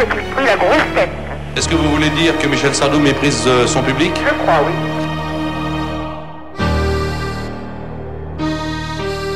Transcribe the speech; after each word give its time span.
est-il 0.00 0.34
pris 0.34 0.44
la 0.44 0.56
grosse 0.56 0.94
tête 0.94 1.10
Est-ce 1.56 1.68
que 1.68 1.74
vous 1.74 1.90
voulez 1.90 2.10
dire 2.10 2.36
que 2.38 2.46
Michel 2.46 2.74
Sardou 2.74 2.98
méprise 2.98 3.44
euh, 3.46 3.66
son 3.66 3.82
public? 3.82 4.12
Je 4.16 4.34
crois, 4.42 4.60
oui. 4.66 4.72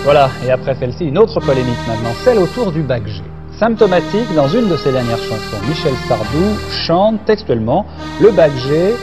Voilà, 0.05 0.29
et 0.47 0.51
après 0.51 0.75
celle-ci, 0.75 1.07
une 1.07 1.19
autre 1.19 1.41
polémique 1.41 1.79
maintenant, 1.89 2.12
celle 2.25 2.39
autour 2.39 2.73
du 2.73 2.83
bac 2.83 3.07
G. 3.07 3.23
Symptomatique, 3.59 4.35
dans 4.35 4.48
une 4.48 4.69
de 4.69 4.77
ses 4.77 4.93
dernières 4.93 5.19
chansons, 5.19 5.61
Michel 5.69 5.95
Sardou 6.09 6.59
chante 6.87 7.25
textuellement 7.25 7.87
Le 8.21 8.31
bac 8.31 8.53
G, 8.69 8.95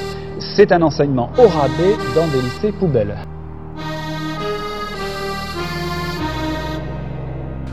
c'est 0.56 0.72
un 0.72 0.82
enseignement 0.82 1.32
au 1.38 1.48
rabais 1.48 1.96
dans 2.16 2.28
des 2.28 2.42
lycées 2.42 2.72
poubelles. 2.72 3.18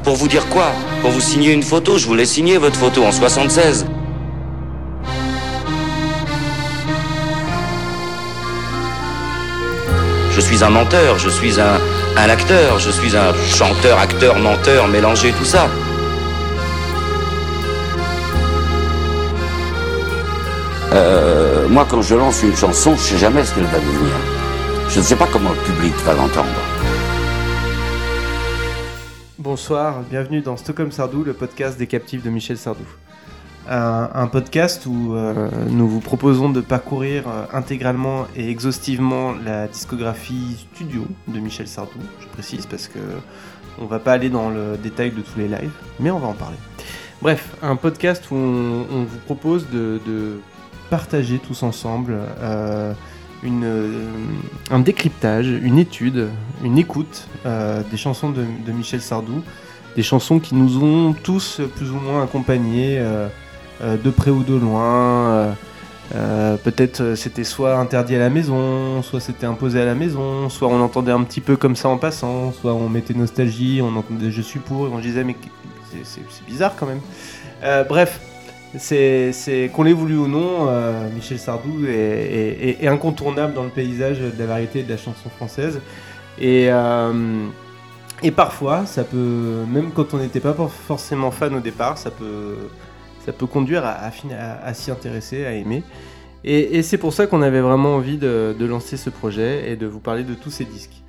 Pour 0.09 0.17
vous 0.17 0.29
dire 0.29 0.49
quoi 0.49 0.73
Pour 1.03 1.11
vous 1.11 1.21
signer 1.21 1.53
une 1.53 1.63
photo, 1.63 1.99
je 1.99 2.07
voulais 2.07 2.25
signer 2.25 2.57
votre 2.57 2.77
photo 2.77 3.05
en 3.05 3.13
76. 3.13 3.85
Je 10.31 10.41
suis 10.41 10.65
un 10.65 10.71
menteur, 10.71 11.19
je 11.19 11.29
suis 11.29 11.61
un, 11.61 11.77
acteur, 12.17 12.79
je 12.79 12.91
suis 12.91 13.15
un 13.19 13.35
chanteur, 13.55 13.99
acteur, 13.99 14.39
menteur, 14.39 14.89
mélangé, 14.89 15.31
tout 15.33 15.45
ça. 15.45 15.69
Euh, 20.95 21.69
moi, 21.69 21.87
quand 21.87 22.01
je 22.01 22.15
lance 22.15 22.43
une 22.43 22.57
chanson, 22.57 22.97
je 22.97 23.03
sais 23.03 23.19
jamais 23.19 23.45
ce 23.45 23.53
qu'elle 23.55 23.65
va 23.65 23.79
devenir. 23.79 24.15
Je 24.89 25.01
ne 25.01 25.05
sais 25.05 25.17
pas 25.17 25.29
comment 25.31 25.51
le 25.51 25.71
public 25.71 25.93
va 26.07 26.15
l'entendre. 26.15 26.68
Bonsoir, 29.51 30.03
bienvenue 30.03 30.43
dans 30.43 30.59
Stockholm 30.59 30.93
Sardou, 30.93 31.25
le 31.25 31.33
podcast 31.33 31.79
des 31.79 31.87
captifs 31.87 32.23
de 32.23 32.29
Michel 32.29 32.59
Sardou. 32.59 32.85
Un, 33.67 34.27
podcast 34.27 34.85
où 34.85 35.15
euh, 35.15 35.49
nous 35.71 35.89
vous 35.89 36.01
proposons 36.01 36.51
de 36.51 36.61
parcourir 36.61 37.27
euh, 37.27 37.47
intégralement 37.55 38.27
et 38.37 38.51
exhaustivement 38.51 39.33
la 39.33 39.67
discographie 39.67 40.67
studio 40.75 41.07
de 41.29 41.41
Michel 41.41 41.67
Sardou, 41.67 41.99
je 42.21 42.27
précise 42.27 42.67
parce 42.67 42.89
que 42.89 42.99
on 43.81 43.87
va 43.87 43.99
pas 43.99 44.13
aller 44.13 44.29
dans 44.29 44.51
le 44.51 44.77
détail 44.77 45.13
de 45.13 45.23
tous 45.23 45.39
les 45.39 45.49
lives, 45.49 45.73
mais 45.99 46.11
on 46.11 46.19
va 46.19 46.29
en 46.29 46.35
parler. 46.35 46.59
Bref, 47.23 47.57
un 47.63 47.77
podcast 47.77 48.31
où 48.31 48.35
on, 48.35 49.05
vous 49.05 49.19
propose 49.25 49.71
de, 49.71 49.99
de 50.07 50.41
partager 50.91 51.39
tous 51.39 51.63
ensemble 51.63 52.19
euh, 52.43 52.93
une, 53.43 53.65
euh, 53.65 54.11
un 54.71 54.81
décryptage, 54.81 55.49
une 55.49 55.79
étude, 55.79 56.29
une 56.63 56.79
écoute 56.79 57.29
euh, 57.47 57.83
des 57.91 57.97
chansons 57.97 58.31
de, 58.31 58.45
Michel 58.73 59.01
Sardou, 59.01 59.43
des 59.97 60.03
chansons 60.03 60.39
qui 60.39 60.55
nous 60.55 60.83
ont 60.83 61.13
tous 61.13 61.61
plus 61.77 61.91
ou 61.91 61.97
moins 61.97 62.23
accompagnés 62.23 62.99
euh, 62.99 63.29
de 63.83 64.11
près 64.11 64.31
ou 64.31 64.43
de 64.43 64.55
loin. 64.55 65.55
Peut-être 66.65 67.15
c'était 67.17 67.45
soit 67.45 67.77
interdit 67.77 68.17
à 68.17 68.19
la 68.19 68.31
maison, 68.31 69.03
soit 69.03 69.21
c'était 69.21 69.47
imposé 69.47 69.81
à 69.81 69.85
la 69.85 69.95
maison, 69.95 70.49
soit 70.49 70.69
on 70.69 70.81
entendait 70.81 71.13
un 71.13 71.23
petit 71.23 71.43
peu 71.43 71.57
comme 71.57 71.77
ça 71.77 71.91
en 71.91 71.99
passant, 71.99 72.53
soit 72.53 72.73
on 72.73 72.89
mettait 72.89 73.13
nostalgie, 73.13 73.81
on 73.83 73.95
entendait 73.95 74.31
je 74.31 74.41
suis 74.41 74.59
pour, 74.59 74.87
et 74.87 74.91
on 74.91 74.99
disait 74.99 75.23
mais 75.23 75.37
c'est- 76.05 76.23
bizarre 76.47 76.75
quand 76.77 76.87
même. 76.87 77.01
Bref, 77.89 78.21
c'est 78.77 79.71
qu'on 79.73 79.83
l'ait 79.83 79.93
voulu 79.93 80.17
ou 80.17 80.29
non, 80.29 80.69
euh, 80.69 81.09
Michel 81.15 81.39
Sardou 81.39 81.87
est, 81.87 82.87
incontournable 82.87 83.55
dans 83.55 83.65
le 83.65 83.71
paysage 83.71 84.21
de 84.21 84.33
la 84.39 84.47
variété 84.47 84.81
et 84.81 84.83
de 84.83 84.91
la 84.91 84.97
chanson 84.97 85.29
française. 85.31 85.81
Et, 86.39 86.67
euh, 86.71 87.47
et 88.23 88.31
parfois, 88.31 88.87
ça 88.87 89.05
peut, 89.05 89.65
même 89.69 89.91
quand 89.93 90.15
on 90.15 90.19
n'était 90.19 90.41
pas 90.41 90.53
for- 90.53 90.71
forcément 90.73 91.31
fan 91.31 91.55
au 91.55 91.61
départ, 91.61 91.99
ça 91.99 92.11
peut, 92.11 92.57
ça 93.25 93.33
peut 93.33 93.47
conduire 93.47 93.85
à, 93.85 93.97
à 94.65 94.75
s'y 94.75 94.91
intéresser, 94.91 95.47
à 95.47 95.53
aimer. 95.53 95.83
Et, 96.45 96.83
c'est 96.83 96.99
pour 96.99 97.13
ça 97.13 97.27
qu'on 97.27 97.43
avait 97.43 97.61
vraiment 97.61 97.97
envie 97.97 98.17
de, 98.17 98.55
de 98.59 98.67
lancer 98.67 98.97
ce 98.97 99.11
projet 99.11 99.71
et 99.71 99.77
de 99.77 99.87
vous 99.87 99.99
parler 99.99 100.23
de 100.23 100.35
tous 100.35 100.51
ces 100.51 100.65
disques. 100.65 101.03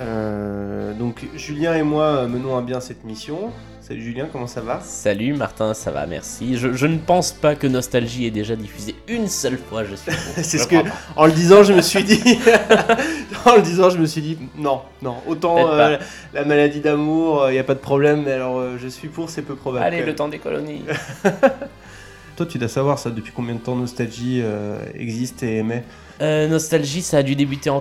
Euh, 0.00 0.94
donc 0.94 1.26
Julien 1.36 1.74
et 1.74 1.82
moi 1.82 2.26
menons 2.26 2.56
à 2.56 2.62
bien 2.62 2.80
cette 2.80 3.04
mission. 3.04 3.50
Salut 3.82 4.00
Julien, 4.00 4.28
comment 4.30 4.46
ça 4.46 4.60
va? 4.60 4.78
Salut 4.80 5.32
Martin, 5.32 5.74
ça 5.74 5.90
va, 5.90 6.06
merci. 6.06 6.56
Je, 6.56 6.72
je 6.72 6.86
ne 6.86 6.98
pense 6.98 7.32
pas 7.32 7.56
que 7.56 7.66
Nostalgie 7.66 8.26
ait 8.26 8.30
déjà 8.30 8.54
diffusé 8.54 8.94
une 9.08 9.26
seule 9.26 9.58
fois, 9.58 9.82
je 9.82 9.96
suis. 9.96 10.12
C'est 10.36 10.58
ce 10.58 10.68
que, 10.68 10.76
en 11.16 11.26
le 11.26 11.32
disant, 11.32 11.64
je 11.64 11.72
me 11.72 11.82
suis 11.82 12.04
dit, 12.04 12.22
en 13.44 13.56
le 13.56 13.62
disant, 13.62 13.90
je 13.90 13.98
me 13.98 14.06
suis 14.06 14.22
dit, 14.22 14.38
non, 14.56 14.82
non, 15.02 15.16
autant 15.26 15.68
euh, 15.68 15.98
la 16.32 16.44
maladie 16.44 16.78
d'amour, 16.78 17.46
il 17.48 17.54
n'y 17.54 17.58
a 17.58 17.64
pas 17.64 17.74
de 17.74 17.80
problème, 17.80 18.22
mais 18.24 18.30
alors 18.30 18.56
euh, 18.56 18.78
je 18.80 18.86
suis 18.86 19.08
pour, 19.08 19.28
c'est 19.28 19.42
peu 19.42 19.56
probable. 19.56 19.84
Allez, 19.84 20.04
le 20.04 20.14
temps 20.14 20.28
des 20.28 20.38
colonies. 20.38 20.84
Toi, 22.36 22.46
tu 22.46 22.58
dois 22.58 22.68
savoir 22.68 23.00
ça, 23.00 23.10
depuis 23.10 23.32
combien 23.34 23.56
de 23.56 23.60
temps 23.60 23.74
Nostalgie 23.74 24.42
euh, 24.44 24.78
existe 24.94 25.42
et 25.42 25.56
émet? 25.56 25.82
Euh, 26.20 26.46
Nostalgie, 26.46 27.02
ça 27.02 27.18
a 27.18 27.22
dû 27.24 27.34
débuter 27.34 27.68
en 27.68 27.80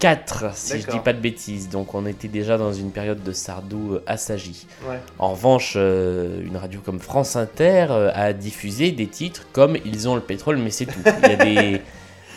84, 0.00 0.56
si 0.56 0.80
je 0.80 0.86
dis 0.86 0.98
pas 0.98 1.12
de 1.12 1.20
bêtises. 1.20 1.68
Donc 1.68 1.94
on 1.94 2.06
était 2.06 2.28
déjà 2.28 2.58
dans 2.58 2.72
une 2.72 2.90
période 2.90 3.22
de 3.22 3.32
Sardou 3.32 3.94
euh, 3.94 4.02
assagi. 4.06 4.66
Ouais. 4.88 4.98
En 5.18 5.30
revanche, 5.32 5.74
euh, 5.76 6.42
une 6.44 6.56
radio 6.56 6.80
comme 6.84 6.98
France 6.98 7.36
Inter 7.36 7.86
euh, 7.90 8.10
a 8.14 8.32
diffusé 8.32 8.90
des 8.90 9.06
titres 9.06 9.46
comme 9.52 9.76
Ils 9.84 10.08
ont 10.08 10.14
le 10.14 10.20
pétrole, 10.20 10.56
mais 10.56 10.70
c'est 10.70 10.86
tout. 10.86 11.00
Il 11.22 11.28
y 11.28 11.32
a 11.32 11.36
des. 11.36 11.82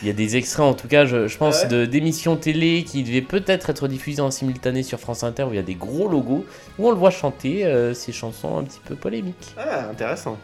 Il 0.04 0.08
y 0.08 0.10
a 0.10 0.14
des 0.14 0.36
extraits, 0.36 0.66
en 0.66 0.74
tout 0.74 0.90
cas, 0.90 1.06
je, 1.06 1.30
je 1.30 1.38
pense, 1.38 1.62
Ah 1.62 1.64
ouais 1.64 1.70
de 1.70 1.86
d'émissions 1.86 2.36
télé 2.36 2.84
qui 2.84 3.04
devaient 3.04 3.22
peut-être 3.22 3.70
être 3.70 3.88
diffusées 3.88 4.22
en 4.22 4.32
simultané 4.32 4.84
sur 4.84 5.00
France 5.00 5.24
Inter, 5.24 5.44
où 5.44 5.52
il 5.52 5.56
y 5.56 5.60
a 5.60 5.64
des 5.64 5.76
gros 5.76 6.10
logos, 6.10 6.46
où 6.78 6.88
on 6.88 6.92
le 6.92 6.98
voit 6.98 7.10
chanter 7.10 7.66
euh, 7.66 7.94
ces 7.94 8.12
chansons 8.12 8.58
un 8.58 8.64
petit 8.64 8.82
peu 8.84 8.96
polémiques. 8.96 9.56
Ah, 9.58 9.88
intéressant. 9.90 10.38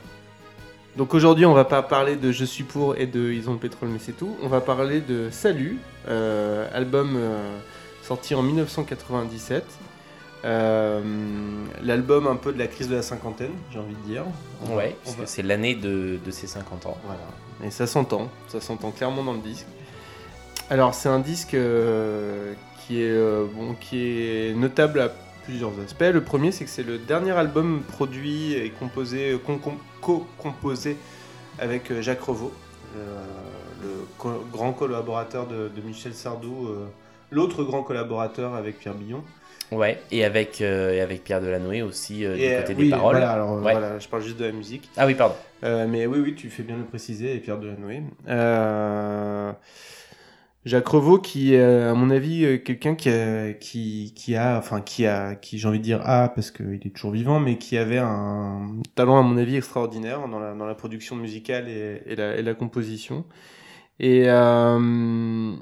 Donc 0.96 1.14
aujourd'hui, 1.14 1.46
on 1.46 1.54
va 1.54 1.66
pas 1.66 1.82
parler 1.82 2.16
de 2.16 2.32
Je 2.32 2.46
suis 2.46 2.64
pour 2.64 2.96
et 2.96 3.06
de 3.06 3.34
Ils 3.34 3.50
ont 3.50 3.54
le 3.54 3.60
pétrole, 3.60 3.90
mais 3.90 4.00
c'est 4.00 4.18
tout. 4.18 4.38
On 4.42 4.48
va 4.48 4.62
parler 4.62 5.02
de 5.02 5.28
Salut, 5.30 5.80
album 6.10 7.14
euh, 7.16 7.58
sorti 8.04 8.36
en 8.36 8.42
1997. 8.44 9.64
Euh, 10.46 11.02
L'album 11.84 12.28
un 12.28 12.36
peu 12.38 12.54
de 12.54 12.60
la 12.60 12.68
crise 12.68 12.88
de 12.88 12.96
la 12.96 13.02
cinquantaine, 13.02 13.52
j'ai 13.72 13.80
envie 13.80 13.96
de 13.96 14.08
dire. 14.14 14.24
Ouais, 14.70 14.96
parce 15.04 15.16
va- 15.18 15.24
que 15.26 15.30
c'est 15.30 15.42
l'année 15.42 15.76
de, 15.76 16.18
de 16.24 16.32
ses 16.32 16.48
50 16.48 16.86
ans. 16.86 16.98
Voilà. 17.04 17.20
Et 17.66 17.72
ça 17.72 17.88
s'entend, 17.88 18.30
ça 18.48 18.62
s'entend 18.62 18.92
clairement 18.92 19.24
dans 19.24 19.34
le 19.34 19.40
disque. 19.40 19.66
Alors 20.70 20.94
c'est 20.94 21.10
un 21.10 21.20
disque 21.20 21.56
euh, 21.56 22.54
qui, 22.88 23.02
est, 23.02 23.10
euh, 23.10 23.46
bon, 23.54 23.74
qui 23.82 24.22
est 24.22 24.54
notable 24.56 25.02
à 25.02 25.10
plusieurs 25.44 25.72
aspects. 25.84 26.04
Le 26.14 26.22
premier 26.24 26.52
c'est 26.54 26.64
que 26.64 26.70
c'est 26.70 26.84
le 26.84 26.98
dernier 27.00 27.32
album 27.32 27.82
produit 27.82 28.54
et 28.54 28.70
composé, 28.70 29.38
co-composé 30.02 30.96
avec 31.60 31.92
euh, 31.92 32.02
Jacques 32.02 32.22
Revaux, 32.22 32.54
euh, 32.96 33.24
co- 34.20 34.46
grand 34.52 34.74
collaborateur 34.74 35.48
de, 35.48 35.70
de 35.76 35.82
Michel 35.82 36.14
Sardou, 36.14 36.68
euh, 36.68 36.86
l'autre 37.32 37.64
grand 37.64 37.82
collaborateur 37.82 38.54
avec 38.54 38.78
Pierre 38.78 38.94
Billon. 38.94 39.24
Ouais, 39.72 40.02
et 40.12 40.26
avec, 40.26 40.62
euh, 40.62 40.94
et 40.94 41.02
avec 41.02 41.24
Pierre 41.24 41.42
Delanoë 41.42 41.84
aussi 41.84 42.26
euh, 42.26 42.36
Et, 42.36 42.40
du 42.40 42.46
euh, 42.46 42.62
côté 42.62 42.74
oui, 42.76 42.84
des 42.86 42.90
paroles. 42.90 43.18
Voilà, 43.18 43.32
alors, 43.32 43.54
euh, 43.54 43.62
Ouais. 43.62 43.72
voilà, 43.72 44.00
je 44.00 44.08
parle 44.08 44.24
juste 44.24 44.38
de 44.38 44.46
la 44.46 44.52
musique. 44.52 44.90
Ah 44.98 45.06
oui, 45.06 45.14
pardon. 45.16 45.36
Euh, 45.64 45.88
mais 45.88 46.06
oui, 46.08 46.20
oui, 46.20 46.36
tu 46.36 46.50
fais 46.50 46.64
bien 46.64 46.76
de 46.76 46.82
le 46.82 46.88
préciser, 46.88 47.36
et 47.36 47.40
Pierre 47.40 47.60
Delanoë. 47.60 48.02
Euh, 48.28 49.52
Jacques 50.66 50.88
Revaux, 50.88 51.20
qui 51.20 51.54
est, 51.54 51.64
à 51.64 51.94
mon 51.94 52.10
avis, 52.10 52.46
euh, 52.46 52.58
quelqu'un 52.58 52.96
qui 52.96 53.10
a, 53.10 53.54
qui, 53.54 54.14
qui 54.16 54.36
a, 54.36 54.58
enfin, 54.58 54.82
qui 54.82 55.06
a, 55.06 55.36
qui, 55.36 55.58
j'ai 55.60 55.68
envie 55.68 55.78
de 55.80 55.84
dire, 55.84 56.02
a, 56.04 56.30
parce 56.30 56.50
qu'il 56.52 56.82
est 56.84 56.94
toujours 56.94 57.12
vivant, 57.12 57.40
mais 57.40 57.58
qui 57.58 57.78
avait 57.78 58.00
un 58.00 58.72
talent, 58.96 59.20
à 59.20 59.22
mon 59.22 59.38
avis, 59.38 59.56
extraordinaire 59.56 60.28
dans 60.28 60.40
la, 60.40 60.54
dans 60.56 60.66
la 60.66 60.76
production 60.76 61.16
musicale 61.16 61.70
et, 61.70 62.02
et, 62.08 62.16
la, 62.16 62.36
et 62.38 62.42
la 62.42 62.54
composition. 62.56 63.24
Et 64.00 64.24
euh, 64.30 65.56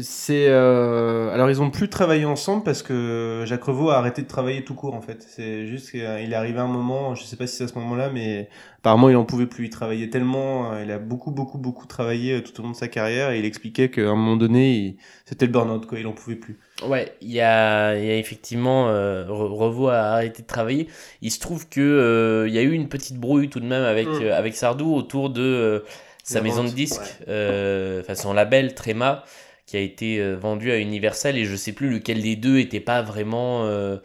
c'est, 0.00 0.46
euh, 0.48 1.30
alors 1.34 1.50
ils 1.50 1.60
ont 1.60 1.70
plus 1.70 1.90
travaillé 1.90 2.24
ensemble 2.24 2.62
parce 2.64 2.82
que 2.82 3.44
Jacques 3.46 3.64
Revaux 3.64 3.90
a 3.90 3.98
arrêté 3.98 4.22
de 4.22 4.26
travailler 4.26 4.64
tout 4.64 4.74
court 4.74 4.94
en 4.94 5.02
fait. 5.02 5.22
C'est 5.28 5.66
juste 5.66 5.90
qu'il 5.90 6.00
est 6.00 6.34
arrivé 6.34 6.58
un 6.58 6.66
moment, 6.66 7.14
je 7.14 7.24
sais 7.24 7.36
pas 7.36 7.46
si 7.46 7.56
c'est 7.56 7.64
à 7.64 7.68
ce 7.68 7.74
moment-là, 7.74 8.10
mais 8.10 8.48
apparemment 8.78 9.10
il 9.10 9.16
en 9.16 9.24
pouvait 9.24 9.46
plus. 9.46 9.66
Il 9.66 9.70
travaillait 9.70 10.08
tellement, 10.08 10.72
euh, 10.72 10.82
il 10.82 10.90
a 10.90 10.98
beaucoup 10.98 11.30
beaucoup 11.30 11.58
beaucoup 11.58 11.86
travaillé 11.86 12.36
euh, 12.38 12.40
tout 12.42 12.58
au 12.60 12.62
long 12.64 12.70
de 12.70 12.76
sa 12.76 12.88
carrière 12.88 13.30
et 13.32 13.38
il 13.38 13.44
expliquait 13.44 13.90
qu'à 13.90 14.02
un 14.10 14.16
moment 14.16 14.36
donné, 14.36 14.72
il- 14.76 14.96
c'était 15.26 15.46
le 15.46 15.52
burn-out 15.52 15.84
quoi, 15.86 15.98
il 15.98 16.06
en 16.06 16.12
pouvait 16.12 16.36
plus. 16.36 16.58
Ouais, 16.86 17.14
il 17.20 17.30
y 17.30 17.40
a, 17.40 17.94
il 17.96 18.04
y 18.04 18.10
a 18.10 18.16
effectivement 18.16 18.88
euh, 18.88 19.24
Re- 19.26 19.52
Revo 19.54 19.88
a 19.88 19.98
arrêté 19.98 20.42
de 20.42 20.46
travailler. 20.48 20.88
Il 21.20 21.30
se 21.30 21.38
trouve 21.38 21.68
que 21.68 21.80
euh, 21.80 22.48
il 22.48 22.54
y 22.54 22.58
a 22.58 22.62
eu 22.62 22.72
une 22.72 22.88
petite 22.88 23.18
brouille 23.18 23.48
tout 23.50 23.60
de 23.60 23.66
même 23.66 23.84
avec 23.84 24.08
Mm. 24.08 24.22
euh, 24.22 24.36
avec 24.36 24.56
Sardou 24.56 24.92
autour 24.94 25.30
de 25.30 25.42
euh, 25.42 25.80
sa 26.22 26.38
La 26.38 26.40
maison 26.40 26.62
vente, 26.62 26.70
de 26.70 26.70
disques, 26.70 27.00
ouais. 27.00 27.26
euh, 27.28 28.00
enfin 28.02 28.14
son 28.14 28.32
label 28.32 28.74
Tréma, 28.74 29.24
qui 29.66 29.76
a 29.76 29.80
été 29.80 30.18
euh, 30.20 30.36
vendu 30.36 30.70
à 30.72 30.78
Universal 30.78 31.36
et 31.36 31.44
je 31.44 31.56
sais 31.56 31.72
plus 31.72 31.90
lequel 31.90 32.22
des 32.22 32.36
deux 32.36 32.58
était 32.58 32.80
pas 32.80 33.02
vraiment 33.02 33.64
euh, 33.64 33.98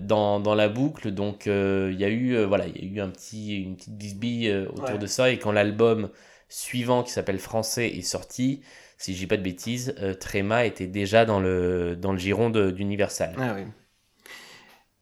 dans, 0.00 0.40
dans 0.40 0.54
la 0.54 0.68
boucle. 0.68 1.10
Donc 1.12 1.46
euh, 1.46 1.90
il 1.92 2.00
y 2.00 2.04
a 2.04 2.08
eu 2.08 2.42
voilà, 2.44 2.66
il 2.66 2.76
y 2.84 2.88
a 2.88 2.92
eu 2.96 3.00
un 3.00 3.10
petit 3.10 3.62
une 3.62 3.76
petite 3.76 3.96
bisbille 3.96 4.52
autour 4.74 4.96
Ouais. 4.96 4.98
de 4.98 5.06
ça 5.06 5.30
et 5.30 5.38
quand 5.38 5.52
l'album 5.52 6.10
suivant 6.48 7.02
qui 7.02 7.10
s'appelle 7.12 7.38
Français 7.38 7.88
est 7.88 8.02
sorti, 8.02 8.62
si 8.98 9.14
je 9.14 9.18
dis 9.20 9.26
pas 9.26 9.36
de 9.36 9.42
bêtises, 9.42 9.94
Tréma 10.20 10.64
était 10.66 10.86
déjà 10.86 11.24
dans 11.24 11.40
le, 11.40 11.96
dans 11.96 12.12
le 12.12 12.18
giron 12.18 12.50
d'Universal. 12.50 13.34
Ah 13.38 13.54
oui. 13.56 13.62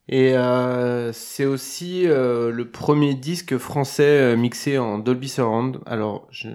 Et 0.08 0.36
euh, 0.36 1.12
c'est 1.12 1.44
aussi 1.44 2.06
euh, 2.08 2.50
le 2.50 2.68
premier 2.68 3.14
disque 3.14 3.56
français 3.56 4.02
euh, 4.02 4.36
mixé 4.36 4.76
en 4.76 4.98
Dolby 4.98 5.28
Surround. 5.28 5.78
Alors, 5.86 6.26
je 6.30 6.48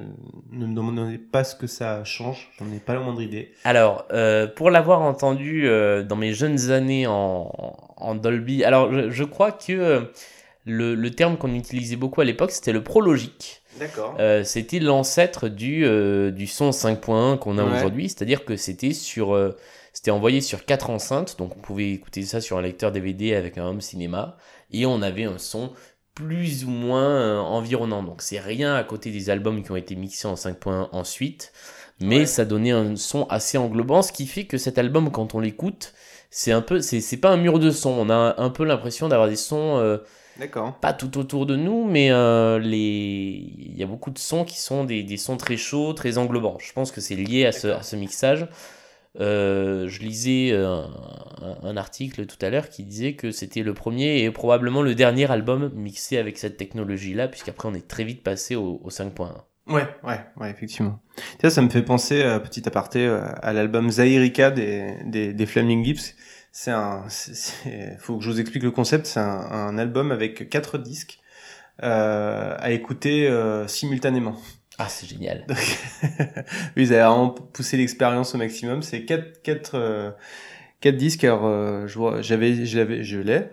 ne 0.52 0.68
me 0.68 0.76
demandez 0.76 1.18
pas 1.18 1.44
ce 1.46 1.56
que 1.56 1.66
ça 1.66 2.04
change, 2.04 2.50
j'en 2.60 2.66
ai 2.74 2.80
pas 2.80 2.94
la 2.94 3.00
moindre 3.00 3.22
idée. 3.22 3.54
Alors, 3.64 4.06
euh, 4.12 4.48
pour 4.48 4.70
l'avoir 4.70 5.02
entendu 5.02 5.66
euh, 5.68 6.04
dans 6.04 6.18
mes 6.18 6.34
jeunes 6.34 6.72
années 6.72 7.08
en, 7.08 7.50
en 7.96 8.16
Dolby, 8.16 8.66
alors 8.66 8.94
je, 8.94 9.10
je 9.10 9.24
crois 9.24 9.54
que 9.54 10.12
le, 10.66 10.94
le 10.96 11.12
terme 11.12 11.38
qu'on 11.38 11.54
utilisait 11.56 11.96
beaucoup 11.96 12.20
à 12.20 12.26
l'époque, 12.26 12.52
c'était 12.52 12.74
le 12.74 12.84
Prologic. 12.84 13.62
D'accord. 13.80 14.16
Euh, 14.20 14.44
c'était 14.44 14.80
l'ancêtre 14.80 15.48
du, 15.48 15.86
euh, 15.86 16.32
du 16.32 16.48
son 16.48 16.72
5.1 16.72 17.38
qu'on 17.40 17.58
a 17.58 17.64
Ouais. 17.64 17.78
aujourd'hui, 17.78 18.10
c'est-à-dire 18.10 18.44
que 18.44 18.58
c'était 18.58 18.92
sur, 18.92 19.34
euh, 19.36 19.56
c'était 19.98 20.12
envoyé 20.12 20.42
sur 20.42 20.64
quatre 20.64 20.92
enceintes, 20.92 21.38
donc 21.40 21.56
on 21.58 21.60
pouvait 21.60 21.90
écouter 21.92 22.22
ça 22.24 22.40
sur 22.40 22.58
un 22.60 22.62
lecteur 22.62 22.92
DVD 22.92 23.34
avec 23.34 23.58
un 23.58 23.66
home 23.66 23.82
cinéma, 23.82 24.38
et 24.72 24.86
on 24.86 25.02
avait 25.02 25.24
un 25.24 25.40
son 25.40 25.72
plus 26.14 26.66
ou 26.66 26.70
moins 26.70 27.10
euh, 27.10 27.38
environnant. 27.40 28.04
Donc 28.04 28.22
c'est 28.22 28.40
rien 28.40 28.76
à 28.76 28.84
côté 28.84 29.10
des 29.12 29.30
albums 29.32 29.64
qui 29.64 29.72
ont 29.72 29.76
été 29.76 29.96
mixés 29.96 30.28
en 30.28 30.36
5.1 30.36 30.90
ensuite, 30.92 31.52
mais 32.00 32.20
Ouais. 32.20 32.26
ça 32.28 32.46
donnait 32.46 32.72
un 32.72 32.96
son 32.96 33.26
assez 33.30 33.58
englobant, 33.58 34.04
ce 34.04 34.12
qui 34.12 34.28
fait 34.28 34.46
que 34.46 34.58
cet 34.60 34.78
album, 34.78 35.12
quand 35.12 35.34
on 35.36 35.40
l'écoute, 35.40 35.94
c'est 36.30 36.52
un 36.52 36.62
peu, 36.62 36.80
c'est 36.82 37.02
c'est 37.02 37.18
pas 37.18 37.30
un 37.32 37.38
mur 37.38 37.58
de 37.60 37.72
son. 37.72 37.90
On 37.92 38.10
a 38.12 38.36
un 38.38 38.50
peu 38.52 38.66
l'impression 38.66 39.08
d'avoir 39.10 39.28
des 39.30 39.36
sons 39.36 39.78
euh, 39.80 39.98
D'accord. 40.38 40.80
pas 40.80 40.94
tout 40.94 41.18
autour 41.18 41.46
de 41.48 41.56
nous, 41.56 41.86
mais 41.86 42.12
euh, 42.12 42.60
les... 42.60 42.78
il 43.58 43.78
y 43.78 43.84
a 43.84 43.88
beaucoup 43.88 44.12
de 44.12 44.20
sons 44.20 44.46
qui 44.46 44.60
sont 44.60 44.84
des, 44.86 45.04
des 45.04 45.18
sons 45.18 45.38
très 45.38 45.58
chauds, 45.58 45.94
très 45.94 46.18
englobants. 46.20 46.58
Je 46.60 46.72
pense 46.74 46.92
que 46.92 47.02
c'est 47.02 47.16
lié 47.16 47.46
à 47.48 47.52
ce, 47.52 47.68
D'accord. 47.68 47.80
à 47.80 47.84
ce 47.84 47.96
mixage. 47.96 48.48
Euh, 49.20 49.88
je 49.88 50.02
lisais 50.02 50.50
euh, 50.52 50.84
un, 51.64 51.76
article 51.76 52.28
tout 52.28 52.38
à 52.46 52.50
l'heure 52.50 52.70
qui 52.70 52.84
disait 52.84 53.14
que 53.14 53.32
c'était 53.32 53.64
le 53.64 53.74
premier 53.74 54.24
et 54.24 54.32
probablement 54.32 54.84
le 54.84 54.94
dernier 54.94 55.30
album 55.32 55.72
mixé 55.74 56.18
avec 56.18 56.38
cette 56.38 56.58
technologie-là, 56.58 57.28
puisqu'après 57.28 57.68
on 57.68 57.74
est 57.74 57.88
très 57.88 58.04
vite 58.04 58.22
passé 58.24 58.56
au, 58.56 58.80
au 58.84 58.90
5.1. 58.90 59.32
Ouais, 59.68 59.88
ouais, 60.04 60.20
ouais, 60.38 60.52
effectivement. 60.52 61.00
Ça, 61.42 61.50
ça 61.50 61.62
me 61.62 61.70
fait 61.70 61.82
penser, 61.82 62.22
euh, 62.24 62.40
petit 62.40 62.68
aparté, 62.68 63.06
euh, 63.06 63.22
à 63.42 63.54
l'album 63.54 63.90
Zahirika 63.90 64.52
des, 64.52 64.96
des, 65.06 65.34
des 65.34 65.46
Flaming 65.46 65.84
Lips. 65.84 66.16
C'est 66.52 66.72
un, 66.72 67.04
faut 68.00 68.18
que 68.18 68.24
je 68.24 68.30
vous 68.30 68.40
explique 68.40 68.64
le 68.64 68.72
concept. 68.72 69.08
C'est 69.08 69.20
un, 69.20 69.78
album 69.78 70.12
avec 70.12 70.50
quatre 70.50 70.78
disques 70.78 71.20
à 71.80 72.72
écouter 72.72 73.32
simultanément. 73.68 74.38
Ah, 74.80 74.88
c'est 74.90 75.08
génial. 75.08 75.44
Donc, 75.48 75.58
ils 76.76 76.94
avaient 76.94 77.02
vraiment 77.04 77.30
poussé 77.30 77.78
l'expérience 77.78 78.36
au 78.36 78.38
maximum. 78.38 78.82
C'est 78.84 79.06
quatre, 79.06 79.42
quatre, 79.42 79.72
euh, 79.74 80.12
quatre 80.82 80.98
disques. 80.98 81.24
Alors, 81.24 81.46
euh, 81.48 81.88
j'avais, 82.22 82.64
j'avais, 82.66 83.04
je 83.04 83.18
l'ai. 83.18 83.50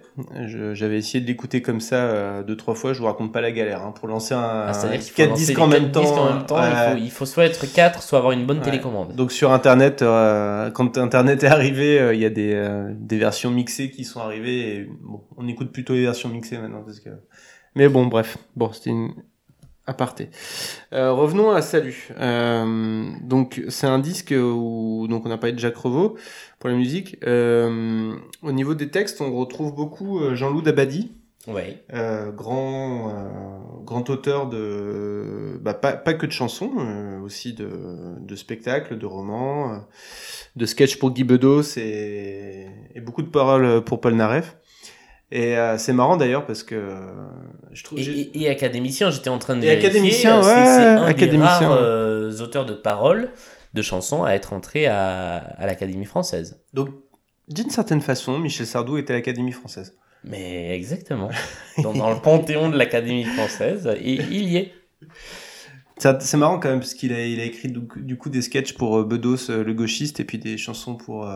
J'avais 0.75 0.99
essayé 0.99 1.23
de 1.23 1.27
l'écouter 1.27 1.63
comme 1.63 1.81
ça 1.81 1.97
euh, 1.97 2.43
deux, 2.43 2.57
trois 2.59 2.75
fois. 2.75 2.93
Je 2.93 2.99
vous 2.99 3.07
raconte 3.07 3.33
pas 3.33 3.41
la 3.41 3.53
galère 3.53 3.81
hein, 3.83 3.93
pour 3.93 4.07
lancer 4.07 4.35
un 4.35 4.67
Ah, 4.69 4.75
C'est-à-dire 4.75 5.01
qu'il 5.01 5.11
faut 5.13 5.17
quatre 5.17 5.31
lancer 5.31 5.41
disques 5.47 5.57
les 5.57 5.63
en 5.63 5.67
même 5.67 5.93
temps. 5.93 6.01
disques 6.03 6.13
en 6.19 6.35
même 6.35 6.45
temps. 6.47 6.59
il, 6.63 6.91
faut, 6.99 7.05
il 7.07 7.11
faut 7.11 7.25
soit 7.27 7.47
être 7.47 7.73
4, 7.73 8.03
soit 8.03 8.19
avoir 8.19 8.33
une 8.33 8.45
bonne 8.45 8.59
Ouais. 8.59 8.65
télécommande. 8.65 9.15
Donc 9.17 9.33
sur 9.33 9.51
Internet, 9.51 10.03
euh, 10.03 10.71
quand 10.73 10.99
Internet 10.99 11.43
est 11.43 11.47
arrivé, 11.47 11.99
euh, 11.99 12.13
il 12.15 12.21
y 12.21 12.27
a 12.27 12.31
des, 12.31 12.53
euh, 12.53 12.93
des 12.95 13.17
versions 13.17 13.51
mixées 13.51 13.91
qui 13.91 14.05
sont 14.05 14.21
arrivées. 14.21 14.77
Et, 14.77 14.89
bon, 15.01 15.23
on 15.39 15.49
écoute 15.49 15.73
plutôt 15.73 15.95
les 15.95 16.03
versions 16.03 16.29
mixées 16.29 16.59
maintenant 16.59 16.83
parce 16.85 17.01
que. 17.01 17.09
Mais 17.77 17.89
bon, 17.89 18.05
bref, 18.07 18.37
bon, 18.57 18.71
c'était 18.75 18.91
une 18.91 19.15
aparté. 19.87 20.31
Euh, 20.93 21.13
revenons 21.13 21.51
à 21.51 21.63
Salut. 21.63 22.09
Euh, 22.19 23.05
donc 23.23 23.63
c'est 23.69 23.87
un 23.87 23.99
disque 23.99 24.35
où 24.37 25.07
donc 25.09 25.27
on 25.27 25.31
a 25.31 25.39
parlé 25.39 25.53
de 25.53 25.59
Jacques 25.59 25.77
Revaux 25.77 26.17
pour 26.59 26.71
la 26.71 26.77
musique. 26.77 27.17
Euh, 27.27 28.15
au 28.43 28.53
niveau 28.53 28.75
des 28.75 28.91
textes, 28.91 29.21
on 29.21 29.33
retrouve 29.35 29.75
beaucoup 29.75 30.21
euh, 30.21 30.35
Jean-Loup 30.35 30.63
Dabadi. 30.63 31.13
Ouais. 31.47 31.85
Euh, 31.93 32.33
grand 32.33 33.11
euh, 33.11 33.29
grand 33.85 34.09
auteur 34.09 34.49
de 34.49 35.59
bah, 35.61 35.75
pas, 35.75 35.93
pas 35.93 36.15
que 36.15 36.25
de 36.25 36.33
chansons 36.33 36.73
euh, 36.79 37.21
aussi 37.21 37.53
de, 37.53 37.69
de 38.19 38.35
spectacles 38.35 38.97
de 38.97 39.05
romans 39.05 39.75
euh, 39.75 39.77
de 40.57 40.65
sketchs 40.65 40.99
pour 40.99 41.11
Guy 41.11 41.23
Bedos 41.23 41.77
et, 41.77 42.67
et 42.95 43.01
beaucoup 43.03 43.21
de 43.21 43.29
paroles 43.29 43.85
pour 43.85 44.01
Paul 44.01 44.15
Naref 44.15 44.57
et 45.37 45.57
euh, 45.59 45.77
c'est 45.79 45.93
marrant 45.93 46.17
d'ailleurs 46.17 46.47
parce 46.47 46.63
que 46.63 46.75
euh, 46.75 46.95
je 47.73 47.83
trouve 47.85 47.99
Et, 47.99 48.03
j'ai- 48.03 48.19
et- 48.21 48.43
et 48.43 48.49
académicien, 48.49 49.11
j'étais 49.11 49.31
en 49.31 49.39
train 49.39 49.57
de 49.57 49.63
Et 49.63 49.67
vérifier. 49.67 49.89
académicien, 49.89 50.37
euh, 50.39 50.43
ouais, 50.43 50.65
c'est 50.67 50.85
un 50.87 51.05
des 51.05 51.11
académicien, 51.11 51.69
rares 51.69 51.79
euh, 51.83 52.31
auteurs 52.41 52.65
de 52.67 52.75
paroles, 52.75 53.31
de 53.75 53.83
chansons 53.83 54.25
à 54.25 54.31
être 54.33 54.53
entré 54.53 54.87
à, 54.87 55.37
à 55.37 55.67
l'Académie 55.67 56.05
française. 56.07 56.61
donc 56.73 56.89
d'une 57.49 57.69
certaine 57.69 58.01
façon 58.01 58.39
Michel 58.39 58.67
Sardou 58.67 58.97
était 58.97 59.13
à 59.13 59.17
l'Académie 59.17 59.53
française 59.53 59.99
Mais 60.25 60.75
exactement. 60.75 61.29
dans, 61.83 61.93
dans 61.93 62.11
le 62.11 62.17
panthéon 62.21 62.71
de 62.71 62.77
l'Académie 62.79 63.25
française, 63.25 63.87
et 64.01 64.13
il 64.15 64.45
y 64.49 64.57
est. 64.57 64.73
C'est 65.99 66.37
marrant 66.37 66.59
quand 66.59 66.71
même 66.71 66.81
parce 66.81 66.95
qu'il 66.95 67.13
a, 67.13 67.25
il 67.25 67.39
a 67.41 67.45
écrit 67.45 67.69
du, 67.69 67.81
coup- 67.87 68.01
du 68.01 68.17
coup 68.17 68.29
des 68.31 68.43
sketchs 68.43 68.73
pour 68.75 69.05
Bedos 69.05 69.49
le 69.49 69.73
gauchiste 69.75 70.19
et 70.21 70.25
puis 70.25 70.39
des 70.39 70.57
chansons 70.57 70.97
pour 70.97 71.29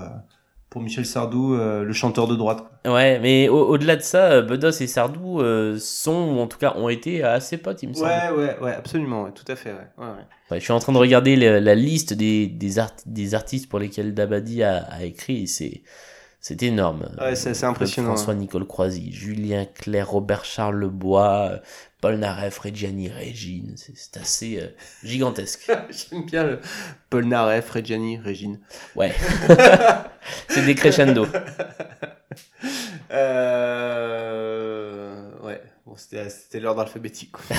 pour 0.70 0.82
Michel 0.82 1.06
Sardou 1.06 1.54
euh, 1.54 1.82
le 1.84 1.92
chanteur 1.92 2.28
de 2.28 2.36
droite. 2.36 2.64
Ouais, 2.84 3.18
mais 3.20 3.48
au- 3.48 3.66
au-delà 3.68 3.96
de 3.96 4.02
ça, 4.02 4.32
euh, 4.32 4.42
Bedos 4.42 4.70
et 4.70 4.86
Sardou 4.86 5.40
euh, 5.40 5.78
sont, 5.78 6.34
ou 6.36 6.40
en 6.40 6.46
tout 6.46 6.58
cas 6.58 6.74
ont 6.76 6.88
été 6.88 7.22
assez 7.22 7.56
potes, 7.56 7.82
il 7.82 7.90
me 7.90 7.94
semble. 7.94 8.08
Ouais, 8.08 8.30
ouais, 8.30 8.56
ouais, 8.60 8.74
absolument, 8.74 9.24
ouais, 9.24 9.32
tout 9.32 9.50
à 9.50 9.56
fait, 9.56 9.72
ouais. 9.72 9.88
ouais, 9.98 10.04
ouais. 10.06 10.12
Ouais, 10.50 10.58
je 10.60 10.64
suis 10.64 10.72
en 10.72 10.78
train 10.78 10.92
de 10.92 10.98
regarder 10.98 11.36
la 11.36 11.74
liste 11.74 12.12
des, 12.14 12.46
des, 12.46 12.78
art- 12.78 12.92
des 13.06 13.34
artistes 13.34 13.68
pour 13.68 13.78
lesquels 13.78 14.14
Dabadi 14.14 14.62
a, 14.62 14.78
a 14.90 15.04
écrit, 15.04 15.46
c'est 15.46 15.82
c'est 16.40 16.62
énorme. 16.62 17.08
Ouais, 17.20 17.34
c'est- 17.34 17.64
impressionnant, 17.64 18.10
François 18.14 18.34
Nicole 18.34 18.66
Croisy, 18.66 19.12
Julien 19.12 19.66
Clerc, 19.66 20.08
Robert 20.08 20.44
Charles 20.44 20.76
Lebois, 20.76 21.60
Paul 22.00 22.16
Naref, 22.16 22.58
Reggiani, 22.58 23.08
Régine, 23.08 23.74
c'est 23.76 24.16
assez 24.18 24.60
euh, 24.60 24.68
gigantesque. 25.02 25.70
J'aime 25.90 26.24
bien 26.26 26.44
le 26.44 26.60
Paul 27.10 27.24
Naref, 27.24 27.70
Reggiani, 27.70 28.18
Régine. 28.18 28.60
Ouais, 28.94 29.12
c'est 30.48 30.64
des 30.64 30.74
crescendo. 30.74 31.26
Euh... 33.98 35.14
Ouais, 35.42 35.62
bon, 35.86 35.94
c'était 35.96 36.60
l'ordre 36.60 36.82
alphabétique. 36.82 37.32
quoi. 37.32 37.56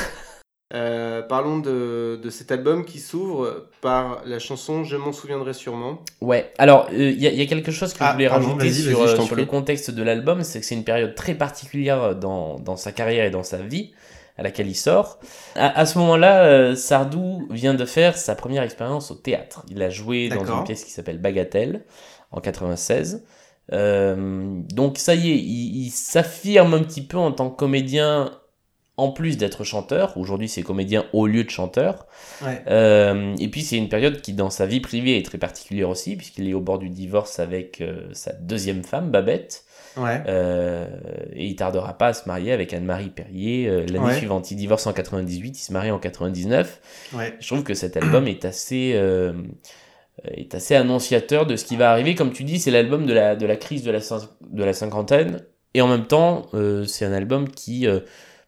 Euh, 0.75 1.23
parlons 1.23 1.57
de, 1.57 2.19
de 2.21 2.29
cet 2.29 2.51
album 2.51 2.85
qui 2.85 2.99
s'ouvre 2.99 3.69
par 3.81 4.21
la 4.25 4.37
chanson 4.37 4.83
Je 4.83 4.95
m'en 4.97 5.11
souviendrai 5.11 5.53
sûrement. 5.53 6.03
Ouais, 6.21 6.51
alors 6.59 6.87
il 6.91 7.19
y, 7.19 7.25
a- 7.25 7.31
y 7.31 7.41
a 7.41 7.45
quelque 7.47 7.71
chose 7.71 7.93
que 7.93 7.97
Ah, 8.01 8.09
je 8.09 8.13
voulais 8.13 8.29
pardon, 8.29 8.45
rajouter 8.55 8.71
sur, 8.71 9.25
sur 9.25 9.35
le 9.35 9.45
contexte 9.45 9.89
de 9.89 10.03
l'album, 10.03 10.43
c'est 10.43 10.59
que 10.59 10.65
c'est 10.65 10.75
une 10.75 10.83
période 10.83 11.15
très 11.15 11.33
particulière 11.33 12.15
dans, 12.15 12.59
dans 12.59 12.75
sa 12.77 12.91
carrière 12.91 13.25
et 13.25 13.31
dans 13.31 13.43
sa 13.43 13.57
vie 13.57 13.93
à 14.39 14.43
laquelle 14.43 14.67
il 14.67 14.75
sort. 14.75 15.19
À, 15.55 15.77
à 15.77 15.85
ce 15.85 15.97
moment-là, 15.99 16.43
euh, 16.45 16.75
Sardou 16.75 17.45
vient 17.51 17.73
de 17.73 17.85
faire 17.85 18.17
sa 18.17 18.35
première 18.35 18.63
expérience 18.63 19.11
au 19.11 19.15
théâtre. 19.15 19.65
Il 19.69 19.81
a 19.83 19.89
joué 19.89 20.29
dans 20.29 20.45
une 20.45 20.63
pièce 20.63 20.85
qui 20.85 20.91
s'appelle 20.91 21.19
Bagatelle 21.19 21.83
en 22.31 22.39
96. 22.39 23.25
Euh, 23.73 24.61
donc 24.73 24.97
ça 24.97 25.13
y 25.13 25.29
est, 25.29 25.37
il, 25.37 25.85
il 25.85 25.89
s'affirme 25.91 26.73
un 26.73 26.81
petit 26.83 27.01
peu 27.01 27.17
en 27.17 27.31
tant 27.31 27.49
que 27.49 27.57
comédien 27.57 28.31
en 28.95 29.11
plus 29.11 29.37
d'être 29.37 29.63
chanteur. 29.63 30.17
Aujourd'hui, 30.17 30.49
c'est 30.49 30.61
comédien 30.61 31.05
au 31.13 31.27
lieu 31.27 31.43
de 31.43 31.49
chanteur. 31.49 32.07
Ouais. 32.41 32.61
Euh, 32.67 33.35
et 33.39 33.47
puis 33.49 33.61
c'est 33.61 33.77
une 33.77 33.89
période 33.89 34.21
qui 34.21 34.33
dans 34.33 34.49
sa 34.49 34.65
vie 34.65 34.81
privée 34.81 35.17
est 35.17 35.25
très 35.25 35.37
particulière 35.37 35.89
aussi, 35.89 36.15
puisqu'il 36.15 36.49
est 36.49 36.53
au 36.53 36.61
bord 36.61 36.79
du 36.79 36.89
divorce 36.89 37.39
avec 37.39 37.81
euh, 37.81 38.09
sa 38.13 38.33
deuxième 38.33 38.83
femme, 38.83 39.09
Babette, 39.09 39.63
Ouais. 39.99 40.21
euh, 40.27 40.87
et 41.33 41.45
il 41.45 41.55
tardera 41.55 41.97
pas 41.97 42.07
à 42.07 42.13
se 42.13 42.27
marier 42.27 42.51
avec 42.51 42.73
Anne-Marie 42.73 43.09
Perrier 43.09 43.67
euh, 43.67 43.85
l'année 43.85 43.99
Ouais. 43.99 44.15
suivante. 44.15 44.49
Il 44.51 44.55
divorce 44.55 44.87
en 44.87 44.93
98, 44.93 45.57
il 45.59 45.61
se 45.61 45.73
marie 45.73 45.91
en 45.91 45.99
99. 45.99 46.79
Ouais. 47.13 47.35
Je 47.39 47.47
trouve 47.47 47.63
que 47.63 47.73
cet 47.73 47.97
album 47.97 48.27
est 48.27 48.45
assez, 48.45 48.93
euh, 48.95 49.33
est 50.25 50.55
assez 50.55 50.75
annonciateur 50.75 51.45
de 51.45 51.55
ce 51.55 51.65
qui 51.65 51.75
va 51.75 51.91
arriver. 51.91 52.15
Comme 52.15 52.31
tu 52.31 52.43
dis, 52.43 52.59
c'est 52.59 52.71
l'album 52.71 53.05
de 53.05 53.13
la, 53.13 53.35
de 53.35 53.45
la 53.45 53.55
crise 53.55 53.83
de 53.83 53.91
la, 53.91 53.99
de 53.99 54.63
la 54.63 54.73
cinquantaine, 54.73 55.41
et 55.73 55.81
en 55.81 55.87
même 55.87 56.05
temps, 56.07 56.47
c'est 56.87 57.05
un 57.05 57.13
album 57.13 57.47
qui... 57.49 57.87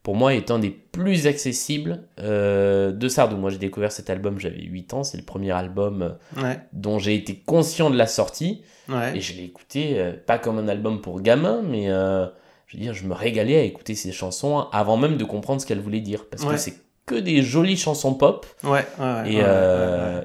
pour 0.04 0.16
moi, 0.16 0.34
est 0.34 0.50
un 0.50 0.58
des 0.60 0.72
plus 0.72 1.28
accessibles 1.28 2.04
euh, 2.20 2.92
de 2.92 3.08
Sardou. 3.08 3.38
Moi, 3.38 3.50
j'ai 3.52 3.60
découvert 3.60 3.92
cet 3.92 4.10
album, 4.10 4.40
j'avais 4.40 4.62
8 4.64 4.94
ans. 4.96 5.04
C'est 5.04 5.18
le 5.18 5.24
premier 5.24 5.52
album 5.52 6.02
euh, 6.38 6.42
Ouais. 6.42 6.60
dont 6.74 6.98
j'ai 6.98 7.14
été 7.16 7.36
conscient 7.46 7.90
de 7.92 7.98
la 7.98 8.08
sortie. 8.08 8.64
Ouais. 8.90 9.16
Et 9.18 9.22
je 9.22 9.36
l'ai 9.38 9.44
écouté, 9.44 10.00
euh, 10.00 10.14
pas 10.14 10.40
comme 10.40 10.58
un 10.58 10.68
album 10.68 11.02
pour 11.02 11.22
gamins, 11.22 11.62
mais 11.64 11.92
euh, 11.92 12.26
je 12.68 12.78
veux 12.78 12.84
dire, 12.84 12.94
je 12.94 13.06
me 13.06 13.14
régalais 13.14 13.58
à 13.58 13.62
écouter 13.64 13.94
ces 13.96 14.12
chansons 14.12 14.68
avant 14.72 14.98
même 14.98 15.18
de 15.18 15.24
comprendre 15.24 15.62
ce 15.62 15.68
qu'elles 15.68 15.80
voulaient 15.82 16.00
dire. 16.02 16.26
Parce 16.30 16.44
Ouais. 16.46 16.54
que 16.54 16.58
c'est 16.58 16.74
que 17.06 17.16
des 17.16 17.42
jolies 17.44 17.78
chansons 17.78 18.14
pop. 18.16 18.46
Ouais. 18.64 18.86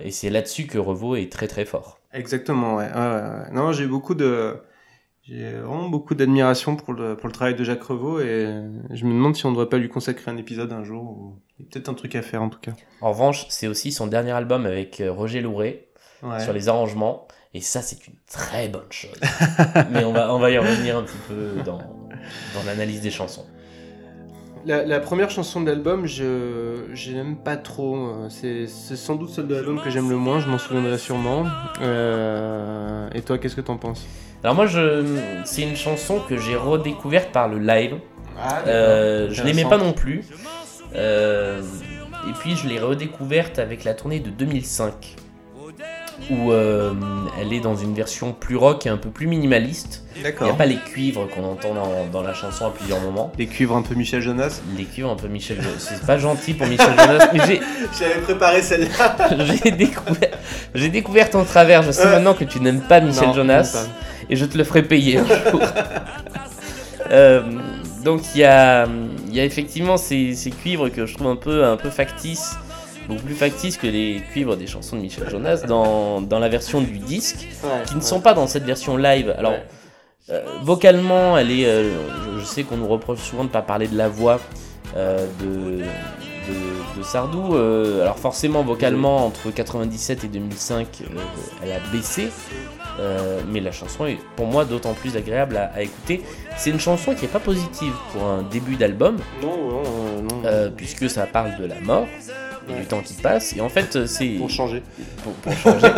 et 0.05 0.11
c'est 0.11 0.31
là-dessus 0.31 0.67
que 0.67 0.79
Revo 0.79 1.17
est 1.17 1.31
très 1.31 1.49
très 1.49 1.65
fort. 1.65 2.01
Exactement, 2.13 2.77
ouais. 2.77 2.89
Non, 3.53 3.73
j'ai 3.73 3.87
beaucoup 3.87 4.15
de. 4.15 4.57
J'ai 5.29 5.51
vraiment 5.55 5.89
beaucoup 5.89 6.15
d'admiration 6.15 6.77
pour 6.77 6.93
le, 6.95 7.17
pour 7.17 7.27
le 7.27 7.33
travail 7.33 7.57
de 7.57 7.65
Jacques 7.65 7.83
Revaux 7.83 8.21
et 8.21 8.49
je 8.91 9.05
me 9.05 9.11
demande 9.13 9.35
si 9.35 9.45
on 9.45 9.51
ne 9.51 9.55
devrait 9.57 9.69
pas 9.69 9.79
lui 9.79 9.89
consacrer 9.89 10.31
un 10.31 10.37
épisode 10.37 10.73
un 10.73 10.85
jour. 10.85 11.03
Ou... 11.03 11.35
Il 11.59 11.65
y 11.65 11.69
a 11.69 11.71
peut-être 11.73 11.89
un 11.89 11.95
truc 11.95 12.15
à 12.15 12.23
faire 12.23 12.43
en 12.43 12.49
tout 12.49 12.61
cas. 12.61 12.73
En 13.01 13.11
revanche, 13.11 13.47
c'est 13.49 13.67
aussi 13.67 13.91
son 13.91 14.07
dernier 14.07 14.31
album 14.31 14.67
avec 14.67 15.01
euh, 15.01 15.11
Roger 15.13 15.41
Louret 15.41 15.83
Ouais. 16.23 16.41
sur 16.41 16.53
les 16.55 16.69
arrangements. 16.69 17.27
Et 17.53 17.61
ça, 17.61 17.83
c'est 17.83 18.07
une 18.07 18.15
très 18.31 18.69
bonne 18.69 18.91
chose. 18.91 19.21
mais 19.91 20.03
on 20.05 20.13
va, 20.13 20.33
on 20.35 20.39
va 20.39 20.51
y 20.51 20.57
revenir 20.59 20.97
un 20.97 21.03
petit 21.03 21.19
peu 21.29 21.63
dans, 21.65 21.79
dans 21.79 22.63
l'analyse 22.65 23.01
des 23.03 23.11
chansons. 23.11 23.45
La, 24.65 24.85
la 24.85 24.99
première 24.99 25.31
chanson 25.31 25.61
de 25.61 25.67
l'album, 25.71 26.07
je 26.07 26.87
je 26.95 27.13
n'aime 27.13 27.37
pas 27.37 27.57
trop. 27.57 28.29
C'est 28.31 28.67
c'est 28.67 28.97
sans 28.97 29.15
doute 29.17 29.29
celle 29.31 29.47
de 29.47 29.55
l'album 29.55 29.81
que 29.81 29.91
j'aime 29.91 30.09
le 30.11 30.17
moins, 30.17 30.41
je 30.41 30.49
m'en 30.49 30.59
souviendrai 30.59 30.99
sûrement. 30.99 31.45
Euh, 31.83 33.09
et 33.15 33.21
toi, 33.23 33.39
qu'est-ce 33.39 33.55
que 33.57 33.61
t'en 33.61 33.77
penses? 33.77 34.07
Alors 34.45 34.55
moi, 34.55 34.67
je, 34.67 35.05
c'est 35.45 35.63
une 35.63 35.77
chanson 35.77 36.21
que 36.29 36.37
j'ai 36.37 36.57
redécouverte 36.57 37.31
par 37.33 37.49
le 37.49 37.59
live. 37.59 37.97
ah, 38.41 38.61
Euh, 38.67 39.29
je 39.33 39.43
l'aimais 39.43 39.65
pas 39.65 39.79
non 39.79 39.93
plus. 39.93 40.25
Euh, 40.95 41.61
et 42.29 42.33
puis 42.41 42.57
je 42.57 42.69
l'ai 42.69 42.79
redécouverte 42.79 43.59
avec 43.59 43.85
la 43.85 43.95
tournée 43.95 44.21
de 44.21 44.31
2005, 44.31 45.17
où 46.31 46.51
euh, 46.53 46.93
elle 47.41 47.53
est 47.53 47.61
dans 47.61 47.77
une 47.77 47.93
version 47.95 48.33
plus 48.33 48.57
rock 48.57 48.87
et 48.87 48.89
un 48.89 48.97
peu 48.97 49.11
plus 49.11 49.27
minimaliste. 49.27 50.05
Il 50.17 50.23
n'y 50.45 50.51
a 50.51 50.55
pas 50.55 50.65
les 50.67 50.77
cuivres 50.79 51.29
qu'on 51.29 51.45
entend 51.45 51.75
dans, 51.75 52.07
dans 52.11 52.23
la 52.23 52.33
chanson 52.35 52.67
à 52.67 52.71
plusieurs 52.71 53.01
moments. 53.01 53.33
Les 53.37 53.47
cuivres 53.47 53.77
un 53.77 53.83
peu 53.83 53.95
Michel 53.95 54.23
Jonas. 54.23 54.61
Les 54.79 54.85
cuivres 54.85 55.11
un 55.11 55.17
peu 55.17 55.29
Michel 55.29 55.59
Jonas. 55.61 55.77
C'est 55.79 56.07
pas 56.07 56.19
gentil 56.19 56.55
pour 56.55 56.67
Michel 56.67 56.89
Jonas, 56.99 57.29
mais 57.33 57.41
j'ai, 57.47 57.61
J'avais 57.99 58.21
préparé 58.23 58.63
celle-là. 58.63 59.17
j'ai 59.63 59.71
découvert, 59.73 60.31
j'ai 60.75 60.89
découvert 60.89 61.29
ton 61.31 61.45
travers. 61.45 61.83
Je 61.83 61.91
sais 61.91 62.07
Euh. 62.07 62.13
maintenant 62.13 62.35
que 62.35 62.45
tu 62.45 62.61
n'aimes 62.61 62.81
pas 62.81 63.01
Michel 63.01 63.29
Non, 63.29 63.35
Jonas. 63.35 63.87
Et 64.31 64.37
je 64.37 64.45
te 64.45 64.57
le 64.59 64.65
ferai 64.65 64.83
payer 64.83 65.19
un 65.19 65.25
jour. 65.51 65.61
Euh, 67.11 67.41
donc 68.05 68.23
il 68.35 68.41
y 68.41 68.45
a, 68.45 68.89
y 69.31 69.39
a 69.39 69.45
effectivement 69.45 69.97
ces, 69.97 70.35
ces 70.35 70.51
cuivres 70.51 70.89
que 70.89 71.07
je 71.07 71.15
trouve 71.15 71.29
un 71.29 71.37
peu, 71.37 71.65
un 71.65 71.77
peu 71.77 71.89
factices, 71.91 72.57
beaucoup 73.07 73.23
plus 73.23 73.35
factices 73.37 73.77
que 73.77 73.87
les 73.87 74.23
cuivres 74.33 74.57
des 74.57 74.67
chansons 74.67 74.97
de 74.97 75.03
Michel 75.03 75.29
Jonas 75.31 75.59
dans, 75.69 76.21
dans 76.21 76.41
la 76.41 76.49
version 76.49 76.81
du 76.81 76.99
disque, 76.99 77.47
qui 77.87 77.95
ne 77.95 78.01
sont 78.01 78.21
pas 78.21 78.35
dans 78.35 78.49
cette 78.49 78.65
version 78.65 78.97
live. 78.97 79.33
Alors 79.39 79.53
Ouais. 79.53 79.65
euh, 80.31 80.43
vocalement, 80.63 81.39
elle 81.39 81.53
est, 81.53 81.65
euh, 81.67 81.93
je, 82.35 82.41
je 82.41 82.45
sais 82.45 82.65
qu'on 82.65 82.79
nous 82.79 82.89
reproche 82.89 83.21
souvent 83.21 83.45
de 83.45 83.49
ne 83.49 83.53
pas 83.53 83.63
parler 83.63 83.87
de 83.87 83.97
la 83.97 84.09
voix 84.09 84.41
de, 84.97 85.79
de, 85.79 86.99
de 86.99 87.03
Sardou. 87.05 87.55
Euh, 87.55 88.03
alors 88.03 88.19
forcément, 88.19 88.63
vocalement, 88.65 89.25
entre 89.27 89.51
97 89.53 90.25
et 90.25 90.29
2005, 90.29 90.89
euh, 91.03 91.05
elle 91.63 91.71
a 91.73 91.79
baissé. 91.93 92.31
Euh, 92.99 93.41
mais 93.53 93.61
la 93.61 93.73
chanson 93.73 94.07
est 94.07 94.19
pour 94.37 94.47
moi 94.47 94.65
d'autant 94.65 94.95
plus 94.95 95.17
agréable 95.17 95.57
à, 95.57 95.71
à 95.75 95.83
écouter. 95.83 96.23
C'est 96.57 96.71
une 96.71 96.81
chanson 96.81 97.15
qui 97.15 97.23
n'est 97.23 97.29
pas 97.31 97.41
positive 97.41 97.93
pour 98.13 98.25
un 98.25 98.43
début 98.43 98.77
d'album, 98.77 99.19
Non, 99.43 99.49
non, 99.57 99.83
euh, 99.85 100.21
non. 100.23 100.43
euh, 100.47 100.71
puisque 100.75 101.11
ça 101.11 101.27
parle 101.27 101.57
de 101.59 101.67
la 101.67 101.79
mort 101.81 102.07
et 102.69 102.73
Ouais. 102.73 102.81
du 102.81 102.87
temps 102.87 103.01
qui 103.01 103.15
passe. 103.15 103.55
Et 103.57 103.61
en 103.61 103.69
fait, 103.69 104.07
c'est 104.07 104.27
Pour 104.39 104.51
changer. 104.51 104.83
pour, 105.23 105.33
pour 105.35 105.53
changer. 105.53 105.87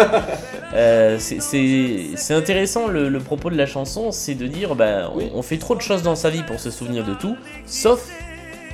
Euh, 0.75 1.17
c'est- 1.19 2.35
intéressant 2.35 2.88
le, 2.88 3.09
le 3.09 3.19
propos 3.21 3.49
de 3.49 3.57
la 3.57 3.64
chanson, 3.64 4.12
c'est 4.12 4.35
de 4.35 4.47
dire 4.47 4.75
bah, 4.75 5.11
on, 5.14 5.17
Oui. 5.17 5.31
on 5.35 5.40
fait 5.40 5.57
trop 5.57 5.75
de 5.75 5.81
choses 5.81 6.02
dans 6.02 6.14
sa 6.14 6.28
vie 6.28 6.43
pour 6.43 6.61
se 6.61 6.71
souvenir 6.71 7.05
de 7.07 7.14
tout, 7.14 7.37
sauf 7.64 8.07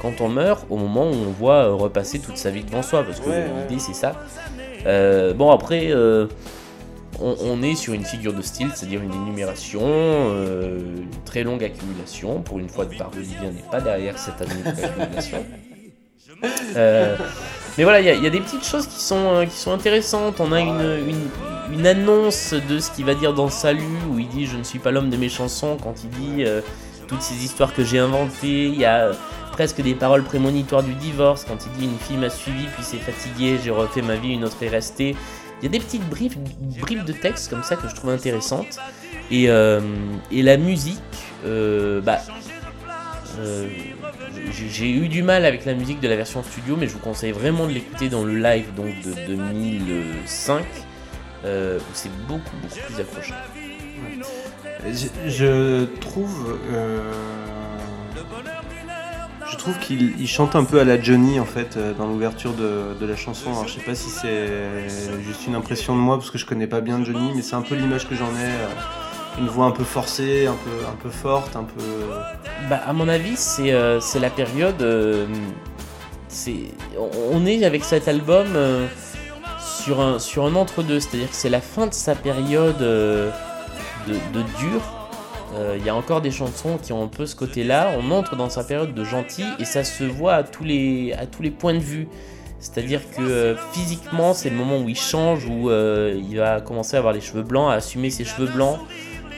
quand 0.02 0.21
on 0.21 0.28
meurt 0.28 0.66
au 0.71 0.76
moment 0.76 1.07
où 1.09 1.14
on 1.14 1.31
voit 1.31 1.66
euh, 1.66 1.73
repasser 1.75 2.19
toute 2.19 2.37
sa 2.37 2.50
vie 2.50 2.64
devant 2.64 2.83
soi, 2.83 3.04
parce 3.04 3.21
que 3.21 3.28
Ouais, 3.28 3.45
l'idée 3.62 3.75
ouais. 3.75 3.78
c'est 3.81 3.95
ça. 3.95 4.16
Euh, 4.87 5.35
bon 5.35 5.52
après, 5.52 5.90
euh, 5.93 6.26
on, 7.21 7.62
est 7.62 7.75
sur 7.75 7.94
une 7.94 8.04
figure 8.04 8.33
de 8.33 8.42
style, 8.42 8.71
c'est-à-dire 8.75 9.02
une 9.02 9.12
énumération, 9.12 9.83
euh, 9.83 10.78
une 10.97 11.23
très 11.25 11.42
longue 11.42 11.62
accumulation. 11.62 12.42
Pour 12.42 12.59
une 12.59 12.68
fois, 12.68 12.87
Barbelivien 12.99 13.50
n'est 13.50 13.64
pas 13.71 13.80
derrière 13.80 14.18
cette 14.18 14.40
accumulation. 14.40 15.44
Euh, 16.76 17.16
mais 17.78 17.85
voilà, 17.85 18.00
il 18.00 18.23
y, 18.23 18.26
a- 18.26 18.30
des 18.30 18.40
petites 18.40 18.66
choses 18.66 18.87
qui 18.87 19.00
sont, 19.00 19.35
euh, 19.35 19.47
qui 19.47 19.56
sont 19.56 19.73
intéressantes. 19.73 20.40
On 20.40 20.52
a 20.52 20.61
une, 20.61 21.18
une, 21.73 21.87
annonce 21.87 22.52
de 22.52 22.78
ce 22.78 22.90
qu'il 22.90 23.04
va 23.04 23.14
dire 23.14 23.33
dans 23.33 23.49
Salut, 23.49 23.83
où 24.11 24.18
il 24.18 24.28
dit 24.28 24.47
Je 24.47 24.56
ne 24.56 24.62
suis 24.62 24.78
pas 24.78 24.90
l'homme 24.90 25.11
de 25.11 25.16
mes 25.16 25.28
chansons, 25.28 25.78
quand 25.83 25.94
il 26.04 26.11
dit 26.11 26.44
toutes 27.06 27.23
ces 27.23 27.44
histoires 27.44 27.73
que 27.73 27.85
j'ai 27.85 27.99
inventées. 27.99 28.66
Il 28.66 28.76
y 28.76 28.85
a 28.85 29.12
presque 29.52 29.80
des 29.80 29.94
paroles 29.94 30.25
prémonitoires 30.25 30.83
du 30.83 30.94
divorce, 30.94 31.44
quand 31.44 31.59
il 31.66 31.78
dit 31.78 31.85
Une 31.85 31.99
fille 31.99 32.16
m'a 32.16 32.30
suivi, 32.30 32.66
puis 32.75 32.83
s'est 32.83 32.99
fatiguée, 32.99 33.59
j'ai 33.62 33.71
refait 33.71 34.02
ma 34.02 34.16
vie, 34.16 34.33
une 34.33 34.44
autre 34.44 34.62
est 34.62 34.68
restée. 34.68 35.14
Il 35.61 35.65
y 35.65 35.69
a 35.69 35.71
des 35.71 35.79
petites 35.81 36.07
bribes, 36.09 36.33
bribes 36.81 37.05
de 37.05 37.13
texte 37.13 37.49
comme 37.51 37.63
ça 37.63 37.77
que 37.77 37.89
je 37.89 37.95
trouve 37.95 38.11
intéressantes. 38.11 38.79
Et, 39.31 39.49
euh, 39.49 39.81
et 40.31 40.43
la 40.43 40.57
musique, 40.59 40.99
euh, 41.47 42.01
bah. 42.03 42.19
euh, 43.39 43.69
j'ai- 44.71 44.91
eu 44.91 45.09
du 45.09 45.23
mal 45.23 45.45
avec 45.47 45.65
la 45.65 45.75
musique 45.75 46.01
de 46.01 46.09
la 46.09 46.17
version 46.17 46.43
studio, 46.43 46.77
mais 46.79 46.87
je 46.87 46.93
vous 46.93 46.99
conseille 46.99 47.33
vraiment 47.33 47.67
de 47.67 47.73
l'écouter 47.73 48.09
dans 48.09 48.23
le 48.25 48.37
live 48.39 48.67
donc 48.77 48.95
de 49.03 49.15
2005, 49.27 50.65
euh, 51.45 51.79
c'est 51.95 52.11
beaucoup 52.29 52.55
beaucoup 52.63 52.79
plus 52.87 53.01
accrocheur. 53.01 53.37
Je, 54.87 55.31
je 55.31 55.85
trouve. 56.01 56.59
Je 59.64 59.71
trouve 59.71 59.83
qu'il 59.83 60.21
il 60.21 60.28
chante 60.28 60.56
un 60.56 60.64
peu 60.64 60.78
à 60.78 60.85
la 60.85 61.00
Johnny 61.00 61.40
en 61.40 61.47
fait 61.47 61.78
euh, 61.78 61.94
dans 61.94 62.06
l'ouverture 62.06 62.52
de, 62.52 63.06
la 63.06 63.16
chanson. 63.16 63.49
Alors, 63.50 63.66
je 63.66 63.73
sais 63.73 63.80
pas 63.80 63.94
si 63.94 64.11
c'est 64.11 64.50
juste 65.25 65.47
une 65.47 65.54
impression 65.54 65.94
de 65.97 66.00
moi 66.00 66.18
parce 66.18 66.30
que 66.30 66.37
je 66.37 66.44
connais 66.44 66.66
pas 66.66 66.83
bien 66.83 67.02
Johnny, 67.02 67.33
mais 67.35 67.40
c'est 67.40 67.54
un 67.54 67.62
peu 67.62 67.75
l'image 67.75 68.06
que 68.06 68.14
j'en 68.14 68.26
ai. 68.26 68.44
euh, 68.44 69.38
Une 69.38 69.47
voix 69.47 69.64
un 69.64 69.71
peu 69.71 69.85
forcée, 69.85 70.47
un 70.47 70.52
peu, 70.52 70.87
un 70.87 70.97
peu 71.02 71.09
forte, 71.09 71.56
un 71.56 71.64
peu. 71.64 71.83
Bah, 72.68 72.83
à 72.87 72.92
mon 72.92 73.09
avis, 73.09 73.38
c'est 73.38 73.73
euh, 73.73 74.00
la 74.21 74.28
période. 74.28 74.83
on- 77.33 77.47
est 77.47 77.64
avec 77.64 77.85
cet 77.85 78.06
album 78.06 78.47
sur 79.59 80.02
un, 80.02 80.18
sur 80.18 80.44
un 80.44 80.56
entre-deux, 80.56 81.00
c'est-à-dire 81.00 81.30
que 81.30 81.37
c'est 81.37 81.49
la 81.49 81.62
fin 81.62 81.87
de 81.87 81.94
sa 81.94 82.14
période 82.14 82.76
de, 82.76 83.30
de 84.06 84.42
dur. 84.59 84.83
Euh, 85.55 85.77
Il 85.79 85.85
y 85.85 85.89
a 85.89 85.95
encore 85.95 86.21
des 86.21 86.31
chansons 86.31 86.79
qui 86.83 86.93
ont 86.93 87.03
un 87.03 87.09
peu 87.09 87.27
ce 87.27 87.37
côté-là. 87.37 87.93
On 87.99 88.11
entre 88.11 88.37
dans 88.37 88.51
sa 88.51 88.65
période 88.65 88.95
de 88.95 89.05
gentil 89.05 89.45
et 89.59 89.65
ça 89.65 89.85
se 89.85 90.05
voit 90.05 90.35
à 90.35 90.43
tous 90.43 90.65
les, 90.65 91.13
à 91.13 91.27
tous 91.27 91.43
les 91.43 91.51
points 91.51 91.75
de 91.75 91.79
vue. 91.79 92.09
C'est-à-dire 92.61 93.03
que 93.11 93.21
euh, 93.21 93.57
physiquement, 93.73 94.33
c'est 94.33 94.51
le 94.51 94.57
moment 94.57 94.79
où 94.79 94.89
il 94.89 94.97
change, 94.97 95.47
où 95.47 95.71
euh, 95.71 96.19
il 96.29 96.39
va 96.39 96.61
commencer 96.61 96.97
à 96.97 96.99
avoir 96.99 97.13
les 97.13 97.21
cheveux 97.21 97.43
blancs, 97.43 97.71
à 97.71 97.75
assumer 97.75 98.11
ses 98.11 98.25
cheveux 98.25 98.47
blancs. 98.49 98.79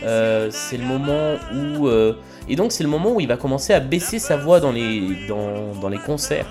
Euh, 0.04 0.48
c'est 0.50 0.76
le 0.76 0.84
moment 0.84 1.34
où 1.54 1.88
euh, 1.88 2.14
et 2.48 2.54
donc 2.54 2.70
c'est 2.70 2.84
le 2.84 2.90
moment 2.90 3.12
où 3.12 3.20
il 3.20 3.26
va 3.26 3.36
commencer 3.36 3.72
à 3.72 3.80
baisser 3.80 4.18
sa 4.18 4.36
voix 4.36 4.60
dans 4.60 4.70
les, 4.70 5.26
dans, 5.26 5.74
dans 5.80 5.88
les 5.88 5.98
concerts. 5.98 6.46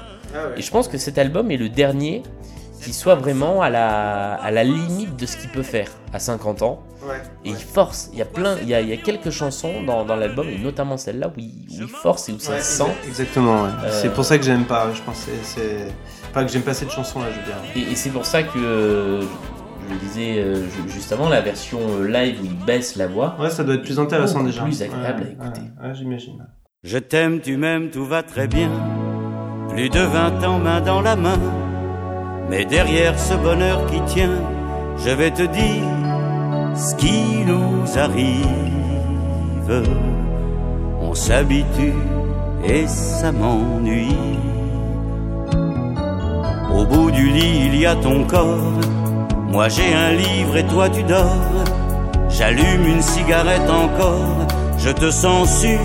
Et 0.57 0.61
je 0.61 0.69
pense 0.69 0.89
que 0.89 0.97
cet 0.97 1.17
album 1.17 1.49
est 1.49 1.57
le 1.57 1.69
dernier 1.69 2.21
qui 2.85 2.93
soit 2.93 3.15
vraiment 3.15 3.61
à 3.61 3.69
la, 3.69 4.35
à 4.35 4.51
la 4.51 4.63
limite 4.63 5.15
de 5.19 5.25
ce 5.25 5.35
qu'il 5.37 5.49
peut 5.49 5.63
faire 5.63 5.89
à 6.13 6.19
50 6.19 6.61
ans. 6.61 6.83
Ouais. 7.07 7.21
Et 7.43 7.49
il 7.49 7.55
force, 7.55 8.09
il 8.13 8.19
y 8.19 8.21
a 8.21 8.25
plein, 8.25 8.55
il 8.61 8.67
y 8.69 8.73
a, 8.73 8.81
il 8.81 8.87
y 8.89 8.93
a 8.93 8.97
quelques 8.97 9.29
chansons 9.29 9.83
dans, 9.83 10.05
dans 10.05 10.15
l'album, 10.15 10.47
et 10.49 10.57
notamment 10.57 10.97
celle-là 10.97 11.27
où 11.27 11.33
il, 11.37 11.65
où 11.69 11.81
il 11.83 11.87
force 11.87 12.29
et 12.29 12.33
où 12.33 12.39
ça 12.39 12.53
Ouais, 12.53 12.59
se 12.61 12.77
sent. 12.77 12.83
exa- 12.83 13.07
Exactement, 13.07 13.63
ouais. 13.63 13.69
Euh, 13.83 13.89
C'est 13.91 14.13
pour 14.13 14.23
ça 14.25 14.37
que 14.37 14.43
j'aime 14.43 14.65
pas. 14.65 14.87
Je 14.93 15.01
pense 15.01 15.25
que 15.25 15.31
c'est-. 15.43 15.87
Pas 16.33 16.43
que 16.43 16.51
j'aime 16.51 16.63
pas 16.63 16.73
cette 16.73 16.91
chanson 16.91 17.19
là, 17.19 17.27
je 17.31 17.39
veux 17.39 17.45
dire. 17.45 17.55
Et, 17.89 17.91
et 17.91 17.95
c'est 17.95 18.09
pour 18.09 18.25
ça 18.25 18.41
que, 18.43 18.57
euh, 18.57 19.21
je 19.21 19.93
le 19.93 19.99
disais 19.99 20.39
euh, 20.39 20.55
ju- 20.69 20.89
juste 20.89 21.11
avant, 21.11 21.29
la 21.29 21.41
version 21.41 21.79
live 22.07 22.39
où 22.41 22.45
il 22.45 22.55
baisse 22.65 22.95
la 22.95 23.07
voix, 23.07 23.35
Ouais, 23.39 23.49
ça 23.51 23.63
doit 23.63 23.75
être 23.75 23.83
plus 23.83 23.99
intéressant 23.99 24.43
déjà. 24.43 24.63
plus 24.63 24.81
agréable 24.81 25.23
à 25.23 25.43
écouter. 25.45 25.61
Ouais, 25.81 25.87
ouais, 25.89 25.95
j'imagine. 25.95 26.45
Je 26.83 26.97
t'aime, 26.97 27.39
tu 27.39 27.55
m'aimes, 27.57 27.89
tout 27.91 28.05
va 28.05 28.21
très 28.23 28.47
bien. 28.47 28.69
Plus 29.69 29.89
de 29.89 29.99
vingt 29.99 30.43
ans 30.43 30.59
main 30.59 30.81
dans 30.81 31.01
la 31.01 31.15
main. 31.15 31.37
Mais 32.49 32.65
derrière 32.65 33.17
ce 33.17 33.33
bonheur 33.33 33.85
qui 33.87 34.01
tient, 34.13 34.37
je 34.97 35.09
vais 35.09 35.31
te 35.31 35.43
dire 35.43 35.83
ce 36.75 36.95
qui 36.95 37.43
nous 37.45 37.97
arrive. 37.97 39.83
On 41.01 41.13
s'habitue 41.13 41.93
et 42.63 42.87
ça 42.87 43.31
m'ennuie. 43.31 44.15
Au 46.73 46.85
bout 46.85 47.09
du 47.11 47.29
lit, 47.29 47.67
il 47.67 47.79
y 47.79 47.85
a 47.85 47.95
ton 47.95 48.25
corps. 48.25 48.73
Moi 49.49 49.69
j'ai 49.69 49.93
un 49.93 50.11
livre 50.11 50.57
et 50.57 50.65
toi 50.65 50.89
tu 50.89 51.03
dors. 51.03 51.65
J'allume 52.29 52.85
une 52.85 53.01
cigarette 53.01 53.69
encore. 53.69 54.45
Je 54.77 54.89
te 54.89 55.09
sens 55.09 55.61
sur 55.61 55.79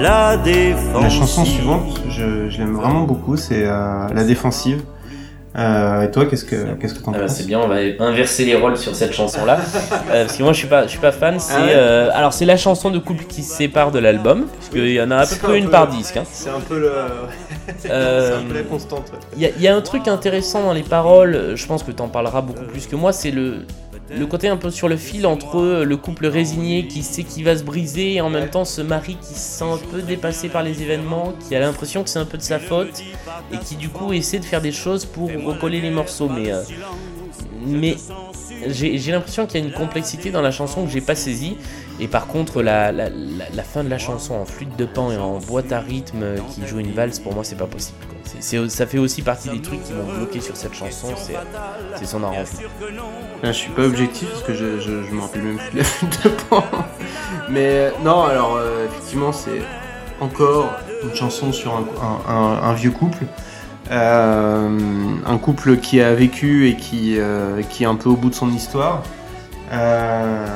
la 0.00 0.36
défense. 0.36 1.02
La 1.02 1.08
chanson 1.08 1.44
suivante, 1.44 2.02
je, 2.10 2.50
je 2.50 2.58
l'aime 2.58 2.74
vraiment 2.74 3.04
beaucoup, 3.04 3.36
c'est 3.36 3.64
euh, 3.64 4.08
La 4.12 4.24
Défensive. 4.24 4.82
Euh, 5.58 6.02
et 6.02 6.10
toi, 6.10 6.26
qu'est-ce 6.26 6.44
que 6.44 6.74
qu'est-ce 6.74 6.94
que 6.94 6.98
t'en 7.02 7.12
Ah 7.12 7.18
bah, 7.18 7.20
penses 7.22 7.36
c'est 7.36 7.46
bien, 7.46 7.60
on 7.60 7.66
va 7.68 7.76
inverser 8.00 8.44
les 8.44 8.54
rôles 8.56 8.76
sur 8.76 8.94
cette 8.94 9.12
chanson-là. 9.12 9.58
Euh, 10.12 10.24
parce 10.26 10.36
que 10.36 10.42
moi 10.42 10.52
je 10.52 10.58
suis 10.58 10.68
pas, 10.68 10.82
je 10.84 10.88
suis 10.88 10.98
pas 10.98 11.10
fan. 11.12 11.40
C'est, 11.40 11.54
Ah 11.56 11.64
ouais 11.64 11.72
euh, 11.74 12.10
alors 12.12 12.32
c'est 12.32 12.44
la 12.44 12.56
chanson 12.56 12.90
de 12.90 12.98
couple 12.98 13.24
qui 13.24 13.42
se 13.42 13.54
sépare 13.56 13.90
de 13.90 13.98
l'album, 13.98 14.46
parce 14.54 14.68
qu'il 14.68 14.90
y 14.92 15.00
en 15.00 15.10
a 15.10 15.16
à 15.18 15.26
peu 15.26 15.36
près 15.36 15.52
un 15.52 15.56
une 15.56 15.64
peu- 15.64 15.70
par 15.70 15.88
disque. 15.88 16.16
hein. 16.18 16.24
C'est 16.30 16.50
un 16.50 16.60
peu 16.60 16.78
le. 16.78 16.92
Euh, 17.90 18.30
c'est 18.38 18.44
un 18.44 18.48
peu 18.48 18.54
la 18.54 18.62
constante. 18.62 19.10
ouais. 19.12 19.18
Il 19.56 19.60
y, 19.60 19.64
y 19.64 19.68
a 19.68 19.74
un 19.74 19.80
truc 19.80 20.06
intéressant 20.06 20.62
dans 20.62 20.72
les 20.72 20.82
paroles, 20.84 21.52
je 21.56 21.66
pense 21.66 21.82
que 21.82 21.90
tu 21.90 22.00
en 22.00 22.06
parleras 22.08 22.40
beaucoup 22.40 22.62
plus 22.64 22.86
que 22.86 22.94
moi, 22.94 23.12
c'est 23.12 23.32
le, 23.32 23.64
le 24.10 24.26
côté 24.26 24.48
un 24.48 24.56
peu 24.56 24.70
sur 24.70 24.88
le 24.88 24.96
fil 24.96 25.26
entre 25.26 25.82
le 25.82 25.96
couple 25.96 26.26
résigné 26.26 26.86
qui 26.86 27.02
sait 27.02 27.24
qu'il 27.24 27.44
va 27.44 27.56
se 27.56 27.64
briser 27.64 28.14
et 28.14 28.20
en 28.20 28.30
même 28.30 28.48
temps 28.48 28.64
ce 28.64 28.80
mari 28.80 29.16
qui 29.20 29.34
se 29.34 29.58
sent 29.58 29.64
un 29.64 29.78
peu 29.78 30.02
dépassé 30.02 30.48
par 30.48 30.62
les 30.62 30.82
événements, 30.82 31.34
qui 31.46 31.54
a 31.56 31.60
l'impression 31.60 32.02
que 32.02 32.10
c'est 32.10 32.18
un 32.18 32.24
peu 32.24 32.38
de 32.38 32.42
sa 32.42 32.58
faute 32.58 33.02
et 33.52 33.58
qui 33.58 33.76
du 33.76 33.88
coup 33.88 34.12
essaie 34.12 34.38
de 34.38 34.44
faire 34.44 34.60
des 34.60 34.72
choses 34.72 35.04
pour 35.04 35.30
recoller 35.30 35.80
les 35.80 35.90
morceaux. 35.90 36.28
Mais, 36.28 36.52
euh, 36.52 36.62
mais 37.66 37.96
j'ai 38.68 39.12
l'impression 39.12 39.46
qu'il 39.46 39.60
y 39.60 39.64
a 39.64 39.66
une 39.66 39.72
complexité 39.72 40.30
dans 40.30 40.42
la 40.42 40.50
chanson 40.50 40.84
que 40.84 40.90
j'ai 40.90 41.00
pas 41.00 41.14
saisie. 41.14 41.56
Et 41.98 42.08
par 42.08 42.26
contre, 42.26 42.62
la, 42.62 42.92
la, 42.92 43.62
fin 43.62 43.82
de 43.82 43.88
la 43.88 43.98
chanson 43.98 44.34
en 44.34 44.44
flûte 44.44 44.76
de 44.76 44.84
pan 44.84 45.10
et 45.10 45.16
en 45.16 45.38
boîte 45.38 45.72
à 45.72 45.80
rythme 45.80 46.22
euh, 46.22 46.36
qui 46.54 46.66
joue 46.66 46.78
une 46.78 46.92
valse, 46.92 47.20
pour 47.20 47.34
moi, 47.34 47.42
c'est 47.42 47.56
pas 47.56 47.66
possible. 47.66 47.98
Ça 48.40 48.86
fait 48.86 48.98
aussi 48.98 49.22
partie 49.22 49.48
des 49.50 49.60
trucs 49.60 49.82
qui 49.84 49.92
m'ont 49.92 50.04
bloqué 50.16 50.40
sur 50.40 50.56
cette 50.56 50.74
chanson, 50.74 51.08
c'est 51.96 52.06
son 52.06 52.22
arrangement. 52.24 52.44
Je 53.42 53.52
suis 53.52 53.70
pas 53.70 53.82
objectif 53.84 54.28
parce 54.30 54.42
que 54.42 54.54
je, 54.54 54.78
je, 54.80 55.02
je 55.04 55.12
me 55.14 55.20
rappelle 55.20 55.42
même 55.42 55.58
plus 55.58 55.78
de 55.78 55.84
la 56.24 56.30
de. 56.30 56.64
Mais 57.48 57.60
euh, 57.70 57.90
non, 58.04 58.24
alors 58.24 58.56
euh, 58.56 58.86
effectivement, 58.86 59.32
c'est 59.32 59.60
encore 60.20 60.70
une 61.04 61.14
chanson 61.14 61.52
sur 61.52 61.74
un, 61.74 61.84
un- 62.32 62.72
vieux 62.74 62.90
couple. 62.90 63.24
Euh, 63.90 64.78
un 65.26 65.38
couple 65.38 65.76
qui 65.76 66.00
a 66.00 66.12
vécu 66.14 66.68
et 66.68 66.76
qui, 66.76 67.18
qui 67.70 67.84
est 67.84 67.86
un 67.86 67.94
peu 67.94 68.08
au 68.08 68.16
bout 68.16 68.30
de 68.30 68.34
son 68.34 68.50
histoire. 68.50 69.02
Euh, 69.72 70.46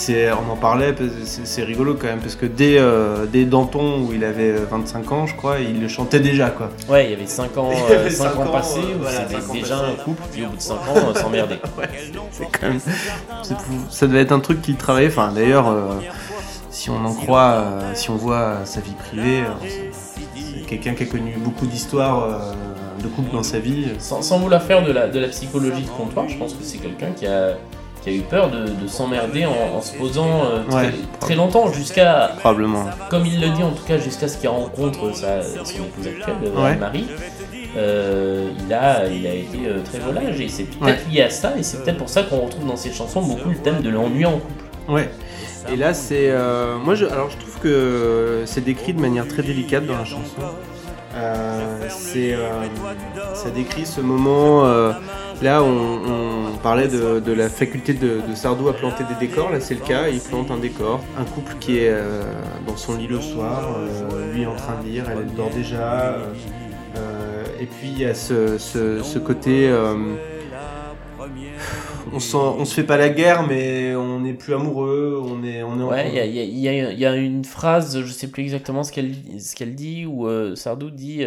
c'est, 0.00 0.32
on 0.32 0.50
en 0.50 0.56
parlait, 0.56 0.94
c'est, 1.24 1.62
rigolo 1.62 1.94
quand 1.94 2.06
même, 2.06 2.20
parce 2.20 2.34
que 2.34 2.46
dès, 2.46 2.76
euh, 2.78 3.26
dès 3.26 3.44
Danton, 3.44 4.00
où 4.06 4.12
il 4.14 4.24
avait 4.24 4.52
25 4.52 5.12
ans, 5.12 5.26
je 5.26 5.36
crois, 5.36 5.58
il 5.60 5.80
le 5.80 5.88
chantait 5.88 6.20
déjà. 6.20 6.48
quoi. 6.48 6.70
Ouais, 6.88 7.04
il 7.04 7.10
y 7.10 7.14
avait 7.14 7.26
5 7.26 7.56
ans, 7.58 7.70
avait 7.86 7.94
euh, 7.94 8.10
cinq 8.10 8.30
cinq 8.32 8.38
ans 8.38 8.42
ans, 8.46 8.52
passés 8.52 8.80
euh, 8.80 8.96
où 8.96 9.02
voilà, 9.02 9.28
c'était 9.28 9.40
cinq 9.42 9.50
ans 9.50 9.52
déjà 9.52 9.76
passés. 9.78 9.92
un 10.00 10.02
couple 10.04 10.22
qui, 10.32 10.44
au 10.44 10.48
bout 10.48 10.56
de 10.56 10.60
5 10.62 10.74
ans, 10.74 11.14
s'emmerdait. 11.14 11.58
Ouais, 11.78 11.88
c'est 12.32 12.46
quand 12.50 12.68
même. 12.68 12.80
Ça 13.90 14.06
devait 14.06 14.20
être 14.22 14.32
un 14.32 14.40
truc 14.40 14.62
qu'il 14.62 14.76
travaillait. 14.76 15.08
Enfin, 15.08 15.32
d'ailleurs, 15.34 15.68
euh, 15.68 15.92
si 16.70 16.88
on 16.88 17.04
en 17.04 17.12
croit, 17.12 17.52
euh, 17.56 17.90
si 17.94 18.08
on 18.10 18.16
voit 18.16 18.58
sa 18.64 18.80
vie 18.80 18.94
privée, 18.94 19.42
c'est- 19.62 20.66
quelqu'un 20.66 20.94
qui 20.94 21.02
a 21.02 21.06
connu 21.06 21.34
beaucoup 21.36 21.66
d'histoires 21.66 22.54
de 23.02 23.08
couple 23.08 23.32
dans 23.32 23.42
sa 23.42 23.58
vie. 23.58 23.86
Sans, 23.98 24.22
sans 24.22 24.38
vouloir 24.38 24.62
faire 24.62 24.82
de 24.84 24.92
la, 24.92 25.08
de 25.08 25.18
la 25.18 25.28
psychologie 25.28 25.82
de 25.82 25.88
comptoir, 25.88 26.28
je 26.28 26.36
pense 26.38 26.54
que 26.54 26.62
c'est 26.62 26.78
quelqu'un 26.78 27.10
qui 27.10 27.26
a, 27.26 27.54
qui 28.02 28.10
a 28.10 28.12
eu 28.12 28.20
peur 28.22 28.50
de, 28.50 28.66
de 28.82 28.86
s'emmerder 28.88 29.44
en, 29.46 29.76
en 29.76 29.80
se 29.82 29.94
posant 29.96 30.44
euh, 30.44 30.62
très, 30.68 30.86
Ouais. 30.86 30.92
très 31.20 31.34
longtemps, 31.34 31.70
jusqu'à, 31.72 32.32
Probablement. 32.38 32.84
comme 33.10 33.26
il 33.26 33.40
le 33.40 33.48
dit 33.50 33.62
en 33.62 33.70
tout 33.72 33.84
cas, 33.84 33.98
jusqu'à 33.98 34.26
ce 34.28 34.38
qu'il 34.38 34.48
rencontre 34.48 35.14
sa, 35.14 35.42
son 35.42 35.60
épouse 35.84 36.06
actuelle, 36.06 36.36
euh, 36.44 36.62
Ouais. 36.64 36.76
Marie. 36.76 37.06
Euh, 37.76 38.50
il, 38.66 38.72
a, 38.74 39.06
il 39.06 39.26
a 39.26 39.34
été 39.34 39.58
euh, 39.66 39.78
très 39.84 39.98
volage 40.00 40.40
et 40.40 40.48
c'est 40.48 40.64
peut-être 40.64 41.06
Ouais. 41.06 41.12
lié 41.12 41.22
à 41.22 41.30
ça 41.30 41.52
et 41.56 41.62
c'est 41.62 41.84
peut-être 41.84 41.98
pour 41.98 42.08
ça 42.08 42.22
qu'on 42.24 42.40
retrouve 42.40 42.66
dans 42.66 42.76
ces 42.76 42.90
chansons 42.92 43.22
beaucoup 43.22 43.48
le 43.50 43.56
thème 43.56 43.80
de 43.80 43.90
l'ennui 43.90 44.26
en 44.26 44.32
couple. 44.38 44.64
Ouais. 44.92 45.08
Et 45.72 45.76
là, 45.76 45.94
c'est. 45.94 46.32
moi, 46.84 46.94
je, 46.94 47.04
alors, 47.04 47.30
je 47.30 47.36
trouve 47.36 47.58
que 47.60 48.42
c'est 48.46 48.64
décrit 48.64 48.92
de 48.94 49.00
manière 49.00 49.28
très 49.28 49.42
délicate 49.42 49.86
dans 49.86 49.98
la 49.98 50.04
chanson. 50.04 50.40
C'est, 51.90 52.36
ça 53.34 53.50
décrit 53.50 53.86
ce 53.86 54.00
moment. 54.00 54.64
Là, 55.42 55.62
on, 55.62 56.50
on 56.54 56.56
parlait 56.58 56.88
de, 56.88 57.20
de 57.20 57.32
la 57.32 57.48
faculté 57.48 57.94
de, 57.94 58.20
de 58.28 58.34
Sardou 58.34 58.68
à 58.68 58.74
planter 58.74 59.04
des 59.04 59.26
décors. 59.26 59.50
Là, 59.50 59.60
c'est 59.60 59.74
le 59.74 59.80
cas. 59.80 60.08
Il 60.08 60.20
plante 60.20 60.50
un 60.50 60.58
décor. 60.58 61.00
Un 61.18 61.24
couple 61.24 61.54
qui 61.60 61.78
est 61.78 61.88
euh, 61.90 62.22
dans 62.66 62.76
son 62.76 62.96
lit 62.96 63.06
le 63.06 63.20
soir, 63.20 63.76
euh, 63.78 64.32
lui 64.32 64.46
en 64.46 64.54
train 64.54 64.80
de 64.82 64.88
lire, 64.88 65.04
elle 65.10 65.34
dort 65.34 65.50
déjà. 65.50 66.16
euh, 66.96 67.44
et 67.60 67.66
puis, 67.66 67.88
il 67.88 67.98
y 67.98 68.04
a 68.04 68.14
ce, 68.14 68.58
ce, 68.58 69.02
ce 69.02 69.18
côté. 69.18 69.70
on, 72.12 72.18
se 72.20 72.74
fait 72.74 72.84
pas 72.84 72.96
la 72.96 73.08
guerre, 73.08 73.46
mais 73.46 73.94
on 73.94 74.20
n'est 74.20 74.34
plus 74.34 74.54
amoureux, 74.54 75.22
on 75.24 75.44
est, 75.44 75.62
on 75.62 75.78
est 75.80 75.82
Ouais, 75.82 76.08
il 76.08 76.14
y 76.14 76.20
a, 76.20 76.24
y 76.26 76.96
y 76.96 77.02
y 77.02 77.24
une 77.24 77.44
phrase, 77.44 78.00
je 78.02 78.12
sais 78.12 78.28
plus 78.28 78.42
exactement 78.42 78.82
ce 78.82 78.92
qu'elle 78.92 79.12
ce 79.38 79.54
qu'elle 79.54 79.74
dit, 79.74 80.06
où 80.06 80.28
Sardou 80.56 80.90
dit 80.90 81.24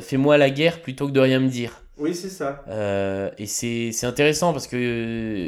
Fais-moi 0.00 0.38
la 0.38 0.50
guerre 0.50 0.80
plutôt 0.82 1.06
que 1.06 1.12
de 1.12 1.20
rien 1.20 1.40
me 1.40 1.48
dire. 1.48 1.85
Oui, 1.96 2.14
c'est 2.14 2.28
ça. 2.30 2.64
Euh, 2.68 3.30
et 3.38 3.46
c'est 3.46 3.92
c'est 3.92 4.06
intéressant 4.06 4.52
parce 4.52 4.66
que, 4.66 4.76
euh, 4.76 4.80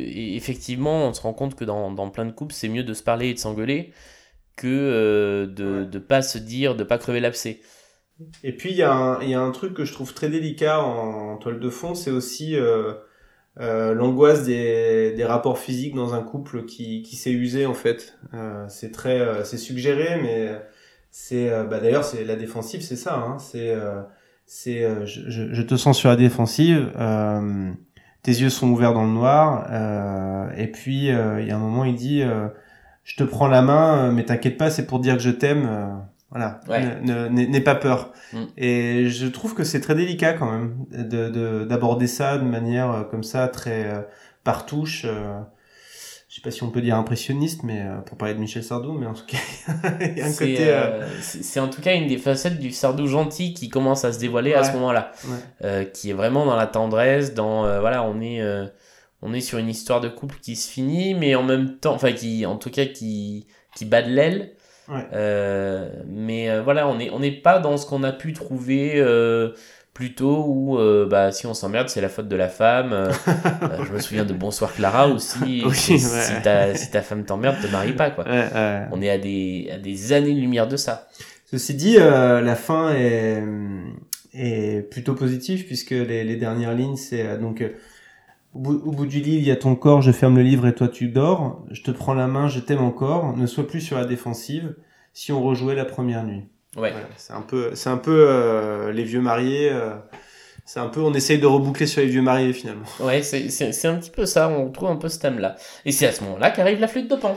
et- 0.07 0.37
effectivement, 0.37 1.09
on 1.09 1.13
se 1.13 1.21
rend 1.21 1.35
compte 1.35 1.57
que 1.57 1.65
dans, 1.65 1.91
dans 1.91 2.11
plein 2.11 2.25
de 2.27 2.31
couples, 2.33 2.55
c'est 2.55 2.69
mieux 2.69 2.85
de 2.85 2.95
se 2.95 3.03
parler 3.03 3.29
et 3.31 3.35
de 3.35 3.39
s'engueuler 3.41 3.93
que 4.57 4.69
euh, 4.69 5.47
de 5.47 5.89
ne 5.93 5.99
pas 6.01 6.23
se 6.23 6.39
dire, 6.39 6.77
de 6.77 6.85
pas 6.85 6.99
crever 6.99 7.21
l'abcès. 7.21 7.61
Et 8.43 8.53
puis 8.57 8.71
il 8.71 8.77
y, 8.77 8.83
a 8.83 8.93
un- 8.93 9.21
il 9.23 9.31
y 9.31 9.35
a 9.35 9.41
un 9.41 9.51
truc 9.53 9.75
que 9.75 9.85
je 9.85 9.93
trouve 9.93 10.13
très 10.15 10.29
délicat 10.29 10.81
en, 10.83 11.33
en 11.35 11.37
toile 11.39 11.61
de 11.61 11.71
fond, 11.71 11.95
c'est 11.95 12.11
aussi 12.11 12.57
euh, 12.57 12.95
euh, 13.61 13.95
l'angoisse 13.95 14.45
des, 14.45 15.13
des 15.13 15.25
rapports 15.25 15.59
physiques 15.59 15.95
dans 15.95 16.15
un 16.15 16.23
couple 16.23 16.65
qui, 16.67 17.03
qui 17.03 17.17
s'est 17.17 17.33
usé 17.33 17.67
en 17.67 17.75
fait. 17.75 18.19
Euh, 18.35 18.67
c'est 18.69 18.93
très, 18.93 19.21
euh, 19.21 19.45
c'est 19.45 19.59
suggéré, 19.59 20.21
mais 20.23 20.61
c'est, 21.11 21.51
bah, 21.67 21.81
d'ailleurs 21.81 22.05
c'est 22.05 22.25
la 22.25 22.37
défensive, 22.37 22.83
c'est 22.83 22.97
ça. 22.97 23.17
Hein, 23.17 23.39
c'est, 23.39 23.71
euh, 23.73 24.03
c'est, 24.49 24.83
euh, 24.83 25.05
je, 25.07 25.29
je- 25.31 25.53
je 25.53 25.63
te 25.63 25.77
sens 25.77 25.97
sur 25.97 26.09
la 26.09 26.17
défensive. 26.17 26.91
euh, 26.99 27.71
tes 28.23 28.33
yeux 28.33 28.49
sont 28.51 28.69
ouverts 28.71 28.95
dans 28.95 29.05
le 29.05 29.13
noir. 29.13 29.67
euh, 29.71 30.49
et 30.57 30.67
puis 30.69 31.11
euh, 31.11 31.41
il 31.41 31.47
y 31.49 31.51
a 31.51 31.57
un 31.57 31.61
moment, 31.61 31.85
il 31.85 31.95
dit, 31.95 32.23
euh, 32.23 32.49
je 33.05 33.15
te 33.17 33.23
prends 33.25 33.47
la 33.47 33.63
main, 33.63 34.09
euh, 34.09 34.11
mais 34.13 34.25
t'inquiète 34.25 34.57
pas, 34.59 34.71
c'est 34.71 34.87
pour 34.87 35.01
dire 35.01 35.17
que 35.17 35.23
je 35.23 35.31
t'aime. 35.31 35.67
euh, 35.71 35.87
voilà, 36.31 36.61
Ouais. 36.69 37.01
N'aie 37.31 37.61
pas 37.61 37.75
peur. 37.75 38.13
Mm. 38.35 38.39
Et 38.59 39.09
je 39.09 39.27
trouve 39.29 39.55
que 39.55 39.65
c'est 39.65 39.81
très 39.81 39.95
délicat 39.95 40.33
quand 40.35 40.51
même 40.51 40.75
de 40.91 41.29
de- 41.31 41.65
d'aborder 41.65 42.07
ça 42.07 42.37
de 42.39 42.45
manière 42.45 42.91
euh, 42.91 43.03
comme 43.05 43.23
ça 43.23 43.49
très 43.49 43.85
euh, 43.87 44.01
par 44.45 44.67
touche. 44.67 45.07
Je 46.39 46.43
sais 46.45 46.51
pas 46.51 46.51
si 46.53 46.63
on 46.63 46.71
peut 46.71 46.81
dire 46.81 46.95
impressionniste, 46.95 47.65
mais 47.65 47.81
euh, 47.81 47.97
pour 47.99 48.17
parler 48.17 48.33
de 48.33 48.39
Michel 48.39 48.63
Sardou, 48.63 48.93
mais 48.93 49.07
en 49.07 49.13
tout 49.13 49.27
cas 49.27 49.39
il 50.01 50.19
y 50.19 50.23
a 50.23 50.27
un 50.27 50.29
C'est 50.31 50.51
côté. 50.53 50.69
euh, 50.69 51.01
euh, 51.03 51.09
c'est 51.21 51.59
en 51.59 51.67
tout 51.67 51.81
cas 51.81 51.97
une 51.97 52.07
des 52.07 52.17
facettes 52.17 52.61
du 52.61 52.71
Sardou 52.71 53.09
gentil 53.09 53.55
qui 53.55 53.69
commence 53.69 54.05
à 54.05 54.13
se 54.13 54.21
dévoiler 54.21 54.55
à 54.55 54.63
ce 54.63 54.73
moment-là, 54.75 55.11
Ouais. 55.25 55.35
Euh, 55.65 55.85
qui 55.85 56.11
est 56.11 56.13
vraiment 56.13 56.47
dans 56.47 56.55
la 56.55 56.69
tendresse, 56.69 57.35
dans 57.35 57.65
euh, 57.67 57.81
voilà, 57.81 58.05
on 58.05 58.21
est 58.21 58.41
on 59.21 59.35
est 59.35 59.41
sur 59.41 59.59
une 59.59 59.69
histoire 59.69 60.01
de 60.01 60.09
couple 60.09 60.37
qui 60.41 60.55
se 60.55 60.71
finit, 60.71 61.15
mais 61.15 61.35
en 61.35 61.43
même 61.43 61.77
temps, 61.79 61.95
enfin 61.95 62.13
qui 62.13 62.47
en 62.47 62.55
tout 62.57 62.71
cas 62.71 62.87
qui 62.87 63.49
qui 63.75 63.85
bat 63.85 64.03
de 64.03 64.11
l'aile. 64.11 64.53
Ouais. 64.89 65.05
Mais 66.07 66.61
voilà, 66.61 66.87
on 66.87 66.99
n'est 66.99 67.11
on 67.11 67.19
n'est 67.19 67.33
pas 67.33 67.59
dans 67.59 67.77
ce 67.77 67.85
qu'on 67.85 68.05
a 68.05 68.13
pu 68.13 68.33
trouver 68.33 69.05
euh, 69.99 70.05
plus 70.05 70.15
tôt 70.15 70.45
où 70.47 70.79
euh, 70.79 71.07
bah, 71.09 71.33
si 71.33 71.47
on 71.47 71.55
s'emmerde, 71.55 71.89
c'est 71.89 72.01
la 72.01 72.09
faute 72.09 72.29
de 72.29 72.37
la 72.37 72.49
femme. 72.49 72.93
Euh, 72.93 73.11
euh, 73.63 73.85
je 73.85 73.93
me 73.93 73.99
souviens 73.99 74.25
de 74.25 74.33
Bonsoir 74.33 74.73
Clara 74.73 75.09
aussi. 75.09 75.63
Oui, 75.65 75.75
si, 75.75 75.93
ouais. 75.93 75.99
si 75.99 76.43
ta, 76.43 76.75
si 76.75 76.91
ta 76.91 77.03
femme 77.03 77.25
t'emmerde, 77.25 77.57
te 77.61 77.67
marie 77.67 77.95
pas. 77.95 78.11
Quoi. 78.11 78.25
ouais, 78.25 78.53
ouais. 78.55 78.87
On 78.93 79.03
est 79.03 79.11
à 79.11 79.19
des, 79.19 79.69
à 79.73 79.79
des 79.79 80.13
années-lumière 80.13 80.69
de 80.69 80.77
ça. 80.77 81.09
Ceci 81.47 81.75
dit, 81.75 81.97
euh, 81.99 82.41
la 82.41 82.55
fin 82.55 82.95
est, 82.95 83.43
est 84.35 84.89
plutôt 84.91 85.15
positive 85.15 85.67
puisque 85.67 85.91
les, 85.91 86.23
les 86.23 86.37
dernières 86.37 86.75
lignes, 86.75 86.97
c'est 86.97 87.39
donc 87.39 87.65
au 88.55 88.59
bout, 88.61 88.81
au 88.85 88.93
bout 88.93 89.07
du 89.07 89.21
lit, 89.21 89.37
il 89.37 89.45
y 89.45 89.51
a 89.51 89.57
ton 89.57 89.75
corps, 89.75 90.03
je 90.03 90.13
ferme 90.13 90.37
le 90.37 90.43
livre 90.43 90.67
et 90.67 90.75
toi 90.75 90.89
tu 90.89 91.09
dors. 91.09 91.65
Je 91.71 91.83
te 91.83 91.91
prends 91.91 92.15
la 92.15 92.27
main, 92.27 92.49
je 92.49 92.61
t'aime 92.61 92.83
encore. 92.83 93.37
Ne 93.37 93.47
sois 93.47 93.67
plus 93.67 93.81
sur 93.81 93.97
la 93.97 94.05
défensive. 94.05 94.77
Si 95.13 95.33
on 95.33 95.43
rejouait 95.43 95.75
la 95.75 95.85
première 95.85 96.25
nuit. 96.25 96.45
Ouais. 96.79 96.91
Voilà, 96.93 97.07
c'est 97.17 97.33
un 97.33 97.41
peu, 97.43 97.71
c'est 97.75 97.91
un 97.91 97.97
peu 97.99 98.27
euh, 98.29 98.93
les 98.93 99.05
vieux 99.05 99.21
mariés. 99.21 99.71
euh, 99.73 99.95
c'est 100.65 100.81
un 100.81 100.89
peu, 100.89 101.01
on 101.01 101.15
essaye 101.15 101.39
de 101.39 101.47
reboucler 101.47 101.87
sur 101.87 102.03
les 102.03 102.09
vieux 102.09 102.23
mariés 102.23 102.53
finalement. 102.53 102.85
Ouais, 103.01 103.23
c'est 103.23 103.49
c'est- 103.51 103.73
c'est 103.73 103.89
un 103.89 103.97
petit 103.97 104.11
peu 104.11 104.27
ça, 104.27 104.49
on 104.49 104.67
retrouve 104.67 104.91
un 104.91 104.97
peu 104.97 105.09
ce 105.09 105.19
thème-là. 105.19 105.57
Et 105.85 105.93
c'est 105.93 106.07
à 106.07 106.13
ce 106.13 106.23
moment-là 106.25 106.51
qu'arrive 106.51 106.79
la 106.81 106.89
flûte 106.89 107.11
de 107.11 107.17
pan. 107.17 107.37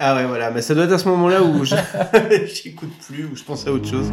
Ah 0.00 0.16
ouais, 0.16 0.24
voilà, 0.26 0.50
mais 0.50 0.60
ça 0.60 0.74
doit 0.74 0.84
être 0.84 0.92
à 0.92 0.98
ce 0.98 1.08
moment-là 1.08 1.40
où 1.42 1.64
je- 1.64 1.76
j'écoute 2.52 2.90
plus, 3.06 3.26
où 3.26 3.36
je 3.36 3.44
pense 3.44 3.66
à 3.66 3.72
autre 3.72 3.88
chose. 3.88 4.10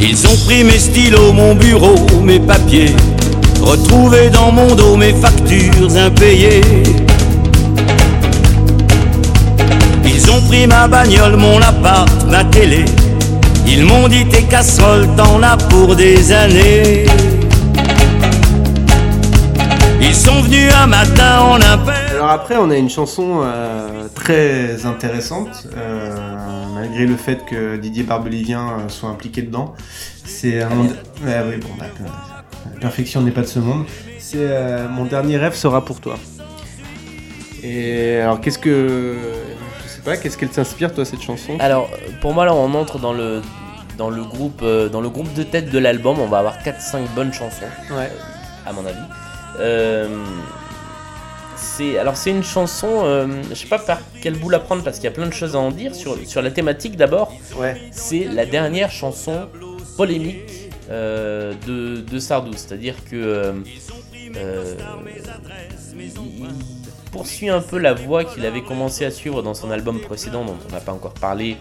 Ils 0.00 0.26
ont 0.26 0.36
pris 0.46 0.64
mes 0.64 0.78
stylos, 0.78 1.32
mon 1.32 1.54
bureau, 1.54 1.94
mes 2.22 2.40
papiers, 2.40 2.94
retrouvé 3.60 4.30
dans 4.30 4.50
mon 4.50 4.74
dos 4.74 4.96
mes 4.96 5.12
factures 5.12 5.96
impayées. 5.96 6.60
Ils 10.04 10.30
ont 10.30 10.40
pris 10.48 10.66
ma 10.66 10.88
bagnole, 10.88 11.36
mon 11.36 11.60
appart, 11.60 12.26
ma 12.28 12.44
télé. 12.44 12.84
Ils 13.66 13.84
m'ont 13.84 14.08
dit 14.08 14.26
tes 14.26 14.42
casseroles, 14.42 15.06
t'en 15.16 15.42
as 15.42 15.56
pour 15.56 15.94
des 15.94 16.32
années. 16.32 17.06
Ils 20.00 20.14
sont 20.14 20.40
venus 20.42 20.72
un 20.74 20.86
matin 20.86 21.40
en 21.40 21.56
impair. 21.56 22.10
Alors 22.12 22.30
après, 22.30 22.56
on 22.56 22.70
a 22.70 22.76
une 22.76 22.90
chanson 22.90 23.42
euh, 23.42 24.08
très 24.14 24.84
intéressante, 24.84 25.68
euh, 25.76 26.16
malgré 26.74 27.06
le 27.06 27.16
fait 27.16 27.44
que 27.44 27.76
Didier 27.76 28.02
Barbelivien 28.02 28.60
euh, 28.60 28.88
soit 28.88 29.08
impliqué 29.08 29.42
dedans. 29.42 29.74
C'est 30.24 30.62
un 30.62 30.70
monde... 30.70 30.96
Ouais, 31.24 31.40
oui, 31.48 31.56
bon, 31.58 31.68
bah, 31.78 31.86
la 32.74 32.80
perfection 32.80 33.20
n'est 33.22 33.30
pas 33.30 33.42
de 33.42 33.46
ce 33.46 33.58
monde. 33.58 33.84
C'est 34.18 34.38
euh, 34.38 34.88
Mon 34.88 35.04
dernier 35.04 35.36
rêve 35.36 35.54
sera 35.54 35.84
pour 35.84 36.00
toi. 36.00 36.16
Et 37.62 38.16
alors, 38.20 38.40
qu'est-ce 38.40 38.58
que... 38.58 39.16
Je 39.84 39.88
sais 39.88 40.02
pas, 40.02 40.16
qu'est-ce 40.16 40.38
qu'elle 40.38 40.48
t'inspire, 40.48 40.94
toi, 40.94 41.04
cette 41.04 41.20
chanson? 41.22 41.56
Alors, 41.60 41.90
pour 42.20 42.32
moi, 42.32 42.44
là, 42.46 42.54
on 42.54 42.72
entre 42.74 42.98
dans 42.98 43.12
le, 43.12 43.42
dans 43.98 44.08
le, 44.10 44.22
groupe, 44.24 44.60
euh, 44.62 44.88
dans 44.88 45.00
le 45.00 45.10
groupe 45.10 45.32
de 45.34 45.42
tête 45.42 45.70
de 45.70 45.78
l'album. 45.78 46.18
On 46.20 46.26
va 46.26 46.38
avoir 46.38 46.58
4-5 46.62 47.00
bonnes 47.14 47.32
chansons, 47.32 47.66
Ouais. 47.90 48.10
à 48.66 48.72
mon 48.72 48.84
avis. 48.86 48.96
Euh, 49.58 50.08
c'est 51.56 51.98
alors 51.98 52.16
c'est 52.16 52.30
une 52.30 52.42
chanson, 52.42 52.88
euh, 53.04 53.26
je 53.50 53.54
sais 53.54 53.66
pas 53.66 53.78
par 53.78 53.98
quel 54.22 54.34
bout 54.34 54.48
la 54.48 54.58
prendre 54.60 54.82
parce 54.82 54.96
qu'il 54.96 55.04
y 55.04 55.08
a 55.08 55.10
plein 55.10 55.26
de 55.26 55.32
choses 55.32 55.54
à 55.54 55.58
en 55.58 55.70
dire 55.70 55.94
sur, 55.94 56.16
sur 56.26 56.40
la 56.40 56.50
thématique 56.50 56.96
d'abord. 56.96 57.32
Ouais. 57.58 57.76
c'est 57.90 58.24
la 58.24 58.46
dernière 58.46 58.90
chanson 58.90 59.48
polémique 59.98 60.59
euh, 60.90 61.54
de, 61.66 62.00
de 62.00 62.18
Sardou. 62.18 62.52
C'est-à-dire 62.52 62.96
que 63.04 63.16
euh, 63.16 63.52
euh, 64.36 64.74
il, 65.96 66.04
il 66.04 66.48
poursuit 67.12 67.48
un 67.48 67.60
peu 67.60 67.78
la 67.78 67.94
voie 67.94 68.24
qu'il 68.24 68.44
avait 68.46 68.62
commencé 68.62 69.04
à 69.04 69.10
suivre 69.10 69.42
dans 69.42 69.54
son 69.54 69.70
album 69.70 70.00
précédent, 70.00 70.44
dont 70.44 70.56
on 70.68 70.72
n'a 70.72 70.80
pas 70.80 70.92
encore 70.92 71.14
parlé, 71.14 71.56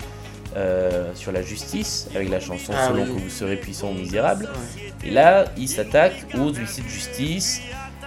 euh, 0.55 1.11
sur 1.13 1.31
la 1.31 1.41
justice, 1.43 2.07
avec 2.15 2.29
la 2.29 2.39
chanson 2.39 2.73
Ah 2.75 2.87
Selon 2.87 3.03
oui. 3.03 3.07
que 3.15 3.19
vous 3.21 3.29
serez 3.29 3.55
puissant 3.55 3.91
ou 3.91 3.93
misérable. 3.93 4.49
Et 5.03 5.11
là, 5.11 5.45
il 5.57 5.67
s'attaque 5.69 6.25
aux 6.35 6.51
huissiers 6.51 6.83
de 6.83 6.89
justice, 6.89 7.61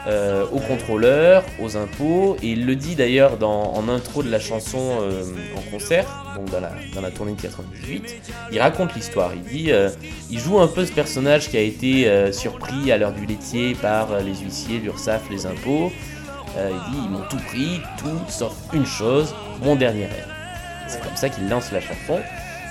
euh, 0.06 0.44
aux 0.52 0.58
contrôleurs, 0.58 1.44
aux 1.60 1.76
impôts, 1.76 2.36
et 2.42 2.48
il 2.48 2.66
le 2.66 2.74
dit 2.74 2.94
d'ailleurs 2.96 3.42
en 3.42 3.88
intro 3.88 4.22
de 4.22 4.30
la 4.30 4.40
chanson 4.40 4.98
euh, 5.00 5.22
en 5.56 5.70
concert, 5.70 6.06
donc 6.34 6.50
dans 6.50 6.60
la, 6.60 6.72
dans 6.94 7.00
la 7.00 7.10
tournée 7.10 7.34
de 7.34 7.40
98. 7.40 8.32
Il 8.50 8.60
raconte 8.60 8.94
l'histoire. 8.94 9.32
Il 9.34 9.42
dit, 9.42 9.70
euh, 9.70 9.90
il 10.30 10.38
joue 10.38 10.58
un 10.58 10.66
peu 10.66 10.84
ce 10.84 10.92
personnage 10.92 11.50
qui 11.50 11.56
a 11.56 11.60
été 11.60 12.08
euh, 12.08 12.32
surpris 12.32 12.90
à 12.90 12.98
l'heure 12.98 13.12
du 13.12 13.26
laitier 13.26 13.74
par 13.74 14.20
les 14.20 14.34
huissiers, 14.34 14.78
l'URSSAF, 14.78 15.30
les 15.30 15.46
impôts. 15.46 15.92
Il 16.54 16.92
dit, 16.92 16.98
ils 17.04 17.10
m'ont 17.10 17.26
tout 17.30 17.40
pris, 17.48 17.80
tout 17.96 18.20
sauf 18.28 18.52
une 18.74 18.84
chose, 18.84 19.34
mon 19.62 19.74
dernier 19.74 20.04
rêve. 20.04 20.28
C'est 20.86 21.00
comme 21.00 21.16
ça 21.16 21.30
qu'il 21.30 21.48
lance 21.48 21.72
la 21.72 21.80
chanson. 21.80 22.20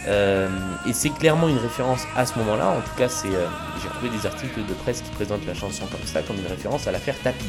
Euh, 0.08 0.48
et 0.88 0.94
c'est 0.94 1.10
clairement 1.12 1.48
une 1.48 1.60
référence 1.60 2.02
à 2.16 2.26
ce 2.26 2.38
moment-là. 2.40 2.70
En 2.70 2.82
tout 2.82 2.96
cas, 2.98 3.08
c'est 3.08 3.28
euh, 3.28 3.46
j'ai 3.82 3.90
trouvé 3.90 4.10
des 4.10 4.26
articles 4.26 4.60
de 4.66 4.74
presse 4.74 5.02
qui 5.02 5.12
présentent 5.12 5.46
la 5.46 5.54
chanson 5.54 5.86
comme 5.92 6.06
ça, 6.06 6.22
comme 6.24 6.38
une 6.38 6.48
référence 6.48 6.88
à 6.88 6.92
l'affaire 6.92 7.16
Tapie 7.24 7.46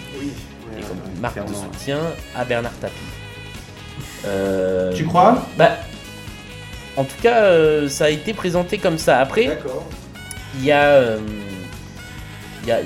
et 0.77 0.83
comme 0.83 0.99
une 1.15 1.21
marque 1.21 1.43
de 1.47 1.55
soutien 1.55 1.99
à 2.37 2.45
Bernard 2.45 2.75
Tapie. 2.81 2.95
Euh, 4.27 4.93
Tu 4.95 5.07
crois? 5.07 5.47
Bah, 5.57 5.79
en 6.97 7.05
tout 7.05 7.17
cas, 7.23 7.89
ça 7.89 8.05
a 8.05 8.11
été 8.11 8.35
présenté 8.35 8.77
comme 8.77 8.99
ça. 8.99 9.19
Après, 9.19 9.59
il 10.57 10.65
y 10.65 10.73
a, 10.73 11.17
il 12.63 12.69
y 12.69 12.73
a, 12.73 12.81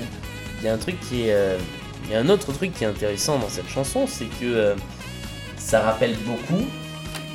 y 0.62 0.68
a 0.68 0.72
un 0.72 0.79
truc 0.79 1.00
qui 1.00 1.29
est, 1.29 1.57
il 2.05 2.12
y 2.12 2.14
a 2.14 2.20
un 2.20 2.29
autre 2.29 2.52
truc 2.52 2.72
qui 2.72 2.85
est 2.85 2.87
intéressant 2.87 3.38
dans 3.40 3.48
cette 3.48 3.68
chanson, 3.68 4.07
c'est 4.07 4.26
que 4.40 4.76
ça 5.57 5.81
rappelle 5.81 6.14
beaucoup 6.24 6.64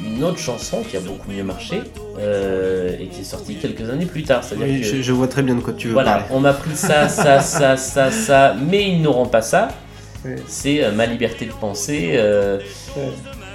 une 0.06 0.24
autre 0.24 0.38
chanson 0.40 0.84
qui 0.90 0.98
a 0.98 1.00
beaucoup 1.00 1.30
mieux 1.32 1.44
marché 1.44 1.82
euh, 2.20 2.96
et 3.00 3.08
qui 3.08 3.22
est 3.22 3.26
sortie 3.26 3.56
quelques 3.56 3.90
années 3.90 4.06
plus 4.06 4.24
tard. 4.24 4.44
C'est-à-dire 4.44 4.68
Oui, 4.68 4.82
que 4.82 4.86
je, 4.88 5.02
je 5.02 5.12
vois 5.12 5.28
très 5.28 5.44
bien 5.44 5.56
de 5.56 5.62
quoi 5.62 5.74
tu 5.74 5.88
veux 5.88 5.94
voilà, 5.94 6.12
parler. 6.14 6.26
on 6.32 6.40
m'a 6.40 6.54
pris 6.54 6.76
ça, 6.76 7.08
ça, 7.10 7.40
ça, 7.42 7.78
ça, 7.78 8.12
ça, 8.12 8.56
mais 8.70 8.90
ils 8.90 9.02
n'auront 9.02 9.28
pas 9.28 9.42
ça. 9.42 9.70
C'est 10.48 10.84
euh, 10.84 10.92
ma 10.92 11.06
liberté 11.08 11.46
de 11.46 11.52
penser. 11.54 12.12
euh, 12.14 12.60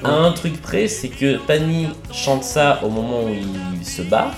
À 0.04 0.10
un 0.10 0.32
truc 0.32 0.60
près, 0.60 0.88
c'est 0.88 1.08
que 1.08 1.36
Pani 1.38 1.88
chante 2.12 2.42
ça 2.44 2.80
au 2.84 2.88
moment 2.90 3.24
où 3.24 3.30
il 3.78 3.86
se 3.86 4.02
bat, 4.02 4.32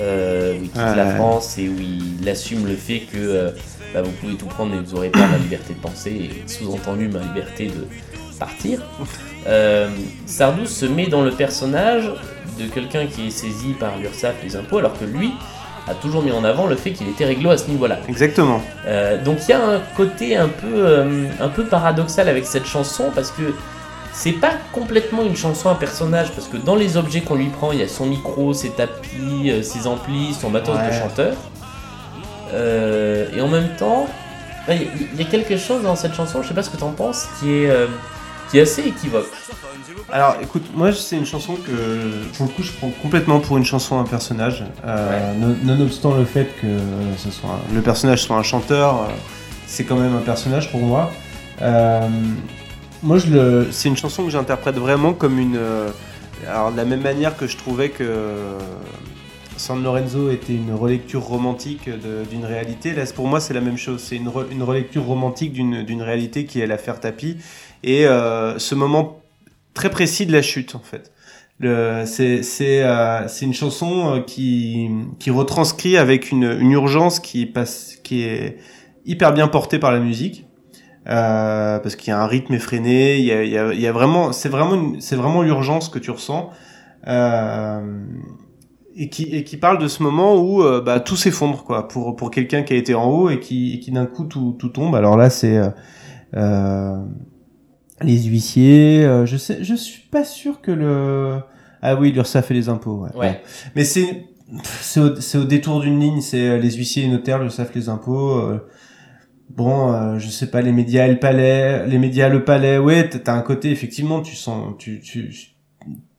euh, 0.00 0.54
où 0.58 0.62
il 0.64 0.70
quitte 0.70 0.76
Ouais, 0.76 0.96
la. 0.96 1.14
France 1.16 1.56
et 1.58 1.68
où 1.68 1.76
il 1.78 2.28
assume 2.28 2.66
le 2.66 2.74
fait 2.74 3.00
que 3.00 3.52
bah, 3.92 4.02
vous 4.02 4.10
pouvez 4.12 4.34
tout 4.34 4.46
prendre 4.46 4.72
mais 4.74 4.80
vous 4.82 4.94
n'aurez 4.96 5.10
pas 5.10 5.26
ma 5.26 5.36
liberté 5.38 5.74
de 5.74 5.78
penser 5.78 6.10
et 6.10 6.48
sous-entendu 6.48 7.08
ma 7.08 7.20
liberté 7.20 7.66
de 7.66 7.86
partir. 8.38 8.80
Euh, 9.46 9.88
Sardou 10.26 10.66
se 10.66 10.86
met 10.86 11.06
dans 11.06 11.22
le 11.22 11.30
personnage 11.30 12.10
de 12.58 12.66
quelqu'un 12.66 13.06
qui 13.06 13.26
est 13.26 13.30
saisi 13.30 13.72
par 13.78 13.96
l'URSSAF, 13.98 14.34
les 14.42 14.56
impôts, 14.56 14.78
alors 14.78 14.98
que 14.98 15.04
lui 15.04 15.32
a 15.88 15.94
toujours 15.94 16.22
mis 16.22 16.30
en 16.32 16.44
avant 16.44 16.66
le 16.66 16.76
fait 16.76 16.92
qu'il 16.92 17.08
était 17.08 17.26
réglo 17.26 17.50
à 17.50 17.58
ce 17.58 17.68
niveau-là. 17.68 17.98
Exactement. 18.08 18.62
Euh, 18.86 19.22
donc 19.22 19.38
il 19.46 19.50
y 19.50 19.52
a 19.54 19.62
un 19.62 19.80
côté 19.96 20.36
un 20.36 20.48
peu, 20.48 20.66
euh, 20.74 21.26
un 21.40 21.48
peu 21.48 21.64
paradoxal 21.64 22.28
avec 22.28 22.46
cette 22.46 22.64
chanson 22.64 23.10
parce 23.14 23.30
que 23.32 23.54
c'est 24.14 24.32
pas 24.32 24.52
complètement 24.72 25.24
une 25.24 25.36
chanson 25.36 25.68
à 25.68 25.74
personnage 25.74 26.30
parce 26.32 26.46
que 26.48 26.56
dans 26.56 26.76
les 26.76 26.96
objets 26.96 27.20
qu'on 27.20 27.34
lui 27.34 27.48
prend, 27.48 27.72
il 27.72 27.80
y 27.80 27.82
a 27.82 27.88
son 27.88 28.06
micro, 28.06 28.54
ses 28.54 28.70
tapis, 28.70 29.52
ses 29.62 29.86
amplis, 29.86 30.32
son 30.40 30.48
matos 30.48 30.74
Ouais. 30.76 30.86
de 30.88 30.92
chanteur. 30.94 31.34
Et 33.36 33.40
en 33.40 33.48
même 33.48 33.70
temps, 33.76 34.06
il 34.68 34.88
y, 35.18 35.22
a- 35.22 35.24
quelque 35.26 35.56
chose 35.58 35.82
dans 35.82 35.96
cette 35.96 36.14
chanson, 36.14 36.42
je 36.42 36.48
sais 36.48 36.54
pas 36.54 36.62
ce 36.62 36.70
que 36.70 36.76
t'en 36.76 36.92
penses, 36.92 37.26
qui 37.40 37.50
est, 37.50 37.70
qui 38.50 38.58
est 38.58 38.62
assez 38.62 38.82
équivoque. 38.82 39.26
Alors 40.12 40.36
écoute, 40.42 40.64
moi 40.74 40.92
c'est 40.92 41.16
une 41.16 41.26
chanson 41.26 41.54
que 41.56 42.24
pour 42.36 42.46
le 42.46 42.52
coup 42.52 42.62
je 42.62 42.72
prends 42.72 42.90
complètement 43.02 43.40
pour 43.40 43.56
une 43.56 43.64
chanson 43.64 43.98
un 43.98 44.04
personnage, 44.04 44.64
euh, 44.84 45.34
non- 45.34 45.56
nonobstant 45.64 46.14
le 46.14 46.24
fait 46.24 46.48
que 46.60 46.66
ce 47.16 47.30
soit 47.30 47.50
un- 47.50 47.74
le 47.74 47.80
personnage 47.80 48.22
soit 48.22 48.36
un 48.36 48.42
chanteur, 48.42 49.02
euh, 49.02 49.06
c'est 49.66 49.84
quand 49.84 49.96
même 49.96 50.14
un 50.14 50.20
personnage 50.20 50.70
pour 50.70 50.80
moi. 50.80 51.10
Euh, 51.62 52.08
moi 53.02 53.18
je 53.18 53.26
le, 53.28 53.68
c'est 53.70 53.88
une 53.88 53.96
chanson 53.96 54.24
que 54.24 54.30
j'interprète 54.30 54.76
vraiment 54.76 55.12
comme 55.14 55.38
une, 55.38 55.56
euh, 55.56 55.90
alors 56.48 56.70
de 56.72 56.76
la 56.76 56.84
même 56.84 57.02
manière 57.02 57.36
que 57.36 57.46
je 57.46 57.56
trouvais 57.56 57.88
que 57.90 58.04
San 59.56 59.82
Lorenzo 59.82 60.30
était 60.30 60.52
une 60.54 60.74
relecture 60.74 61.22
romantique 61.22 61.88
de- 61.88 62.24
d'une 62.28 62.44
réalité, 62.44 62.92
là 62.92 63.04
pour 63.14 63.26
moi 63.28 63.40
c'est 63.40 63.54
la 63.54 63.60
même 63.60 63.78
chose, 63.78 64.02
c'est 64.02 64.16
une, 64.16 64.28
re- 64.28 64.50
une 64.50 64.62
relecture 64.64 65.04
romantique 65.04 65.52
d'une 65.52 65.84
d'une 65.84 66.02
réalité 66.02 66.44
qui 66.44 66.60
est 66.60 66.66
l'affaire 66.66 66.98
Tapi 67.00 67.36
et 67.84 68.06
euh, 68.06 68.58
ce 68.58 68.74
moment 68.74 69.20
très 69.74 69.90
précis 69.90 70.26
de 70.26 70.32
la 70.32 70.42
chute 70.42 70.74
en 70.74 70.80
fait. 70.80 71.12
C'est 71.60 72.82
euh, 72.82 73.28
c'est 73.28 73.44
une 73.44 73.54
chanson 73.54 74.16
euh, 74.16 74.20
qui 74.20 74.88
qui 75.18 75.30
retranscrit 75.30 75.96
avec 75.96 76.32
une, 76.32 76.50
une 76.60 76.72
urgence 76.72 77.20
qui 77.20 77.46
passe 77.46 77.96
qui 78.02 78.22
est 78.22 78.56
hyper 79.04 79.32
bien 79.32 79.48
portée 79.48 79.78
par 79.78 79.92
la 79.92 80.00
musique 80.00 80.46
parce 81.04 81.96
qu'il 81.96 82.10
y 82.10 82.12
a 82.12 82.20
un 82.20 82.26
rythme 82.26 82.54
effréné. 82.54 83.18
Il 83.18 83.24
y 83.24 83.32
a 83.32 83.44
il 83.44 83.80
y 83.80 83.86
a, 83.86 83.92
vraiment 83.92 84.32
c'est 84.32 84.48
vraiment 84.48 84.94
c'est 84.98 85.16
vraiment 85.16 85.42
l'urgence 85.42 85.88
que 85.88 85.98
tu 85.98 86.10
ressens. 86.10 86.50
Et 88.96 89.08
qui, 89.10 89.24
et 89.24 89.42
qui 89.42 89.56
parle 89.56 89.78
de 89.78 89.88
ce 89.88 90.04
moment 90.04 90.36
où 90.36 90.62
bah, 90.80 91.00
tout 91.00 91.16
s'effondre 91.16 91.64
quoi 91.64 91.88
pour 91.88 92.14
pour 92.14 92.30
quelqu'un 92.30 92.62
qui 92.62 92.74
a 92.74 92.76
été 92.76 92.94
en 92.94 93.06
haut 93.06 93.28
et 93.28 93.40
qui, 93.40 93.80
qui 93.80 93.90
d'un 93.90 94.06
coup 94.06 94.24
tout, 94.24 94.54
tout 94.56 94.68
tombe 94.68 94.94
alors 94.94 95.16
là 95.16 95.30
c'est 95.30 95.60
les 98.02 98.22
huissiers 98.24 99.04
euh, 99.04 99.26
je 99.26 99.36
sais 99.36 99.62
je 99.62 99.74
suis 99.74 100.02
pas 100.10 100.24
sûr 100.24 100.60
que 100.60 100.70
le 100.72 101.38
ah 101.82 101.94
oui 101.96 102.12
l'URSSAF 102.12 102.50
et 102.50 102.54
les 102.54 102.68
impôts 102.68 103.04
ouais, 103.04 103.14
Ouais. 103.16 103.42
mais 103.76 103.84
c'est 103.84 104.26
c'est 104.64 105.00
au, 105.00 105.16
c'est 105.20 105.38
au 105.38 105.44
détour 105.44 105.80
d'une 105.80 106.00
ligne 106.00 106.20
c'est 106.20 106.48
euh, 106.48 106.58
les 106.58 106.72
huissiers 106.72 107.04
et 107.04 107.08
notaires 107.08 107.38
l'URSSAF 107.38 107.74
les 107.74 107.88
impôts 107.88 108.38
euh, 108.38 108.66
bon 109.50 109.92
euh, 109.92 110.18
je 110.18 110.28
sais 110.28 110.50
pas 110.50 110.60
les 110.62 110.72
médias 110.72 111.06
et 111.06 111.12
le 111.12 111.18
palais 111.18 111.86
les 111.86 111.98
médias 111.98 112.28
le 112.28 112.44
palais 112.44 112.78
ouais 112.78 113.08
t'as 113.08 113.34
un 113.34 113.42
côté 113.42 113.70
effectivement 113.70 114.20
tu 114.22 114.34
sens 114.34 114.74
tu 114.78 115.00
tu 115.00 115.30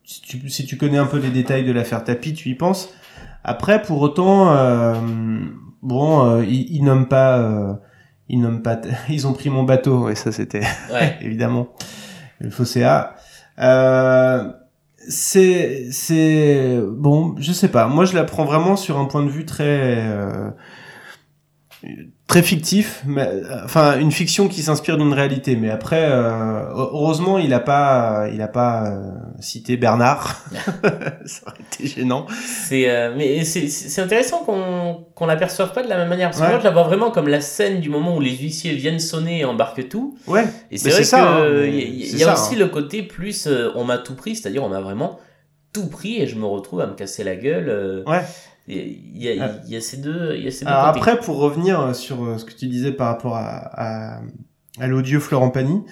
si 0.08 0.22
tu, 0.22 0.48
si 0.48 0.64
tu 0.66 0.76
connais 0.76 0.98
un 0.98 1.06
peu 1.06 1.18
les 1.18 1.30
détails 1.30 1.64
de 1.64 1.72
l'affaire 1.72 2.04
Tapi, 2.04 2.32
tu 2.32 2.48
y 2.48 2.54
penses. 2.54 2.94
Après, 3.42 3.82
pour 3.82 4.00
autant, 4.02 4.52
euh, 4.54 4.94
bon, 5.82 6.24
euh, 6.24 6.44
ils, 6.44 6.76
ils 6.76 6.84
nomment 6.84 7.08
pas, 7.08 7.38
euh, 7.40 7.72
ils 8.28 8.40
nomment 8.40 8.62
pas, 8.62 8.80
ils 9.08 9.26
ont 9.26 9.32
pris 9.32 9.50
mon 9.50 9.62
bateau. 9.62 10.04
Ouais, 10.04 10.14
ça 10.14 10.32
c'était 10.32 10.62
Ouais. 10.92 11.16
évidemment 11.20 11.68
le 12.40 12.50
Fosséa. 12.50 13.16
Euh, 13.58 14.52
c'est, 15.08 15.90
c'est 15.92 16.80
bon, 16.86 17.34
je 17.38 17.52
sais 17.52 17.68
pas. 17.68 17.86
Moi, 17.86 18.04
je 18.04 18.14
la 18.14 18.24
prends 18.24 18.44
vraiment 18.44 18.76
sur 18.76 18.98
un 18.98 19.04
point 19.06 19.22
de 19.22 19.30
vue 19.30 19.46
très, 19.46 19.96
euh, 19.98 20.50
très 22.28 22.42
fictif, 22.42 23.02
mais 23.06 23.22
euh, 23.22 23.64
enfin 23.64 23.98
une 24.00 24.10
fiction 24.10 24.48
qui 24.48 24.62
s'inspire 24.62 24.96
d'une 24.98 25.12
réalité. 25.12 25.54
Mais 25.54 25.70
après, 25.70 26.06
euh, 26.10 26.64
heureusement, 26.74 27.38
il 27.38 27.54
a 27.54 27.60
pas, 27.60 28.26
il 28.34 28.42
a 28.42 28.48
pas 28.48 28.88
euh, 28.90 29.10
cité 29.38 29.76
Bernard. 29.76 30.42
Ça 31.24 31.42
aurait 31.46 31.56
été 31.72 31.86
gênant. 31.86 32.26
C'est 32.66 32.90
euh, 32.90 33.14
mais 33.16 33.44
c'est 33.44 34.00
intéressant 34.02 34.38
qu'on 34.44 35.04
qu'on 35.14 35.26
l'aperçoive 35.26 35.72
pas 35.72 35.84
de 35.84 35.88
la 35.88 35.96
même 35.98 36.08
manière 36.08 36.30
parce 36.30 36.40
que 36.40 36.44
Ouais. 36.46 36.50
moi 36.50 36.58
je 36.58 36.64
la 36.64 36.72
vois 36.72 36.82
vraiment 36.82 37.10
comme 37.12 37.28
la 37.28 37.40
scène 37.40 37.80
du 37.80 37.88
moment 37.90 38.16
où 38.16 38.20
les 38.20 38.36
huissiers 38.36 38.74
viennent 38.74 38.98
sonner 39.00 39.40
et 39.40 39.44
embarquent 39.44 39.88
tout 39.88 40.18
Ouais. 40.26 40.44
et 40.72 40.78
c'est 40.78 40.90
vrai 40.90 41.04
ça, 41.04 41.38
hein, 41.38 41.64
y, 41.64 42.16
y 42.16 42.22
a 42.24 42.26
ça, 42.26 42.32
aussi 42.34 42.54
hein. 42.56 42.58
le 42.58 42.66
côté 42.66 43.02
plus 43.02 43.48
on 43.76 43.84
m'a 43.84 43.98
tout 43.98 44.14
pris 44.14 44.34
c'est-à-dire 44.36 44.62
on 44.64 44.68
m'a 44.68 44.80
vraiment 44.80 45.18
tout 45.72 45.88
pris 45.88 46.20
et 46.20 46.26
je 46.26 46.36
me 46.36 46.44
retrouve 46.44 46.80
à 46.80 46.86
me 46.86 46.94
casser 46.94 47.22
la 47.24 47.36
gueule 47.36 48.02
Ouais. 48.06 48.22
Il 48.68 48.76
y 49.22 49.28
a- 49.28 49.32
il 49.32 49.38
y, 49.38 49.42
a- 49.42 49.60
il 49.66 49.72
y 49.72 49.76
a 49.76 49.80
ces 49.80 49.96
deux 49.98 50.34
il 50.36 50.44
y 50.44 50.48
a 50.48 50.50
ces 50.50 50.64
deux 50.64 50.70
Alors 50.70 50.86
côtés. 50.86 50.98
après, 50.98 51.20
pour 51.20 51.36
revenir 51.38 51.94
sur 51.94 52.24
euh, 52.24 52.38
ce 52.38 52.44
que 52.44 52.52
tu 52.52 52.66
disais 52.66 52.92
par 52.92 53.08
rapport 53.08 53.36
à, 53.36 54.16
à, 54.16 54.20
à 54.80 54.86
l'odieux 54.86 55.20
Florent 55.20 55.50
Pagny, 55.50 55.82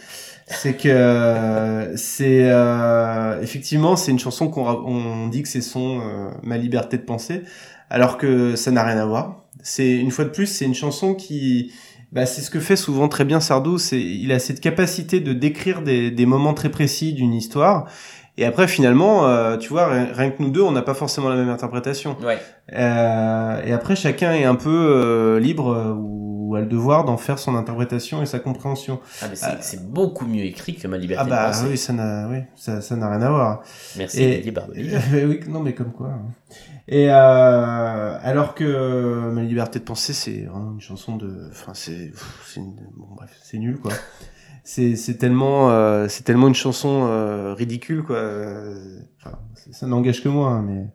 c'est 0.46 0.74
que 0.76 0.88
euh, 0.88 1.96
c'est 1.96 2.50
euh, 2.50 3.40
effectivement 3.42 3.96
c'est 3.96 4.10
une 4.10 4.18
chanson 4.18 4.48
qu'on 4.48 4.66
on 4.66 5.28
dit 5.28 5.42
que 5.42 5.48
c'est 5.48 5.60
son 5.62 6.00
euh, 6.00 6.30
ma 6.42 6.58
liberté 6.58 6.96
de 6.98 7.02
penser, 7.02 7.42
alors 7.90 8.18
que 8.18 8.56
ça 8.56 8.70
n'a 8.70 8.82
rien 8.84 8.98
à 8.98 9.06
voir. 9.06 9.44
C'est 9.62 9.92
une 9.92 10.10
fois 10.10 10.24
de 10.24 10.30
plus, 10.30 10.46
c'est 10.46 10.64
une 10.66 10.74
chanson 10.74 11.14
qui 11.14 11.72
bah, 12.12 12.26
c'est 12.26 12.42
ce 12.42 12.50
que 12.50 12.60
fait 12.60 12.76
souvent 12.76 13.08
très 13.08 13.24
bien 13.24 13.40
Sardou, 13.40 13.78
c'est 13.78 14.00
il 14.00 14.30
a 14.32 14.38
cette 14.38 14.60
capacité 14.60 15.20
de 15.20 15.32
décrire 15.32 15.82
des, 15.82 16.10
des 16.10 16.26
moments 16.26 16.54
très 16.54 16.70
précis 16.70 17.12
d'une 17.12 17.32
histoire. 17.34 17.86
Et 18.36 18.44
après, 18.44 18.66
finalement, 18.66 19.26
euh, 19.28 19.56
tu 19.56 19.68
vois, 19.68 19.86
rien, 19.86 20.30
que 20.30 20.42
nous 20.42 20.50
deux, 20.50 20.62
on 20.62 20.72
n'a 20.72 20.82
pas 20.82 20.94
forcément 20.94 21.28
la 21.28 21.36
même 21.36 21.48
interprétation. 21.50 22.16
ouais 22.22 22.38
Euh, 22.72 23.62
et 23.64 23.72
après, 23.72 23.94
chacun 23.96 24.32
est 24.32 24.44
un 24.44 24.56
peu 24.56 24.70
euh, 24.70 25.38
libre 25.40 25.68
euh, 25.72 25.92
ou 25.92 26.24
ou 26.44 26.56
a 26.56 26.60
le 26.60 26.66
devoir 26.66 27.04
d'en 27.06 27.16
faire 27.16 27.38
son 27.38 27.56
interprétation 27.56 28.20
et 28.22 28.26
sa 28.26 28.38
compréhension. 28.38 29.00
Ah, 29.22 29.26
mais 29.30 29.36
c'est 29.62 29.82
beaucoup 29.90 30.26
mieux 30.26 30.44
écrit 30.44 30.74
que 30.76 30.86
Ma 30.86 30.98
liberté 30.98 31.24
Ah 31.26 31.30
bah 31.30 31.46
de 31.48 31.52
penser. 31.54 31.66
oui, 31.70 31.78
ça 31.78 31.94
n'a 31.94 32.28
oui, 32.28 32.40
ça, 32.54 32.82
ça 32.82 32.96
n'a 32.96 33.08
rien 33.08 33.22
à 33.22 33.30
voir. 33.30 33.62
Merci 33.96 34.22
Et- 34.22 34.36
Didier 34.40 34.52
oui, 35.26 35.40
non, 35.48 35.60
mais 35.60 35.72
comme 35.72 35.90
quoi. 35.92 36.08
hein. 36.08 36.20
Et 36.86 37.08
euh, 37.10 38.18
alors 38.22 38.54
que 38.54 39.30
Ma 39.32 39.40
liberté 39.40 39.78
de 39.78 39.84
penser, 39.84 40.12
c'est 40.12 40.42
vraiment 40.42 40.72
une 40.74 40.82
chanson 40.82 41.16
de. 41.16 41.48
Enfin, 41.50 41.72
c'est. 41.72 42.12
Bon, 42.58 43.06
bref, 43.16 43.30
c'est 43.42 43.56
nul, 43.56 43.78
quoi. 43.78 43.92
C'est 44.64 44.96
c'est 44.96 45.18
tellement, 45.18 45.70
euh, 45.70 46.08
c'est 46.08 46.24
tellement 46.24 46.48
une 46.48 46.54
chanson 46.54 47.06
euh, 47.06 47.52
ridicule, 47.54 48.02
quoi. 48.02 48.18
Enfin, 49.20 49.38
ça 49.70 49.86
n'engage 49.86 50.22
que 50.22 50.28
moi, 50.28 50.50
hein, 50.50 50.62
mais. 50.66 50.86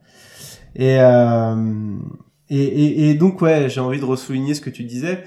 Et, 0.76 1.00
euh, 1.00 1.98
et, 2.50 2.64
et, 2.64 3.10
et 3.10 3.14
donc, 3.16 3.42
ouais, 3.42 3.70
j'ai 3.70 3.80
envie 3.80 4.00
de 4.00 4.06
ressouligner 4.06 4.54
ce 4.54 4.62
que 4.62 4.70
tu 4.70 4.84
disais. 4.84 5.24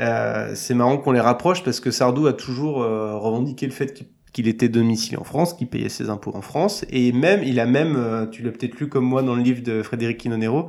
Euh, 0.00 0.52
c'est 0.54 0.74
marrant 0.74 0.98
qu'on 0.98 1.12
les 1.12 1.20
rapproche 1.20 1.62
parce 1.62 1.78
que 1.80 1.90
Sardou 1.90 2.26
a 2.26 2.32
toujours 2.32 2.82
euh, 2.82 3.16
revendiqué 3.16 3.66
le 3.66 3.72
fait 3.72 4.04
qu'il 4.32 4.48
était 4.48 4.68
domicilié 4.68 5.16
en 5.16 5.24
France, 5.24 5.54
qu'il 5.54 5.68
payait 5.68 5.88
ses 5.88 6.10
impôts 6.10 6.34
en 6.34 6.42
France, 6.42 6.84
et 6.90 7.12
même, 7.12 7.42
il 7.44 7.60
a 7.60 7.66
même, 7.66 7.94
euh, 7.96 8.26
tu 8.26 8.42
l'as 8.42 8.50
peut-être 8.50 8.80
lu 8.80 8.88
comme 8.88 9.04
moi 9.04 9.22
dans 9.22 9.36
le 9.36 9.42
livre 9.42 9.62
de 9.62 9.82
Frédéric 9.84 10.18
Quinonero, 10.18 10.68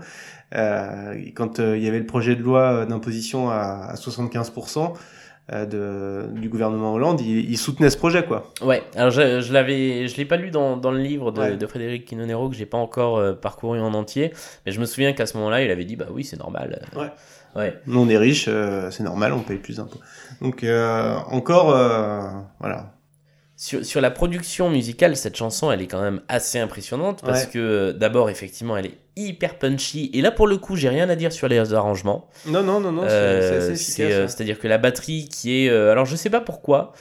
euh, 0.54 1.16
quand 1.34 1.58
il 1.58 1.82
y 1.82 1.88
avait 1.88 2.00
le 2.00 2.06
projet 2.06 2.36
de 2.36 2.44
loi 2.44 2.86
d'imposition 2.86 3.50
à, 3.50 3.90
à 3.90 3.96
75% 3.96 4.80
euh, 4.80 4.88
de, 5.48 6.26
du 6.34 6.50
gouvernement 6.50 6.94
Hollande, 6.94 7.22
il, 7.22 7.50
il 7.52 7.58
soutenait 7.58 7.90
ce 7.92 7.98
projet, 7.98 8.26
quoi. 8.26 8.52
Ouais, 8.64 8.82
alors 8.96 9.12
je, 9.12 9.42
je 9.42 9.54
l'avais, 9.54 10.08
je 10.08 10.18
l'ai 10.18 10.26
pas 10.26 10.38
lu 10.38 10.50
dans, 10.50 10.76
dans 10.78 10.92
le 10.92 11.00
livre 11.00 11.32
de, 11.32 11.40
Ouais. 11.40 11.56
de 11.58 11.68
Frédéric 11.68 12.06
Quinonero 12.06 12.50
que 12.50 12.56
j'ai 12.56 12.66
pas 12.66 12.78
encore 12.80 13.18
euh, 13.18 13.34
parcouru 13.34 13.80
en 13.80 13.94
entier, 13.94 14.34
mais 14.66 14.72
je 14.72 14.80
me 14.80 14.86
souviens 14.86 15.14
qu'à 15.14 15.26
ce 15.28 15.38
moment-là, 15.38 15.62
il 15.62 15.70
avait 15.70 15.86
dit 15.86 15.96
bah 15.96 16.08
oui 16.12 16.24
c'est 16.24 16.40
normal. 16.40 16.80
euh, 16.96 17.00
Ouais. 17.02 17.12
Ouais. 17.56 17.74
Nous, 17.86 18.00
on 18.02 18.10
est 18.10 18.18
riches, 18.18 18.48
euh, 18.50 18.90
c'est 18.92 19.04
normal, 19.04 19.32
on 19.34 19.40
paye 19.40 19.60
plus 19.60 19.78
d'impôts. 19.78 20.00
Donc, 20.42 20.64
euh, 20.66 21.16
encore, 21.30 21.70
euh, 21.72 22.22
voilà. 22.60 22.92
Sur, 23.58 23.86
sur 23.86 24.02
la 24.02 24.12
production 24.12 24.70
musicale, 24.70 25.16
cette 25.16 25.38
chanson, 25.38 25.72
elle 25.72 25.82
est 25.82 25.88
quand 25.88 26.02
même 26.02 26.22
assez 26.28 26.60
impressionnante 26.60 27.22
parce 27.24 27.44
Ouais. 27.46 27.50
que 27.54 27.60
euh, 27.60 27.94
d'abord, 27.94 28.30
effectivement, 28.30 28.76
elle 28.76 28.88
est 28.88 28.98
hyper 29.16 29.58
punchy. 29.58 30.12
Et 30.14 30.20
là, 30.22 30.32
pour 30.32 30.46
le 30.46 30.58
coup, 30.58 30.76
j'ai 30.76 30.90
rien 30.90 31.10
à 31.10 31.16
dire 31.16 31.32
sur 31.32 31.48
les 31.48 31.74
arrangements. 31.74 32.28
Non, 32.48 32.64
non, 32.64 32.82
non, 32.82 32.92
non, 32.92 33.04
c'est 33.08 33.14
Euh, 33.14 33.76
c'est 33.76 34.04
euh. 34.12 34.28
C'est-à-dire 34.28 34.60
que 34.60 34.68
la 34.68 34.78
batterie 34.78 35.30
qui 35.30 35.64
est... 35.66 35.70
euh, 35.70 35.90
alors, 35.94 36.06
je 36.06 36.18
sais 36.18 36.30
pas 36.30 36.42
pourquoi, 36.42 36.92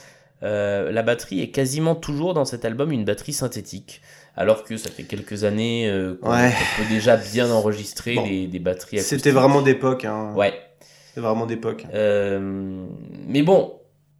la 0.41 1.01
batterie 1.03 1.41
est 1.41 1.49
quasiment 1.49 1.93
toujours 1.95 2.33
dans 2.33 2.45
cet 2.45 2.63
album 2.65 2.91
une 2.91 3.03
batterie 3.03 3.33
synthétique. 3.33 4.01
Alors 4.37 4.63
que 4.63 4.77
ça 4.77 4.89
fait 4.91 5.03
quelques 5.03 5.43
années 5.43 5.91
qu'on, 6.21 6.31
Ouais. 6.31 6.51
peut 6.77 6.83
déjà 6.89 7.17
bien 7.17 7.49
enregistrer 7.51 8.15
Bon. 8.15 8.23
des, 8.27 8.47
des 8.47 8.59
batteries 8.59 8.99
C'était 8.99 9.31
vraiment 9.31 9.61
d'époque, 9.61 10.05
hein. 10.05 10.33
Ouais. 10.35 10.53
C'était 11.09 11.21
vraiment 11.21 11.45
d'époque. 11.45 11.85
Mais 11.93 13.41
bon, 13.41 13.73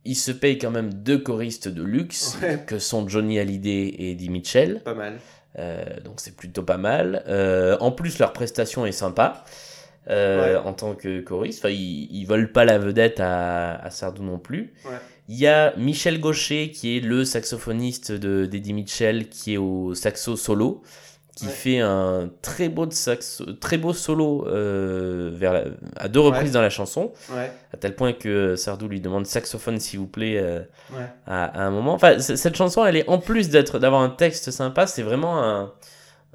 il 0.06 0.16
se 0.16 0.32
paye 0.32 0.58
quand 0.58 0.72
même 0.72 0.94
deux 0.94 1.18
choristes 1.18 1.68
de 1.68 1.84
luxe, 1.84 2.38
Ouais. 2.42 2.64
que 2.66 2.80
sont 2.80 3.08
Johnny 3.08 3.40
Hallyday 3.40 3.88
et 3.88 4.12
Eddie 4.12 4.30
Mitchell. 4.30 4.82
Pas 4.84 4.94
mal. 4.94 5.20
Euh, 5.58 5.84
donc 6.04 6.16
c'est 6.20 6.36
plutôt 6.36 6.64
pas 6.64 6.78
mal. 6.78 7.24
Euh, 7.28 7.78
en 7.80 7.92
plus, 7.92 8.20
leur 8.20 8.34
prestation 8.34 8.86
est 8.86 8.92
sympa 8.92 9.44
euh, 10.10 10.54
Ouais. 10.62 10.68
en 10.68 10.74
tant 10.74 10.94
que 10.96 11.22
choriste. 11.22 11.60
Enfin, 11.60 11.74
ils, 11.74 12.08
ils 12.12 12.26
volent 12.26 12.50
pas 12.54 12.66
la 12.66 12.78
vedette 12.78 13.20
à, 13.20 13.76
à 13.76 13.90
Sardou 13.90 14.24
non 14.24 14.38
plus. 14.38 14.74
Ouais. 14.86 14.98
Il 15.28 15.38
y 15.38 15.48
a 15.48 15.74
Michel 15.78 16.20
Gaucher 16.20 16.70
qui 16.70 16.98
est 16.98 17.00
le 17.00 17.26
saxophoniste 17.26 18.12
de 18.12 18.46
d'Eddie 18.46 18.74
Mitchell 18.74 19.28
qui 19.30 19.54
est 19.54 19.58
au 19.58 19.96
saxo 19.96 20.36
solo 20.36 20.84
qui 21.36 21.46
Ouais. 21.48 21.52
fait 21.52 21.80
un 21.80 22.30
très 22.42 22.70
beau 22.70 22.86
de 22.86 22.94
saxo, 22.94 23.44
très 23.60 23.78
beau 23.78 23.92
solo 23.94 24.48
euh, 24.48 25.32
vers 25.34 25.52
la- 25.54 25.66
à 25.98 26.08
deux 26.08 26.22
reprises 26.22 26.46
Ouais. 26.46 26.54
dans 26.54 26.62
la 26.62 26.70
chanson 26.70 27.12
Ouais, 27.34 27.52
à 27.74 27.78
tel 27.78 27.94
point 27.94 28.14
que 28.14 28.56
Sardou 28.56 28.88
lui 28.88 29.02
demande 29.02 29.26
saxophone 29.26 29.80
s'il 29.80 30.00
vous 30.00 30.08
plaît 30.08 30.38
euh, 30.38 30.62
à, 31.28 31.44
à 31.46 31.64
un 31.66 31.72
moment. 31.72 31.94
Enfin, 31.94 32.20
cette 32.20 32.56
chanson, 32.56 32.86
elle 32.86 32.96
est 32.96 33.10
en 33.10 33.18
plus 33.18 33.50
d'être 33.50 33.80
d'avoir 33.80 34.02
un 34.02 34.10
texte 34.10 34.50
sympa, 34.52 34.88
c'est 34.88 35.04
vraiment 35.04 35.44
un, 35.44 35.74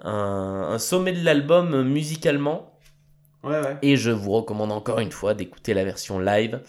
un, 0.03 0.69
un 0.73 0.79
sommet 0.79 1.13
de 1.13 1.25
l'album 1.25 1.83
musicalement. 1.83 2.67
Et 3.81 3.97
je 3.97 4.11
vous 4.11 4.33
recommande 4.33 4.71
encore 4.71 4.99
une 5.01 5.13
fois 5.13 5.33
d'écouter 5.33 5.73
la 5.73 5.83
version 5.83 6.19
live 6.19 6.61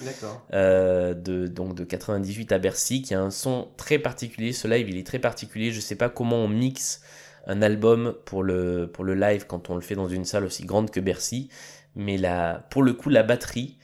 euh, 0.54 1.14
de 1.14 1.48
donc 1.48 1.76
de 1.76 1.84
98 1.84 2.54
à 2.54 2.60
Bercy, 2.60 3.02
qui 3.02 3.14
a 3.14 3.20
un 3.22 3.30
son 3.30 3.68
très 3.76 4.00
particulier. 4.00 4.54
Ce 4.54 4.70
live, 4.70 4.90
il 4.90 4.98
est 4.98 5.06
très 5.06 5.20
particulier. 5.20 5.72
Je 5.74 5.82
sais 5.82 5.96
pas 5.98 6.08
comment 6.08 6.38
on 6.38 6.48
mixe 6.48 7.02
un 7.48 7.62
album 7.62 8.16
pour 8.26 8.44
le 8.44 8.90
pour 8.92 9.04
le 9.04 9.16
live 9.16 9.46
quand 9.48 9.70
on 9.70 9.76
le 9.76 9.82
fait 9.82 9.96
dans 9.96 10.08
une 10.10 10.26
salle 10.26 10.46
aussi 10.46 10.66
grande 10.66 10.92
que 10.92 11.00
Bercy, 11.00 11.50
mais 11.96 12.18
la 12.18 12.66
pour 12.70 12.84
le 12.84 12.94
coup 12.94 13.10
la 13.10 13.24
batterie. 13.24 13.78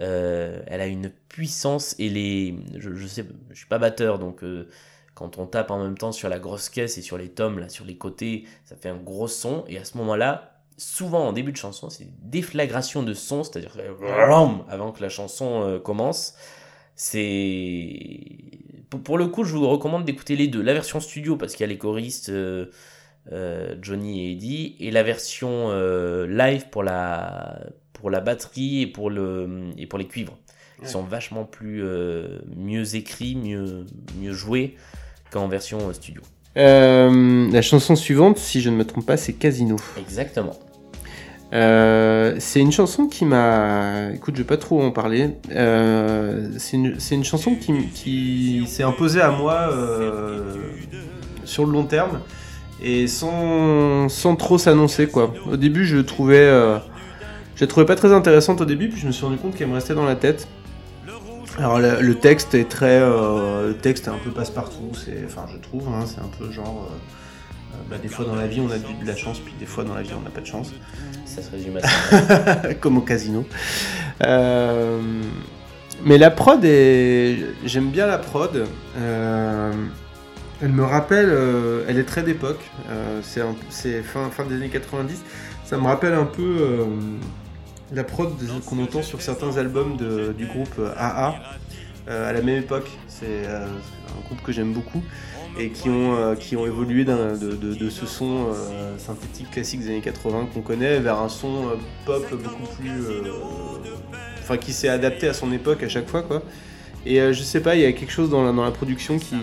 euh, 0.00 0.60
elle 0.66 0.80
a 0.80 0.86
une 0.86 1.10
puissance 1.28 1.94
et 1.98 2.08
les 2.08 2.56
je, 2.76 2.94
je 2.94 3.06
sais 3.06 3.24
je 3.50 3.54
suis 3.56 3.66
pas 3.66 3.78
batteur 3.78 4.18
donc 4.18 4.42
euh, 4.42 4.68
quand 5.14 5.38
on 5.38 5.46
tape 5.46 5.70
en 5.70 5.82
même 5.82 5.96
temps 5.96 6.10
sur 6.12 6.28
la 6.28 6.40
grosse 6.40 6.68
caisse 6.68 6.98
et 6.98 7.02
sur 7.02 7.16
les 7.18 7.28
tomes 7.28 7.60
là 7.60 7.68
sur 7.68 7.84
les 7.84 7.96
côtés 7.96 8.44
ça 8.64 8.74
fait 8.76 8.88
un 8.88 8.96
gros 8.96 9.28
son 9.28 9.64
et 9.68 9.78
à 9.78 9.84
ce 9.84 9.96
moment 9.96 10.16
là 10.16 10.58
souvent 10.78 11.28
en 11.28 11.32
début 11.32 11.52
de 11.52 11.56
chanson 11.56 11.90
c'est 11.90 12.08
déflagration 12.28 13.04
de 13.04 13.14
son 13.14 13.44
c'est 13.44 13.58
à 13.58 13.60
dire 13.60 13.76
avant 14.68 14.90
que 14.92 15.00
la 15.02 15.08
chanson 15.08 15.62
euh, 15.62 15.78
commence 15.78 16.34
c'est 16.96 18.53
pour, 18.94 19.02
pour 19.02 19.18
le 19.18 19.26
coup 19.28 19.44
je 19.44 19.54
vous 19.56 19.68
recommande 19.68 20.04
d'écouter 20.04 20.36
les 20.36 20.46
deux 20.48 20.62
la 20.62 20.72
version 20.72 21.00
studio 21.00 21.36
parce 21.36 21.52
qu'il 21.54 21.62
y 21.62 21.68
a 21.68 21.72
les 21.72 21.78
choristes 21.78 22.28
euh, 22.30 22.66
euh, 23.32 23.74
Johnny 23.80 24.26
et 24.28 24.32
Eddie 24.32 24.76
et 24.80 24.90
la 24.90 25.02
version 25.02 25.70
euh, 25.70 26.26
live 26.26 26.68
pour 26.70 26.82
la 26.82 27.60
pour 27.92 28.10
la 28.10 28.20
batterie 28.20 28.82
et 28.82 28.86
pour 28.86 29.10
le 29.10 29.70
et 29.78 29.86
pour 29.86 29.98
les 29.98 30.06
cuivres 30.06 30.36
ils 30.80 30.84
Ouais. 30.84 30.88
sont 30.90 31.02
vachement 31.04 31.44
plus 31.44 31.82
euh, 31.84 32.40
mieux 32.56 32.96
écrits 32.96 33.36
mieux 33.36 33.86
mieux 34.20 34.32
joués 34.32 34.74
qu'en 35.30 35.48
version 35.48 35.78
euh, 35.88 35.92
studio 35.92 36.20
Euh, 36.56 37.50
la 37.50 37.62
chanson 37.62 37.96
suivante, 37.96 38.38
si 38.38 38.60
je 38.60 38.70
ne 38.70 38.76
me 38.76 38.84
trompe 38.84 39.06
pas, 39.06 39.16
c'est 39.16 39.32
Casino. 39.32 39.76
exactement 39.98 40.56
Euh, 41.54 42.34
c'est 42.40 42.60
une 42.60 42.72
chanson 42.72 43.06
qui 43.06 43.24
m'a. 43.24 44.10
Écoute, 44.12 44.34
je 44.34 44.40
vais 44.40 44.46
pas 44.46 44.56
trop 44.56 44.82
en 44.82 44.90
parler. 44.90 45.30
Euh, 45.52 46.48
c'est 46.58 46.76
une, 46.76 47.24
chanson 47.24 47.54
qui, 47.54 48.66
s'est 48.66 48.82
imposée 48.82 49.20
à 49.20 49.30
moi 49.30 49.70
euh, 49.72 50.56
sur 51.44 51.64
le 51.64 51.72
long 51.72 51.84
terme 51.84 52.20
et 52.82 53.06
sans, 53.06 54.08
sans 54.08 54.34
trop 54.34 54.58
s'annoncer 54.58 55.06
quoi. 55.06 55.32
Au 55.48 55.56
début, 55.56 55.84
je 55.84 55.98
trouvais, 55.98 56.46
je 57.54 57.60
la 57.60 57.66
trouvais 57.68 57.86
pas 57.86 57.94
très 57.94 58.12
intéressante 58.12 58.60
au 58.60 58.64
début, 58.64 58.88
puis 58.88 59.00
je 59.00 59.06
me 59.06 59.12
suis 59.12 59.24
rendu 59.24 59.38
compte 59.38 59.54
qu'elle 59.54 59.68
me 59.68 59.74
restait 59.74 59.94
dans 59.94 60.04
la 60.04 60.16
tête. 60.16 60.48
Alors 61.56 61.78
le, 61.78 62.14
texte 62.16 62.54
est 62.56 62.68
très, 62.68 62.98
le 62.98 63.76
texte 63.80 64.08
est 64.08 64.10
un 64.10 64.18
peu 64.18 64.32
passe-partout. 64.32 64.90
Enfin, 65.24 65.44
je 65.52 65.58
trouve, 65.58 65.86
hein, 65.88 66.04
c'est 66.04 66.20
un 66.20 66.30
peu 66.36 66.50
genre. 66.50 66.88
Euh, 67.74 67.90
bah, 67.90 67.96
des 68.02 68.08
fois 68.08 68.24
dans 68.24 68.34
la 68.36 68.46
vie 68.46 68.60
on 68.60 68.70
a 68.70 68.78
du- 68.78 68.94
de 69.02 69.06
la 69.06 69.16
chance, 69.16 69.38
puis 69.40 69.54
des 69.58 69.66
fois 69.66 69.84
dans 69.84 69.94
la 69.94 70.02
vie 70.02 70.10
on 70.18 70.22
n'a 70.22 70.30
pas 70.30 70.40
de 70.40 70.46
chance. 70.46 70.72
ça 71.26 71.42
se 71.42 71.50
résume 71.50 71.76
à 71.76 71.80
ça 71.80 72.74
comme 72.80 72.96
au 72.98 73.00
casino. 73.02 73.44
Euh, 74.24 75.00
mais 76.04 76.18
la 76.18 76.30
prod 76.30 76.64
est. 76.64 77.38
J'aime 77.64 77.90
bien 77.90 78.06
la 78.06 78.18
prod. 78.18 78.66
Euh, 78.98 79.72
elle 80.62 80.68
me 80.72 80.84
rappelle. 80.84 81.28
euh, 81.28 81.84
elle 81.88 81.98
est 81.98 82.04
très 82.04 82.22
d'époque. 82.22 82.60
C'est 83.22 84.02
fin, 84.02 84.30
fin 84.30 84.44
des 84.44 84.54
années 84.54 84.68
90. 84.68 85.22
Ça 85.64 85.76
me 85.78 85.84
rappelle 85.86 86.14
un 86.14 86.24
peu 86.26 86.86
la 87.92 88.04
prod 88.04 88.30
qu'on 88.66 88.82
entend 88.82 89.02
sur 89.02 89.20
certains 89.22 89.56
albums 89.56 89.96
de- 89.96 90.32
du 90.36 90.46
groupe 90.46 90.80
AA 90.96 91.34
à 92.08 92.32
la 92.32 92.42
même 92.42 92.58
époque. 92.58 92.90
C'est 93.08 93.46
un 93.46 94.26
groupe 94.26 94.42
que 94.42 94.52
j'aime 94.52 94.72
beaucoup 94.72 95.02
et 95.58 95.70
qui 95.70 95.88
ont, 95.88 96.16
euh, 96.16 96.34
qui 96.34 96.56
ont 96.56 96.66
évolué 96.66 97.04
de, 97.04 97.36
de- 97.36 97.74
de 97.74 97.90
ce 97.90 98.06
son 98.06 98.48
euh, 98.52 98.98
synthétique 98.98 99.50
classique 99.50 99.80
des 99.80 99.88
années 99.88 100.00
80 100.00 100.48
qu'on 100.52 100.60
connaît 100.62 100.98
vers 101.00 101.18
un 101.20 101.28
son 101.28 101.68
euh, 101.68 101.74
pop 102.04 102.24
beaucoup 102.30 102.72
plus. 102.78 103.04
Enfin, 104.40 104.56
qui 104.58 104.72
s'est 104.72 104.88
adapté 104.88 105.28
à 105.28 105.32
son 105.32 105.52
époque 105.52 105.82
à 105.82 105.88
chaque 105.88 106.08
fois, 106.08 106.22
quoi. 106.22 106.42
Et 107.06 107.16
je 107.16 107.42
sais 107.42 107.60
pas, 107.60 107.76
il 107.76 107.82
y 107.82 107.84
a 107.84 107.92
quelque 107.92 108.10
chose 108.12 108.30
dans 108.30 108.42
la, 108.44 108.52
dans 108.52 108.64
la 108.64 108.70
production 108.70 109.18
qui, 109.18 109.34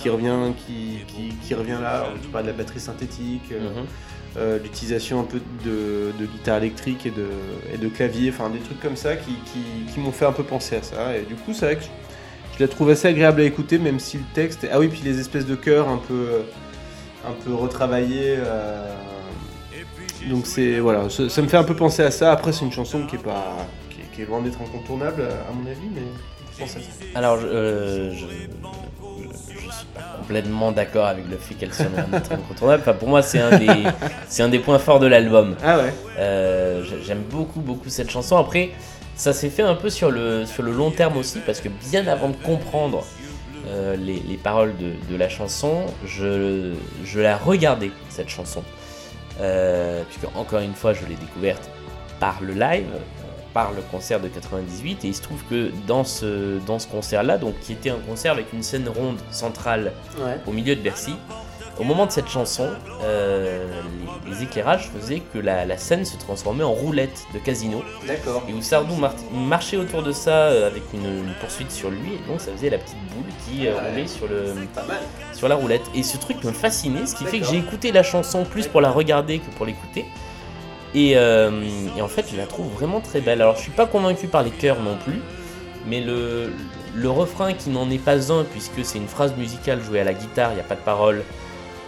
qui 0.00 0.08
revient, 0.08 0.52
qui, 0.66 0.96
qui, 1.06 1.34
qui 1.42 1.54
revient 1.54 1.76
là. 1.80 2.06
Tu 2.22 2.28
parles 2.28 2.44
de 2.46 2.50
la 2.50 2.56
batterie 2.56 2.80
synthétique, 2.80 3.50
Mhm. 3.50 4.58
l'utilisation 4.62 5.20
un 5.20 5.24
peu 5.24 5.40
de, 5.64 6.12
de 6.18 6.24
guitare 6.26 6.56
électrique 6.58 7.04
et 7.04 7.10
de, 7.10 7.26
et 7.74 7.76
de 7.76 7.88
clavier, 7.88 8.30
enfin 8.30 8.48
des 8.48 8.60
trucs 8.60 8.80
comme 8.80 8.96
ça 8.96 9.16
qui 9.16 10.00
m'ont 10.00 10.10
fait 10.12 10.24
un 10.24 10.32
peu 10.32 10.42
penser 10.42 10.76
à 10.76 10.82
ça. 10.82 11.16
Et 11.16 11.22
du 11.22 11.34
coup, 11.34 11.52
c'est 11.52 11.66
vrai 11.66 11.76
que 11.76 11.82
je, 12.58 12.62
la 12.62 12.68
trouve 12.68 12.90
assez 12.90 13.08
agréable 13.08 13.40
à 13.40 13.44
écouter, 13.44 13.78
même 13.78 13.98
si 14.00 14.18
le 14.18 14.24
texte. 14.34 14.66
Ah 14.72 14.78
oui, 14.78 14.88
puis 14.88 15.00
les 15.04 15.18
espèces 15.20 15.46
de 15.46 15.54
chœurs 15.54 15.88
un 15.88 15.98
peu, 15.98 16.42
un 17.26 17.32
peu 17.44 17.54
retravaillés. 17.54 18.36
euh, 18.38 18.92
Donc 20.28 20.46
c'est 20.46 20.78
voilà, 20.78 21.08
ça, 21.10 21.28
ça 21.28 21.42
me 21.42 21.48
fait 21.48 21.56
un 21.56 21.64
peu 21.64 21.74
penser 21.74 22.02
à 22.02 22.10
ça. 22.10 22.32
Après, 22.32 22.52
c'est 22.52 22.64
une 22.64 22.72
chanson 22.72 23.06
qui 23.06 23.16
est 23.16 23.22
pas, 23.22 23.56
qui 23.90 24.00
est, 24.00 24.14
qui 24.14 24.22
est 24.22 24.26
loin 24.26 24.40
d'être 24.40 24.58
incontournable 24.60 25.22
à 25.22 25.52
mon 25.52 25.68
avis, 25.70 25.88
mais 25.94 26.02
je 26.54 26.60
pense 26.60 26.70
à 26.76 26.80
ça. 26.80 26.86
Alors, 27.14 27.38
je, 27.40 27.46
euh, 27.46 28.12
je, 28.12 28.18
je- 28.18 28.26
je 29.54 29.76
suis 29.78 29.86
pas 29.94 30.16
complètement 30.18 30.70
d'accord 30.70 31.06
avec 31.06 31.24
le 31.28 31.36
fait 31.38 31.54
qu'elle 31.54 31.72
soit 31.72 31.86
loin 31.86 32.04
d'être 32.12 32.30
incontournable. 32.32 32.82
Enfin, 32.82 32.92
pour 32.92 33.08
moi, 33.08 33.22
c'est 33.22 33.38
un 33.40 33.58
des, 33.58 33.66
c'est 34.28 34.42
un 34.42 34.48
des 34.48 34.58
points 34.58 34.78
forts 34.78 35.00
de 35.00 35.06
l'album. 35.06 35.56
Ah 35.64 35.78
ouais. 35.78 35.92
Euh, 36.18 36.84
j'ai- 36.84 37.02
J'aime 37.02 37.22
beaucoup, 37.30 37.60
beaucoup 37.60 37.88
cette 37.88 38.10
chanson. 38.10 38.36
Après, 38.36 38.70
Ça 39.16 39.32
s'est 39.32 39.50
fait 39.50 39.62
un 39.62 39.74
peu 39.74 39.90
sur 39.90 40.10
le, 40.10 40.46
sur 40.46 40.62
le 40.62 40.72
long 40.72 40.90
terme 40.90 41.16
aussi, 41.16 41.38
parce 41.44 41.60
que 41.60 41.68
bien 41.68 42.06
avant 42.06 42.28
de 42.30 42.36
comprendre 42.36 43.04
euh, 43.68 43.94
les, 43.96 44.18
les 44.20 44.36
paroles 44.36 44.74
de, 44.78 44.92
de 45.10 45.16
la 45.16 45.28
chanson, 45.28 45.86
je, 46.04 46.72
je 47.04 47.20
la 47.20 47.36
regardais, 47.36 47.90
cette 48.08 48.28
chanson. 48.28 48.62
Euh, 49.40 50.02
puisque, 50.08 50.34
encore 50.36 50.60
une 50.60 50.74
fois, 50.74 50.92
je 50.92 51.00
l'ai 51.06 51.14
découverte 51.14 51.68
par 52.20 52.38
le 52.40 52.52
live, 52.54 52.86
euh, 52.94 52.98
par 53.54 53.72
le 53.72 53.82
concert 53.82 54.18
de 54.18 54.28
98, 54.28 55.04
et 55.04 55.08
il 55.08 55.14
se 55.14 55.22
trouve 55.22 55.42
que 55.48 55.70
dans 55.86 56.04
ce, 56.04 56.58
dans 56.66 56.78
ce 56.78 56.86
concert-là, 56.88 57.38
donc 57.38 57.58
qui 57.60 57.72
était 57.74 57.90
un 57.90 57.98
concert 58.08 58.32
avec 58.32 58.52
une 58.52 58.62
scène 58.62 58.88
ronde 58.88 59.18
centrale 59.30 59.92
Ouais. 60.18 60.38
au 60.46 60.52
milieu 60.52 60.74
de 60.74 60.80
Bercy. 60.80 61.14
Au 61.82 61.84
moment 61.84 62.06
de 62.06 62.12
cette 62.12 62.28
chanson, 62.28 62.68
euh, 63.02 63.66
les, 64.24 64.30
les 64.36 64.42
éclairages 64.44 64.88
faisaient 64.96 65.20
que 65.34 65.38
la, 65.40 65.64
la 65.66 65.76
scène 65.76 66.04
se 66.04 66.16
transformait 66.16 66.62
en 66.62 66.70
roulette 66.70 67.24
de 67.34 67.40
casino 67.40 67.82
D'accord. 68.06 68.44
et 68.48 68.52
où 68.54 68.62
Sardou 68.62 68.94
mar- 68.94 69.16
marchait 69.34 69.76
autour 69.76 70.04
de 70.04 70.12
ça 70.12 70.30
euh, 70.30 70.68
avec 70.68 70.84
une, 70.94 71.04
une 71.04 71.34
poursuite 71.40 71.72
sur 71.72 71.90
lui 71.90 72.12
et 72.14 72.28
donc 72.30 72.40
ça 72.40 72.52
faisait 72.52 72.70
la 72.70 72.78
petite 72.78 72.98
boule 73.12 73.24
qui 73.44 73.66
euh, 73.66 73.72
Ouais. 73.74 73.90
roulait 73.90 74.06
sur, 74.06 74.28
le, 74.28 74.54
sur 75.32 75.48
la 75.48 75.56
roulette. 75.56 75.82
Et 75.92 76.04
ce 76.04 76.16
truc 76.18 76.44
me 76.44 76.52
fascinait, 76.52 77.04
ce 77.04 77.16
qui 77.16 77.24
fait 77.24 77.40
que 77.40 77.46
j'ai 77.46 77.58
écouté 77.58 77.90
la 77.90 78.04
chanson 78.04 78.44
plus 78.44 78.68
pour 78.68 78.80
la 78.80 78.90
regarder 78.92 79.40
que 79.40 79.50
pour 79.56 79.66
l'écouter. 79.66 80.04
Et, 80.94 81.12
et 81.12 82.02
en 82.02 82.06
fait, 82.08 82.26
je 82.30 82.36
la 82.36 82.46
trouve 82.46 82.70
vraiment 82.74 83.00
très 83.00 83.20
belle. 83.20 83.40
Alors, 83.42 83.56
je 83.56 83.62
suis 83.62 83.72
pas 83.72 83.86
convaincu 83.86 84.28
par 84.28 84.42
les 84.44 84.50
chœurs 84.50 84.78
non 84.82 84.96
plus, 85.02 85.20
mais 85.86 86.00
le, 86.02 86.52
le 86.94 87.10
refrain 87.10 87.54
qui 87.54 87.70
n'en 87.70 87.90
est 87.90 87.98
pas 87.98 88.30
un, 88.30 88.44
puisque 88.44 88.84
c'est 88.84 88.98
une 88.98 89.08
phrase 89.08 89.34
musicale 89.36 89.82
jouée 89.82 90.00
à 90.00 90.04
la 90.04 90.12
guitare, 90.12 90.50
il 90.52 90.56
n'y 90.56 90.60
a 90.60 90.64
pas 90.64 90.74
de 90.74 90.80
parole, 90.82 91.24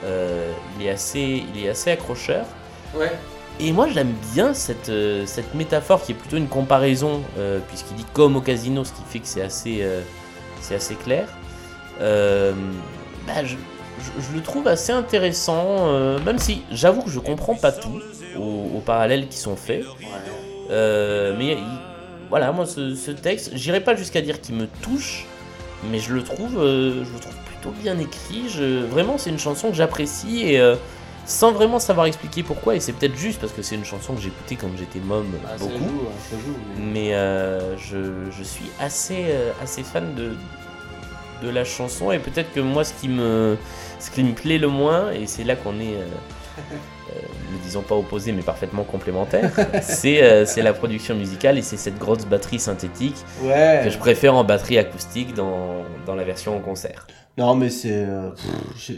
euh, 0.05 0.53
il, 0.79 0.87
est 0.87 0.91
assez, 0.91 1.43
il 1.55 1.65
est 1.65 1.69
assez 1.69 1.91
accrocheur. 1.91 2.45
Ouais. 2.95 3.11
Et 3.61 3.73
moi 3.73 3.87
j'aime 3.93 4.13
bien 4.35 4.53
cette, 4.55 4.89
euh, 4.89 5.25
cette 5.27 5.55
métaphore 5.55 6.03
qui 6.03 6.13
est 6.13 6.15
plutôt 6.17 6.37
une 6.37 6.49
comparaison, 6.49 7.23
euh, 7.39 7.59
puisqu'il 7.69 7.97
dit 7.97 8.07
comme 8.13 8.37
au 8.37 8.41
casino, 8.41 8.85
ce 8.85 8.93
qui 8.93 9.03
fait 9.09 9.19
que 9.21 9.27
c'est 9.29 9.43
assez, 9.43 9.79
euh, 9.83 10.01
c'est 10.61 10.75
assez 10.75 10.95
clair. 10.97 11.27
Bah, 13.27 13.43
je, 13.45 13.55
je- 13.57 14.23
je 14.29 14.35
le 14.37 14.43
trouve 14.43 14.67
assez 14.69 14.93
intéressant, 14.93 15.91
même 16.25 16.39
si 16.39 16.63
j'avoue 16.73 17.03
que 17.03 17.11
je 17.11 17.21
comprends 17.21 17.55
pas 17.55 17.73
tout 17.73 18.01
aux, 18.37 18.77
aux 18.77 18.81
parallèles 18.85 19.29
qui 19.29 19.39
sont 19.39 19.57
faits. 19.57 19.85
Mais 20.69 21.53
il- 21.53 21.79
voilà, 22.31 22.51
moi 22.53 22.67
ce, 22.67 22.95
ce 22.97 23.13
texte, 23.13 23.51
j'irai 23.55 23.81
pas 23.81 23.95
jusqu'à 23.95 24.21
dire 24.21 24.41
qu'il 24.41 24.57
me 24.57 24.67
touche, 24.83 25.27
mais 25.91 26.01
je 26.01 26.13
le 26.13 26.23
trouve, 26.25 26.55
je 26.55 26.99
le 27.13 27.21
trouve 27.21 27.35
plutôt 27.65 27.83
bien 27.83 27.99
écrit. 27.99 28.49
Je, 28.49 28.85
vraiment, 28.85 29.19
c'est 29.19 29.31
une 29.31 29.39
chanson 29.39 29.69
que 29.71 29.75
j'apprécie 29.77 30.43
et 30.49 30.61
euh, 30.61 30.77
sans 31.27 31.53
vraiment 31.53 31.79
savoir 31.79 32.07
expliquer 32.07 32.43
pourquoi. 32.43 32.75
Et 32.77 32.81
c'est 32.81 32.93
peut-être 32.93 33.17
juste 33.17 33.41
parce 33.41 33.53
que 33.53 33.63
c'est 33.63 33.75
une 33.75 33.85
chanson 33.85 34.15
que 34.15 34.21
j'écoutais 34.21 34.57
quand 34.57 34.69
j'étais 34.77 34.99
môme 35.01 35.27
Ah, 35.47 35.51
ça 35.59 35.65
beaucoup. 35.65 35.79
joue, 35.79 35.85
hein, 36.09 36.13
ça 36.31 36.37
joue. 36.37 36.55
mais- 36.79 36.93
Mais 36.93 37.15
euh, 37.15 37.77
je, 37.79 38.31
je 38.31 38.43
suis 38.43 38.71
assez, 38.81 39.25
euh, 39.29 39.53
assez 39.63 39.83
fan 39.83 40.15
de, 40.15 40.33
de 41.43 41.51
la 41.51 41.65
chanson 41.65 42.13
et 42.13 42.19
peut-être 42.19 42.53
que 42.53 42.61
moi 42.61 42.85
ce 42.85 42.93
qui 42.95 43.09
me, 43.09 43.57
ce 43.99 44.11
qui 44.11 44.23
me 44.23 44.33
plaît 44.35 44.59
le 44.59 44.69
moins, 44.69 45.11
et 45.13 45.27
c'est 45.27 45.45
là 45.45 45.57
qu'on 45.57 45.79
est, 45.81 45.95
euh, 45.95 46.07
ne 47.53 47.59
disons 47.65 47.83
pas 47.83 47.95
opposés 47.97 48.33
mais 48.33 48.43
parfaitement 48.43 48.85
complémentaires, 48.85 49.51
c'est 49.83 50.23
euh, 50.23 50.45
la 50.63 50.73
production 50.73 51.15
musicale 51.15 51.59
et 51.59 51.63
c'est 51.63 51.77
cette 51.77 51.99
grosse 51.99 52.25
batterie 52.27 52.61
synthétique 52.61 53.17
Ouais. 53.43 53.81
que 53.85 53.91
je 53.91 53.99
préfère 53.99 54.35
en 54.35 54.45
batterie 54.45 54.79
acoustique 54.79 55.35
dans, 55.35 55.85
dans 56.07 56.15
la 56.15 56.25
version 56.25 56.57
en 56.57 56.61
concert. 56.61 57.07
Non, 57.39 57.55
mais 57.55 57.71
c'est. 57.71 57.93
euh, 57.93 58.31
je 58.77 58.93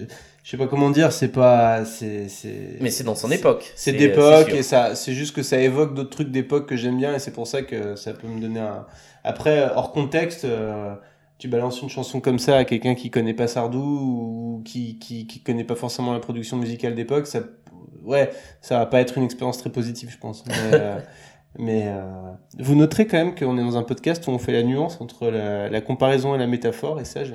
je 0.44 0.50
sais 0.52 0.56
pas 0.58 0.66
comment 0.68 0.90
dire, 0.90 1.12
c'est 1.12 1.28
pas. 1.32 1.84
C'est. 1.84 2.28
c'est- 2.28 2.76
Mais 2.80 2.90
c'est 2.90 3.02
dans 3.04 3.14
son 3.16 3.30
époque. 3.30 3.72
C'est 3.74 3.94
euh, 3.94 3.98
d'époque 3.98 4.48
sûr. 4.48 4.56
et 4.56 4.62
ça, 4.62 4.94
c'est 4.94 5.12
juste 5.12 5.34
que 5.34 5.42
ça 5.42 5.58
évoque 5.58 5.94
d'autres 5.94 6.10
trucs 6.10 6.30
d'époque 6.30 6.68
que 6.68 6.76
j'aime 6.76 6.98
bien 6.98 7.14
et 7.14 7.18
c'est 7.18 7.32
pour 7.32 7.46
ça 7.46 7.62
que 7.62 7.96
ça 7.96 8.12
peut 8.12 8.28
me 8.28 8.40
donner 8.40 8.60
un. 8.60 8.86
Après, 9.24 9.68
hors 9.74 9.90
contexte, 9.92 10.44
euh, 10.44 10.94
tu 11.38 11.48
balances 11.48 11.82
une 11.82 11.88
chanson 11.88 12.20
comme 12.20 12.38
ça 12.38 12.58
à 12.58 12.64
quelqu'un 12.64 12.94
qui 12.94 13.10
connaît 13.10 13.34
pas 13.34 13.48
Sardou 13.48 13.80
ou 13.80 14.62
qui, 14.64 14.98
qui, 15.00 15.26
qui 15.26 15.40
connaît 15.40 15.64
pas 15.64 15.74
forcément 15.74 16.12
la 16.12 16.20
production 16.20 16.56
musicale 16.56 16.94
d'époque, 16.94 17.26
ça, 17.26 17.40
ouais, 18.04 18.30
ça 18.60 18.78
va 18.78 18.86
pas 18.86 19.00
être 19.00 19.18
une 19.18 19.24
expérience 19.24 19.58
très 19.58 19.70
positive, 19.70 20.10
je 20.12 20.18
pense. 20.18 20.44
Mais, 20.46 20.54
euh, 20.74 20.98
mais 21.58 21.84
euh, 21.86 22.02
vous 22.58 22.74
noterez 22.74 23.06
quand 23.06 23.16
même 23.16 23.34
qu'on 23.34 23.56
est 23.58 23.62
dans 23.62 23.76
un 23.76 23.82
podcast 23.82 24.26
où 24.26 24.30
on 24.30 24.38
fait 24.38 24.52
la 24.52 24.62
nuance 24.62 24.98
entre 25.00 25.28
la, 25.30 25.68
la 25.68 25.80
comparaison 25.80 26.34
et 26.34 26.38
la 26.38 26.46
métaphore 26.46 27.00
et 27.00 27.04
ça, 27.04 27.24
je... 27.24 27.32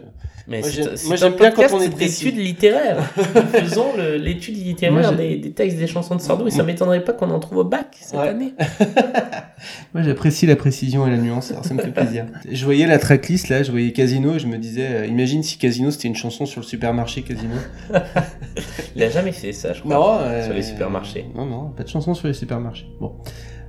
Mais 0.47 0.62
Moi, 1.07 1.15
j'aime- 1.15 1.36
bien 1.36 1.51
quand 1.51 1.63
on 1.73 1.79
est 1.81 1.89
précis. 1.89 2.25
d'études 2.25 2.39
littéraires. 2.39 2.97
Nous 3.17 3.41
faisons 3.60 3.86
l'étude 4.17 4.57
littéraire 4.57 5.15
des, 5.15 5.38
des 5.38 5.51
textes 5.51 5.77
des 5.77 5.88
chansons 5.88 6.15
de 6.15 6.21
Sardou 6.21 6.47
et 6.47 6.51
ça 6.51 6.63
m'étonnerait 6.63 7.03
pas 7.03 7.13
qu'on 7.13 7.29
en 7.29 7.39
trouve 7.39 7.60
au 7.60 7.63
bac 7.63 7.95
cette 7.99 8.19
Ouais. 8.19 8.27
année. 8.29 8.53
Moi, 9.93 10.03
j'apprécie 10.03 10.45
la 10.47 10.55
précision 10.55 11.05
et 11.07 11.12
la 11.12 11.17
nuance, 11.17 11.51
alors 11.51 11.63
ça 11.65 11.73
me 11.73 11.81
fait 11.81 11.91
plaisir. 11.91 12.25
je 12.49 12.65
voyais 12.65 12.88
la 12.88 12.97
tracklist 12.97 13.49
là, 13.49 13.62
je 13.63 13.71
voyais 13.71 13.91
Casino, 13.93 14.36
et 14.36 14.39
je 14.39 14.47
me 14.47 14.57
disais, 14.57 14.88
euh, 14.89 15.05
imagine 15.05 15.43
si 15.43 15.57
Casino 15.57 15.91
c'était 15.91 16.07
une 16.07 16.15
chanson 16.15 16.45
sur 16.45 16.62
le 16.62 16.65
supermarché 16.65 17.21
Casino. 17.21 17.55
Il 18.95 19.03
a 19.03 19.10
jamais 19.10 19.31
fait 19.31 19.53
ça, 19.53 19.73
je 19.73 19.81
crois. 19.81 19.93
Non, 19.93 20.17
euh, 20.21 20.43
Sur 20.45 20.53
les 20.53 20.63
supermarchés. 20.63 21.25
Non, 21.36 21.45
non, 21.45 21.69
pas 21.69 21.84
de 21.84 21.89
chanson 21.89 22.13
sur 22.13 22.27
les 22.27 22.34
supermarchés. 22.34 22.88
Bon. 22.99 23.13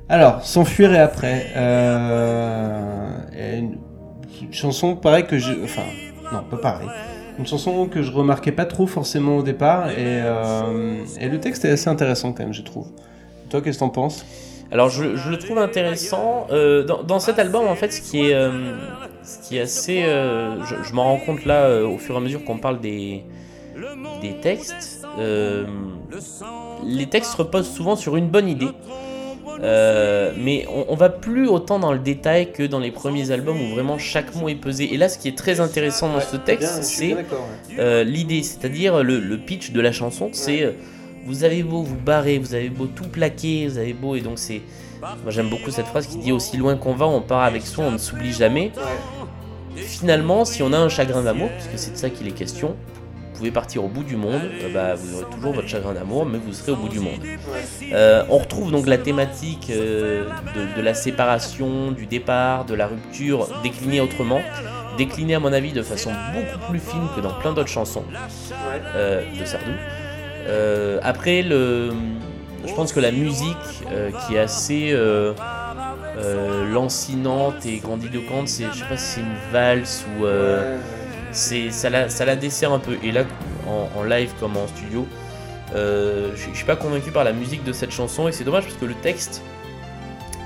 Alors, 0.08 0.42
S'enfuir 0.44 0.92
et 0.92 0.98
après. 0.98 1.46
Euh, 1.56 3.10
une, 3.60 3.78
chanson 4.52 4.96
pareil 4.96 5.26
que 5.26 5.38
je. 5.38 5.52
Enfin, 5.64 5.82
non, 6.32 6.42
pas 6.50 6.56
pareil. 6.56 6.88
Une 7.38 7.46
chanson 7.46 7.86
que 7.86 8.02
je 8.02 8.12
remarquais 8.12 8.52
pas 8.52 8.66
trop 8.66 8.86
forcément 8.86 9.38
au 9.38 9.42
départ, 9.42 9.90
et, 9.90 9.94
euh, 9.98 10.98
le 11.18 11.40
texte 11.40 11.64
est 11.64 11.70
assez 11.70 11.88
intéressant 11.88 12.32
quand 12.32 12.42
même, 12.42 12.52
je 12.52 12.62
trouve. 12.62 12.88
Toi, 13.48 13.62
qu'est-ce 13.62 13.78
que 13.78 13.84
t'en 13.84 13.88
penses? 13.88 14.26
Alors 14.70 14.88
je, 14.88 15.04
le 15.04 15.38
trouve 15.38 15.58
intéressant. 15.58 16.46
Euh, 16.50 16.84
dans, 16.84 17.20
cet 17.20 17.38
album, 17.38 17.66
en 17.66 17.74
fait, 17.74 17.92
ce 17.92 18.02
qui 18.02 18.26
est, 18.26 18.50
ce 19.22 19.48
qui 19.48 19.56
est 19.56 19.60
assez... 19.60 20.02
je 20.02 20.74
je 20.82 20.92
m'en 20.94 21.04
rends 21.04 21.18
compte 21.24 21.44
là, 21.46 21.82
au 21.84 21.96
fur 21.96 22.14
et 22.14 22.18
à 22.18 22.20
mesure 22.20 22.44
qu'on 22.44 22.58
parle 22.58 22.80
des, 22.80 23.24
des 24.20 24.34
textes. 24.40 25.06
les 26.84 27.06
textes 27.06 27.34
reposent 27.34 27.70
souvent 27.70 27.96
sur 27.96 28.16
une 28.16 28.28
bonne 28.28 28.48
idée. 28.48 28.68
Euh, 29.60 30.32
mais 30.36 30.66
on, 30.68 30.86
on 30.88 30.96
va 30.96 31.08
plus 31.08 31.48
autant 31.48 31.78
dans 31.78 31.92
le 31.92 31.98
détail 31.98 32.52
que 32.52 32.62
dans 32.62 32.78
les 32.78 32.90
premiers 32.90 33.30
albums 33.30 33.60
où 33.60 33.74
vraiment 33.74 33.98
chaque 33.98 34.34
mot 34.34 34.48
est 34.48 34.54
pesé. 34.54 34.92
Et 34.94 34.96
là, 34.96 35.08
ce 35.08 35.18
qui 35.18 35.28
est 35.28 35.36
très 35.36 35.60
intéressant 35.60 36.12
dans 36.12 36.20
ce 36.20 36.36
texte, 36.36 36.82
c'est 36.82 37.16
euh, 37.78 38.04
l'idée, 38.04 38.42
c'est-à-dire 38.42 39.02
le, 39.02 39.20
le 39.20 39.38
pitch 39.38 39.72
de 39.72 39.80
la 39.80 39.92
chanson, 39.92 40.30
c'est 40.32 40.62
euh, 40.62 40.72
vous 41.26 41.44
avez 41.44 41.62
beau 41.62 41.82
vous 41.82 41.96
barrer, 41.96 42.38
vous 42.38 42.54
avez 42.54 42.68
beau 42.70 42.86
tout 42.86 43.08
plaquer, 43.08 43.68
vous 43.68 43.78
avez 43.78 43.92
beau, 43.92 44.16
et 44.16 44.20
donc 44.20 44.38
c'est. 44.38 44.62
Moi 45.00 45.30
j'aime 45.30 45.50
beaucoup 45.50 45.70
cette 45.72 45.86
phrase 45.86 46.06
qui 46.06 46.16
dit 46.16 46.30
aussi 46.30 46.56
loin 46.56 46.76
qu'on 46.76 46.94
va, 46.94 47.06
on 47.06 47.20
part 47.20 47.42
avec 47.42 47.62
soi, 47.66 47.84
on 47.84 47.92
ne 47.92 47.98
s'oublie 47.98 48.32
jamais. 48.32 48.70
Finalement, 49.74 50.44
si 50.44 50.62
on 50.62 50.72
a 50.72 50.78
un 50.78 50.88
chagrin 50.88 51.22
d'amour, 51.22 51.48
puisque 51.50 51.78
c'est 51.78 51.92
de 51.92 51.96
ça 51.96 52.08
qu'il 52.10 52.28
est 52.28 52.32
question, 52.32 52.76
pouvez 53.42 53.50
partir 53.50 53.83
au 53.83 53.88
bout 53.88 54.05
du 54.05 54.14
monde, 54.14 54.42
euh, 54.62 54.72
bah, 54.72 54.94
vous 54.94 55.16
aurez 55.16 55.24
toujours 55.35 55.52
votre 55.52 55.66
chagrin 55.66 55.94
d'amour, 55.94 56.24
mais 56.24 56.38
vous 56.38 56.52
serez 56.52 56.70
au 56.70 56.76
bout 56.76 56.88
du 56.88 57.00
monde. 57.00 57.18
Euh, 57.92 58.22
on 58.31 58.38
retrouve 58.38 58.70
donc 58.70 58.87
la 58.87 58.98
thématique 58.98 59.66
euh, 59.70 60.26
de, 60.55 60.76
de 60.76 60.81
la 60.81 60.94
séparation, 60.94 61.90
du 61.90 62.07
départ, 62.07 62.66
de 62.66 62.74
la 62.74 62.87
rupture, 62.87 63.48
déclinée 63.64 64.00
autrement, 64.00 64.40
déclinée 64.96 65.35
à 65.35 65.40
mon 65.40 65.52
avis 65.52 65.72
de 65.72 65.83
façon 65.83 66.12
beaucoup 66.33 66.70
plus 66.70 66.78
fine 66.78 67.09
que 67.16 67.20
dans 67.20 67.33
plein 67.33 67.52
d'autres 67.52 67.68
chansons 67.68 68.05
de 68.94 69.44
Sardou. 69.44 69.72
Après, 71.02 71.42
le, 71.42 71.92
je 72.64 72.72
pense 72.74 72.92
que 72.92 73.00
la 73.00 73.11
musique 73.11 73.57
qui 74.20 74.37
est 74.37 74.38
assez 74.38 74.94
euh, 76.18 76.70
lancinante 76.70 77.64
et 77.64 77.78
grandiloquente, 77.78 78.46
c'est, 78.46 78.64
je 78.72 78.81
sais 78.81 78.85
pas 78.85 78.98
si 78.98 79.14
c'est 79.14 79.20
une 79.20 79.50
valse 79.50 80.05
ou 80.18 80.26
euh, 80.26 80.78
c'est, 81.33 81.71
ça, 81.71 81.90
la, 81.90 82.09
ça 82.09 82.25
la 82.25 82.37
dessert 82.37 82.73
un 82.73 82.79
peu. 82.79 82.97
Et 83.03 83.12
là, 83.12 83.25
en, 83.66 83.88
en 83.99 84.03
live 84.05 84.33
comme 84.38 84.57
en 84.57 84.66
studio, 84.66 85.07
euh, 85.75 86.31
je, 86.35 86.55
suis 86.55 86.66
pas 86.66 86.77
convaincu 86.77 87.11
par 87.11 87.25
la 87.25 87.33
musique 87.33 87.64
de 87.64 87.73
cette 87.73 87.92
chanson 87.92 88.29
et 88.29 88.33
c'est 88.33 88.45
dommage 88.45 88.64
parce 88.64 88.77
que 88.77 88.85
le 88.85 88.95
texte 88.95 89.42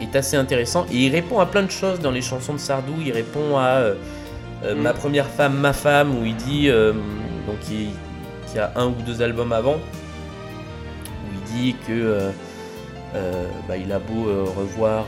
est 0.00 0.14
assez 0.14 0.36
intéressant 0.36 0.86
et 0.92 1.06
il 1.06 1.12
répond 1.12 1.40
à 1.40 1.46
plein 1.46 1.62
de 1.62 1.70
choses 1.70 1.98
dans 2.00 2.10
les 2.10 2.22
chansons 2.22 2.52
de 2.52 2.58
Sardou. 2.58 2.92
Il 3.04 3.12
répond 3.12 3.56
à 3.56 3.78
euh, 3.78 3.94
euh, 4.64 4.74
Mm. 4.74 4.82
ma 4.82 4.92
première 4.92 5.26
femme, 5.26 5.56
ma 5.58 5.72
femme, 5.72 6.16
où 6.16 6.24
il 6.24 6.36
dit 6.36 6.68
euh, 6.68 6.92
donc 7.46 7.58
il, 7.70 7.90
y 8.54 8.58
a 8.58 8.72
un 8.76 8.86
ou 8.86 8.94
deux 9.04 9.20
albums 9.20 9.52
avant 9.52 9.74
où 9.74 11.32
il 11.34 11.52
dit 11.54 11.76
que 11.86 12.30
bah, 13.68 13.76
il 13.76 13.90
a 13.92 13.98
beau 13.98 14.26
revoir 14.56 15.04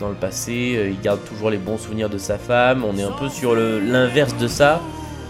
dans 0.00 0.08
le 0.08 0.14
passé, 0.14 0.90
il 0.90 1.00
garde 1.00 1.24
toujours 1.24 1.50
les 1.50 1.56
bons 1.58 1.78
souvenirs 1.78 2.08
de 2.10 2.18
sa 2.18 2.36
femme. 2.36 2.84
On 2.84 2.96
est 2.98 3.02
un 3.02 3.12
peu 3.12 3.28
sur 3.28 3.54
l'inverse 3.54 4.36
de 4.36 4.48
ça. 4.48 4.80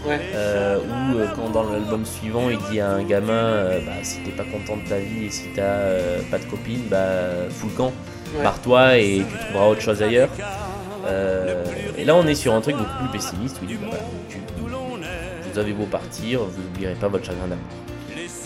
Ouais. 0.06 0.20
Euh, 0.34 0.78
où 0.78 1.16
euh, 1.18 1.26
quand 1.34 1.48
dans 1.50 1.62
l'album 1.70 2.04
suivant 2.04 2.50
il 2.50 2.58
dit 2.70 2.78
à 2.80 2.90
un 2.90 3.02
gamin 3.02 3.32
euh, 3.32 3.80
bah, 3.86 3.92
si 4.02 4.18
t'es 4.18 4.32
pas 4.32 4.44
content 4.44 4.76
de 4.82 4.86
ta 4.88 4.98
vie 4.98 5.26
et 5.26 5.30
si 5.30 5.44
t'as 5.56 5.62
euh, 5.62 6.18
pas 6.30 6.38
de 6.38 6.44
copine 6.44 6.82
bah 6.90 6.98
fous 7.50 7.68
le 7.70 7.76
camp 7.76 7.92
Ouais. 8.36 8.42
pars-toi 8.42 8.98
et 8.98 9.22
tu 9.30 9.38
trouveras 9.46 9.68
autre 9.68 9.80
chose 9.80 10.02
ailleurs 10.02 10.28
Euh, 11.06 11.62
et 11.96 12.04
là 12.04 12.16
on 12.16 12.26
est 12.26 12.34
sur 12.34 12.52
un 12.54 12.60
truc 12.60 12.76
beaucoup 12.76 12.90
plus 13.00 13.18
pessimiste 13.18 13.56
où 13.60 13.64
il 13.64 13.68
dit 13.68 13.74
bah, 13.80 13.88
voilà, 13.90 14.04
tu- 14.28 14.38
vous 15.52 15.58
avez 15.58 15.72
beau 15.72 15.84
partir 15.84 16.40
vous 16.40 16.62
n'oublierez 16.62 16.94
pas 16.94 17.08
votre 17.08 17.24
chagrin 17.24 17.46
d'amour 17.46 17.64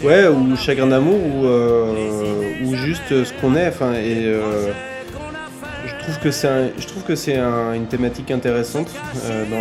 Ouais, 0.04 0.28
ou 0.28 0.56
chagrin 0.56 0.86
d'amour, 0.88 1.18
ou, 1.18 1.46
euh, 1.46 2.52
ou 2.64 2.74
juste 2.76 3.08
ce 3.24 3.32
qu'on 3.40 3.56
est. 3.56 3.66
Enfin, 3.68 3.94
et 3.94 4.26
euh, 4.26 4.70
je 5.86 5.94
trouve 6.04 6.18
que 6.20 6.30
c'est 6.30 6.46
un- 6.46 6.68
je 6.78 6.86
trouve 6.86 7.02
que 7.02 7.16
c'est 7.16 7.36
un- 7.36 7.72
une 7.72 7.86
thématique 7.86 8.30
intéressante 8.30 8.90
euh, 9.24 9.44
dans, 9.50 9.56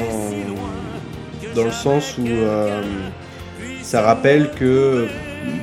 dans 1.58 1.66
le 1.66 1.72
sens 1.72 2.18
où 2.20 2.28
euh, 2.28 2.82
ça 3.82 4.01
rappelle 4.01 4.51
que 4.51 5.08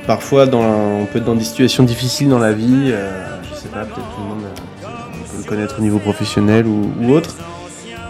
parfois 0.05 0.45
dans, 0.45 0.61
on 0.61 1.05
peut 1.05 1.19
être 1.19 1.25
dans 1.25 1.35
des 1.35 1.43
situations 1.43 1.83
difficiles 1.83 2.29
dans 2.29 2.39
la 2.39 2.51
vie. 2.51 2.89
euh, 2.91 3.39
je 3.49 3.55
sais 3.55 3.69
pas, 3.69 3.85
peut-être 3.85 3.95
tout 3.95 4.21
le 4.21 4.27
monde 4.27 4.43
euh, 4.43 4.87
peut 5.31 5.37
le 5.37 5.43
connaître 5.43 5.75
au 5.79 5.81
niveau 5.81 5.99
professionnel 5.99 6.65
ou, 6.67 7.11
autre. 7.11 7.35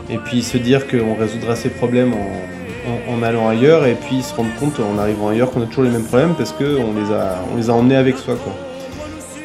Et 0.09 0.17
puis 0.17 0.41
se 0.41 0.57
dire 0.57 0.87
qu'on 0.87 1.15
résoudra 1.15 1.55
ses 1.55 1.69
problèmes 1.69 2.13
en, 2.13 3.23
allant 3.23 3.47
ailleurs 3.47 3.85
et 3.87 3.95
puis 3.95 4.21
se 4.21 4.35
rendre 4.35 4.53
compte 4.59 4.79
en 4.79 4.99
arrivant 4.99 5.29
ailleurs 5.29 5.49
qu'on 5.49 5.63
a 5.63 5.65
toujours 5.65 5.83
les 5.83 5.89
mêmes 5.89 6.03
problèmes 6.03 6.35
parce 6.35 6.51
qu'on 6.51 6.63
les 6.63 7.11
a, 7.11 7.39
on 7.51 7.57
les 7.57 7.69
a 7.69 7.73
emmenés 7.73 7.95
avec 7.95 8.17
soi. 8.17 8.35
Quoi. 8.35 8.53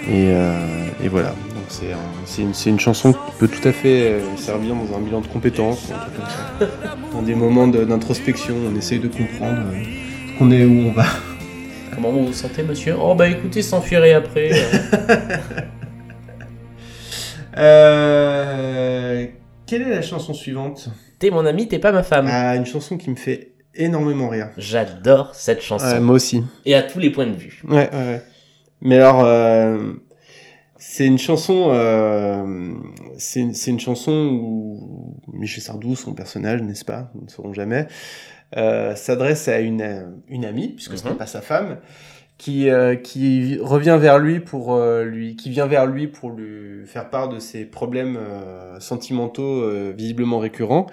Et, 0.07 0.29
euh, 0.29 0.87
et 1.03 1.09
voilà. 1.09 1.33
C'est 1.71 1.93
un- 1.93 2.53
c'est 2.55 2.71
une, 2.71 2.81
chanson 2.81 3.13
qui 3.13 3.19
peut 3.39 3.47
tout 3.49 3.67
à 3.67 3.73
fait 3.73 4.11
euh, 4.11 4.37
servir 4.37 4.75
dans 4.75 4.97
un 4.97 5.01
bilan 5.01 5.21
de 5.21 5.29
compétences, 5.29 5.87
ça. 5.87 6.09
Dans 7.13 7.23
des 7.23 7.37
moments 7.37 7.69
d'introspection, 7.69 8.57
on 8.71 8.77
essaye 8.77 8.99
de 8.99 9.07
comprendre 9.07 9.61
euh, 9.73 9.83
ce 10.35 10.39
qu'on 10.39 10.51
est, 10.51 10.65
où 10.65 10.89
on 10.89 10.93
va. 10.93 11.07
Comment 11.95 12.11
vous 12.11 12.27
vous 12.27 12.33
sentez, 12.33 12.65
monsieur? 12.65 12.97
Oh, 13.01 13.15
bah 13.15 13.29
écoutez, 13.29 13.63
s'enfuirait 13.63 14.15
après. 14.15 14.51
euh. 17.57 19.27
Quelle 19.67 19.83
est 19.83 19.91
la 19.91 20.03
chanson 20.03 20.35
suivante? 20.35 20.89
T'es 21.21 21.31
mon 21.31 21.47
ami, 21.47 21.69
t'es 21.69 21.79
pas 21.79 21.93
ma 21.93 22.03
femme. 22.03 22.27
Ah, 22.29 22.57
une 22.57 22.67
chanson 22.67 22.97
qui 22.97 23.11
me 23.11 23.17
fait 23.17 23.53
énormément 23.77 24.29
rire. 24.29 24.49
J'adore 24.57 25.37
cette 25.37 25.63
chanson. 25.63 25.87
Ouais, 25.87 26.01
moi 26.01 26.17
aussi. 26.17 26.43
Et 26.67 26.75
à 26.75 26.83
tous 26.83 26.99
les 26.99 27.11
points 27.11 27.27
de 27.29 27.37
vue. 27.37 27.63
Ouais, 27.69 27.89
ouais, 27.93 27.93
ouais. 27.93 28.23
Mais 28.83 28.97
alors, 28.97 29.25
euh, 29.25 29.93
c'est 30.81 31.07
une 31.07 31.19
chanson, 31.19 31.69
euh, 31.73 32.73
c'est 33.19 33.41
une, 33.71 33.79
chanson 33.79 34.31
où 34.33 35.15
Michel 35.33 35.63
Sardou, 35.63 35.95
son 35.95 36.15
personnage, 36.15 36.63
n'est-ce 36.63 36.85
pas, 36.87 37.11
nous 37.15 37.25
ne 37.27 37.31
saurons 37.31 37.53
jamais, 37.53 37.87
euh, 38.57 38.97
s'adresse 38.97 39.47
à 39.49 39.61
une, 39.61 39.83
euh, 39.83 40.03
une 40.29 40.45
amie, 40.45 40.69
puisque 40.69 40.97
ce 40.99 41.05
Mhm. 41.05 41.11
n'est 41.11 41.19
pas 41.19 41.27
sa 41.27 41.43
femme, 41.43 41.77
qui, 42.39 42.71
euh, 42.71 42.97
qui 42.97 43.59
revient 43.61 43.99
vers 44.01 44.19
lui 44.19 44.41
pour 44.41 44.75
euh, 44.75 45.05
lui, 45.05 45.37
qui 45.37 45.51
vient 45.51 45.67
vers 45.67 45.85
lui 45.85 46.07
pour 46.07 46.31
lui 46.31 46.87
faire 46.87 47.11
part 47.11 47.29
de 47.29 47.39
ses 47.39 47.67
problèmes 47.67 48.17
euh, 48.19 48.81
sentimentaux 48.81 49.63
visiblement 49.93 50.39
récurrents. 50.39 50.87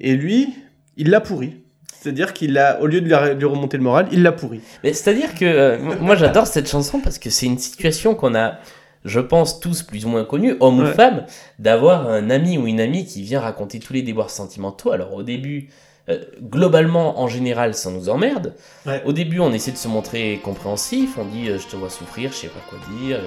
Et 0.00 0.16
lui, 0.16 0.54
il 0.96 1.10
l'a 1.10 1.20
pourri. 1.20 1.58
C'est-à-dire 2.00 2.32
qu'il 2.32 2.56
a, 2.58 2.80
au 2.80 2.86
lieu 2.86 3.00
de 3.00 3.06
lui, 3.06 3.44
remonter 3.44 3.76
le 3.76 3.82
moral, 3.82 4.06
il 4.12 4.22
l'a 4.22 4.30
pourri. 4.30 4.60
Mais 4.84 4.92
c'est-à-dire 4.92 5.34
que 5.34 5.44
euh, 5.44 5.78
moi 6.00 6.14
j'adore 6.14 6.46
cette 6.46 6.68
chanson 6.68 7.00
parce 7.00 7.18
que 7.18 7.28
c'est 7.28 7.46
une 7.46 7.58
situation 7.58 8.14
qu'on 8.14 8.34
a, 8.36 8.58
je 9.04 9.20
pense, 9.20 9.60
tous 9.60 9.82
plus 9.82 10.04
ou 10.04 10.08
moins 10.08 10.24
connue, 10.24 10.56
homme 10.60 10.80
ou 10.80 10.82
Ouais. 10.82 10.92
femme, 10.92 11.24
d'avoir 11.58 12.08
un 12.08 12.30
ami 12.30 12.58
ou 12.58 12.66
une 12.66 12.80
amie 12.80 13.04
qui 13.06 13.22
vient 13.22 13.40
raconter 13.40 13.78
tous 13.78 13.92
les 13.92 14.02
déboires 14.02 14.30
sentimentaux. 14.30 14.90
Alors 14.92 15.14
au 15.14 15.22
début, 15.22 15.70
euh, 16.08 16.24
globalement, 16.42 17.20
en 17.20 17.28
général, 17.28 17.74
ça 17.74 17.90
nous 17.90 18.08
emmerde. 18.08 18.54
Ouais. 18.86 19.02
Au 19.04 19.12
début, 19.12 19.40
on 19.40 19.52
essaie 19.52 19.72
de 19.72 19.76
se 19.76 19.88
montrer 19.88 20.40
compréhensif, 20.42 21.18
on 21.18 21.24
dit 21.24 21.48
euh, 21.50 21.58
je 21.58 21.66
te 21.66 21.76
vois 21.76 21.90
souffrir, 21.90 22.30
je 22.32 22.36
sais 22.36 22.48
pas 22.48 22.60
quoi 22.68 22.78
dire. 23.02 23.18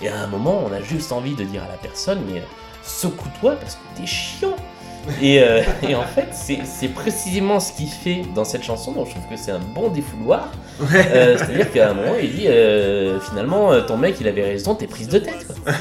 Et 0.00 0.08
à 0.08 0.18
un 0.20 0.26
moment, 0.26 0.60
on 0.68 0.72
a 0.72 0.82
juste 0.82 1.12
envie 1.12 1.34
de 1.34 1.44
dire 1.44 1.62
à 1.62 1.68
la 1.68 1.78
personne 1.78 2.18
mais 2.30 2.40
euh, 2.40 2.44
secoue-toi 2.82 3.56
parce 3.56 3.76
que 3.76 4.00
t'es 4.00 4.06
chiant. 4.06 4.56
Et, 5.22 5.40
euh, 5.42 5.62
et 5.88 5.94
en 5.94 6.02
fait, 6.02 6.28
c'est 6.32 6.88
précisément 6.88 7.60
ce 7.60 7.72
qu'il 7.72 7.88
fait 7.88 8.22
dans 8.34 8.44
cette 8.44 8.62
chanson, 8.62 8.92
donc 8.92 9.06
je 9.08 9.12
trouve 9.12 9.24
que 9.30 9.36
c'est 9.36 9.50
un 9.52 9.60
bon 9.74 9.88
défouloir. 9.90 10.48
Euh, 10.94 11.36
C'est-à-dire 11.38 11.70
qu'à 11.72 11.90
un 11.90 11.94
moment, 11.94 12.14
il 12.20 12.32
dit 12.34 12.46
euh, 12.48 13.20
finalement, 13.20 13.80
ton 13.82 13.96
mec, 13.96 14.16
il 14.20 14.28
avait 14.28 14.42
raison, 14.44 14.74
t'es 14.74 14.86
prise 14.86 15.08
de 15.08 15.18
tête. 15.18 15.46
quoi. 15.46 15.72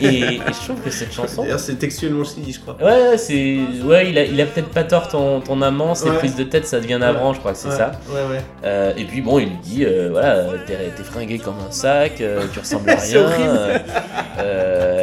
Et, 0.00 0.06
et 0.36 0.40
je 0.48 0.64
trouve 0.64 0.80
que 0.82 0.90
cette 0.90 1.12
chanson. 1.12 1.42
D'ailleurs, 1.42 1.60
c'est 1.60 1.74
textuellement 1.76 2.24
ce 2.24 2.34
qu'il 2.34 2.44
dit, 2.44 2.52
je 2.52 2.60
crois. 2.60 2.76
Ouais, 2.80 3.10
ouais, 3.10 3.18
c'est. 3.18 3.58
Ouais, 3.84 4.08
il 4.10 4.18
a, 4.18 4.24
il 4.24 4.40
a 4.40 4.46
peut-être 4.46 4.70
pas 4.70 4.84
tort, 4.84 5.08
ton, 5.08 5.40
ton 5.40 5.60
amant, 5.62 5.94
c'est 5.94 6.08
Ouais. 6.10 6.18
prise 6.18 6.36
de 6.36 6.44
tête, 6.44 6.66
ça 6.66 6.80
devient 6.80 6.98
navrant, 7.00 7.34
je 7.34 7.38
crois 7.40 7.52
que 7.52 7.58
c'est 7.58 7.70
ça. 7.70 7.92
Ouais, 8.08 8.20
ouais. 8.30 8.94
Et 8.96 9.04
puis 9.04 9.20
bon, 9.20 9.38
il 9.38 9.48
lui 9.48 9.56
dit 9.62 9.86
voilà, 10.10 10.44
t'es 10.66 11.02
fringué 11.04 11.38
comme 11.38 11.56
un 11.68 11.70
sac, 11.72 12.22
tu 12.52 12.58
ressembles 12.58 12.90
à 12.90 12.94
rien, 12.96 13.26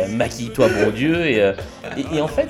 maquille-toi, 0.09 0.67
bon 0.69 0.91
Dieu. 0.91 1.25
Et, 1.25 1.37
et, 1.97 2.15
et 2.15 2.21
en 2.21 2.27
fait. 2.27 2.49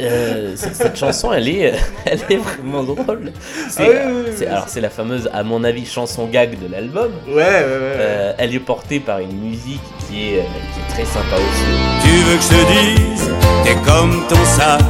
Euh, 0.00 0.52
cette, 0.56 0.96
chanson, 0.96 1.32
elle 1.32 1.48
est, 1.48 1.74
elle 2.06 2.20
est 2.30 2.36
vraiment 2.36 2.82
drôle. 2.82 3.32
C'est- 3.68 3.82
Ah 3.82 3.88
oui, 3.88 4.12
oui, 4.14 4.22
oui, 4.26 4.32
c'est- 4.36 4.44
oui. 4.46 4.50
alors 4.50 4.64
c'est 4.68 4.80
la 4.80 4.90
fameuse, 4.90 5.28
à 5.32 5.42
mon 5.42 5.62
avis, 5.64 5.86
chanson 5.86 6.26
gag 6.26 6.58
de 6.58 6.72
l'album. 6.72 7.12
Ouais, 7.28 7.34
ouais, 7.34 7.42
ouais. 7.42 7.42
ouais. 7.42 7.96
Euh, 7.98 8.32
elle 8.38 8.54
est 8.54 8.58
portée 8.60 9.00
par 9.00 9.18
une 9.20 9.32
musique 9.48 9.80
qui 10.08 10.30
est, 10.34 10.38
euh, 10.40 10.42
qui 10.42 10.80
est 10.80 10.94
très 10.94 11.04
sympa 11.04 11.36
aussi. 11.36 12.02
Tu 12.02 12.10
veux 12.24 12.36
que 12.36 12.42
je 12.42 12.48
te 12.48 12.72
dise, 12.72 13.30
t'es 13.64 13.74
comme 13.84 14.24
ton 14.28 14.44
sac, 14.44 14.80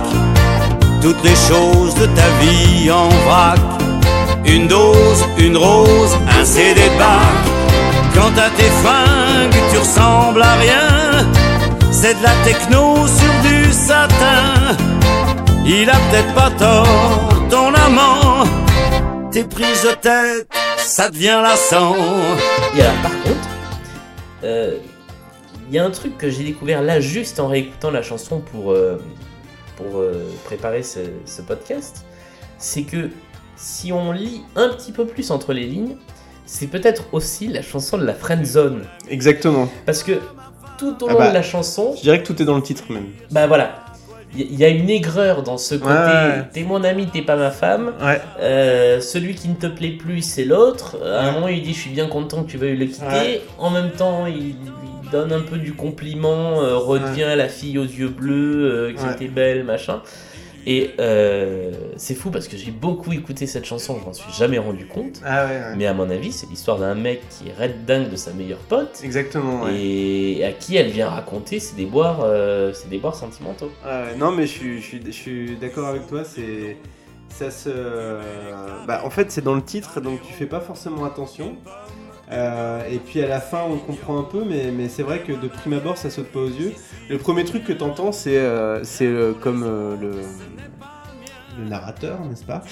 toutes 1.00 1.22
les 1.24 1.34
choses 1.36 1.94
de 1.96 2.06
ta 2.06 2.28
vie 2.40 2.90
en 2.90 3.08
vrac. 3.26 3.58
Une 4.44 4.66
dose, 4.66 5.24
une 5.38 5.56
rose, 5.56 6.16
un 6.40 6.44
CD 6.44 6.74
de 6.80 6.98
bac. 6.98 7.42
Quant 8.14 8.32
à 8.36 8.50
tes 8.56 8.70
fringues, 8.82 9.54
tu 9.72 9.78
ressembles 9.78 10.42
à 10.42 10.54
rien. 10.54 11.26
C'est 11.92 12.14
de 12.18 12.22
la 12.22 12.32
techno 12.44 13.06
sur 13.06 13.32
du 13.48 13.61
satin. 13.82 14.76
Il 15.66 15.90
a 15.90 15.94
peut-être 15.94 16.34
pas 16.34 16.50
tort, 16.50 17.48
ton 17.50 17.74
amant. 17.74 18.44
T'es 19.30 19.44
prise 19.44 19.82
de 19.82 19.94
tête, 19.94 20.46
ça 20.76 21.08
devient 21.08 21.40
lassant. 21.42 21.96
Et 22.76 22.82
alors 22.82 23.02
par 23.02 23.22
contre, 23.22 23.48
euh, 24.44 24.78
il 25.68 25.74
y 25.74 25.78
a 25.78 25.84
un 25.84 25.90
truc 25.90 26.16
que 26.18 26.30
j'ai 26.30 26.44
découvert 26.44 26.82
là 26.82 27.00
juste 27.00 27.40
en 27.40 27.48
réécoutant 27.48 27.90
la 27.90 28.02
chanson 28.02 28.40
pour, 28.40 28.72
euh, 28.72 28.98
pour 29.76 29.98
euh, 29.98 30.30
préparer 30.44 30.82
ce, 30.82 31.00
ce 31.24 31.42
podcast, 31.42 32.04
c'est 32.58 32.82
que 32.82 33.10
si 33.56 33.92
on 33.92 34.12
lit 34.12 34.42
un 34.54 34.68
petit 34.68 34.92
peu 34.92 35.06
plus 35.06 35.30
entre 35.30 35.52
les 35.52 35.66
lignes, 35.66 35.96
c'est 36.46 36.66
peut-être 36.66 37.04
aussi 37.12 37.48
la 37.48 37.62
chanson 37.62 37.96
de 37.98 38.04
la 38.04 38.14
friend 38.14 38.44
zone. 38.44 38.84
Exactement. 39.08 39.68
Parce 39.86 40.02
que 40.02 40.20
tout 40.82 41.04
au 41.04 41.08
Ah 41.08 41.12
long 41.12 41.18
bah, 41.18 41.28
de 41.28 41.34
la 41.34 41.42
chanson, 41.42 41.94
Je 41.96 42.02
dirais 42.02 42.20
que 42.20 42.26
tout 42.26 42.40
est 42.40 42.44
dans 42.44 42.56
le 42.56 42.62
titre 42.62 42.84
même. 42.90 43.06
bah 43.30 43.46
voilà, 43.46 43.84
il 44.34 44.54
y, 44.54 44.64
a 44.64 44.68
une 44.68 44.88
aigreur 44.88 45.42
dans 45.42 45.58
ce 45.58 45.74
côté. 45.74 45.92
ouais. 45.92 46.44
T'es 46.52 46.62
mon 46.62 46.82
ami, 46.84 47.06
t'es 47.06 47.20
pas 47.20 47.36
ma 47.36 47.50
femme. 47.50 47.92
Ouais. 48.02 48.20
Euh, 48.40 48.98
celui 49.00 49.34
qui 49.34 49.48
ne 49.48 49.54
te 49.54 49.66
plaît 49.66 49.90
plus, 49.90 50.22
c'est 50.22 50.46
l'autre. 50.46 50.96
À 51.04 51.28
un 51.28 51.32
moment, 51.32 51.48
il 51.48 51.62
dit 51.62 51.74
Je 51.74 51.80
suis 51.80 51.90
bien 51.90 52.06
content 52.06 52.42
que 52.42 52.50
tu 52.50 52.56
veuilles 52.56 52.76
le 52.76 52.86
quitter. 52.86 53.04
Ouais. 53.06 53.42
En 53.58 53.68
même 53.68 53.90
temps, 53.90 54.26
il, 54.26 54.56
il 55.04 55.10
donne 55.10 55.32
un 55.32 55.40
peu 55.40 55.58
du 55.58 55.74
compliment, 55.74 56.62
euh, 56.62 57.36
la 57.36 57.48
fille 57.48 57.78
aux 57.78 57.84
yeux 57.84 58.08
bleus 58.08 58.64
euh, 58.64 58.92
qui 58.94 59.04
était 59.14 59.30
belle, 59.30 59.64
machin. 59.64 60.00
Et 60.66 60.92
euh, 61.00 61.72
c'est 61.96 62.14
fou 62.14 62.30
parce 62.30 62.46
que 62.48 62.56
j'ai 62.56 62.70
beaucoup 62.70 63.12
écouté 63.12 63.46
cette 63.46 63.64
chanson, 63.64 63.98
je 64.00 64.04
m'en 64.06 64.12
suis 64.12 64.32
jamais 64.32 64.58
rendu 64.58 64.86
compte. 64.86 65.20
Ah 65.24 65.46
ouais, 65.46 65.50
ouais. 65.50 65.76
Mais 65.76 65.86
à 65.86 65.94
mon 65.94 66.08
avis, 66.08 66.32
c'est 66.32 66.48
l'histoire 66.48 66.78
d'un 66.78 66.94
mec 66.94 67.20
qui 67.30 67.48
est 67.48 67.52
red 67.52 67.84
dingue 67.84 68.10
de 68.10 68.16
sa 68.16 68.32
meilleure 68.32 68.58
pote 68.58 69.00
Exactement, 69.02 69.62
ouais. 69.64 69.74
et 69.76 70.44
à 70.44 70.52
qui 70.52 70.76
elle 70.76 70.90
vient 70.90 71.08
raconter 71.08 71.58
ses 71.58 71.74
déboires, 71.74 72.20
euh, 72.22 72.72
ses 72.72 72.88
déboires 72.88 73.14
sentimentaux. 73.16 73.70
Ah 73.84 74.04
non, 74.16 74.30
mais 74.32 74.46
je 74.46 74.52
suis, 74.52 74.80
je 74.80 74.86
suis, 74.86 75.02
je 75.04 75.10
suis 75.10 75.56
d'accord 75.56 75.88
avec 75.88 76.06
toi. 76.06 76.22
C'est. 76.24 76.76
Ça 77.28 77.50
se. 77.50 77.70
Bah, 78.86 79.00
en 79.04 79.10
fait, 79.10 79.30
c'est 79.32 79.42
dans 79.42 79.54
le 79.54 79.62
titre, 79.62 80.02
donc 80.02 80.20
tu 80.22 80.34
fais 80.34 80.44
pas 80.44 80.60
forcément 80.60 81.06
attention. 81.06 81.56
Euh, 82.32 82.82
et 82.90 82.98
puis 82.98 83.20
à 83.22 83.28
la 83.28 83.40
fin, 83.40 83.60
on 83.68 83.76
comprend 83.76 84.18
un 84.18 84.22
peu, 84.22 84.42
mais, 84.44 84.70
mais 84.72 84.88
c'est 84.88 85.02
vrai 85.02 85.20
que 85.20 85.32
de 85.32 85.48
prime 85.48 85.74
abord, 85.74 85.96
ça 85.98 86.08
saute 86.10 86.28
pas 86.28 86.40
aux 86.40 86.48
yeux. 86.48 86.72
Le 87.10 87.18
premier 87.18 87.44
truc 87.44 87.64
que 87.64 87.72
t'entends, 87.72 88.10
c'est 88.12 88.38
euh, 88.38 88.82
c'est 88.84 89.06
euh, 89.06 89.32
comme 89.32 89.62
le, 90.00 90.22
le 91.58 91.68
narrateur, 91.68 92.20
n'est-ce 92.24 92.44
pas, 92.44 92.62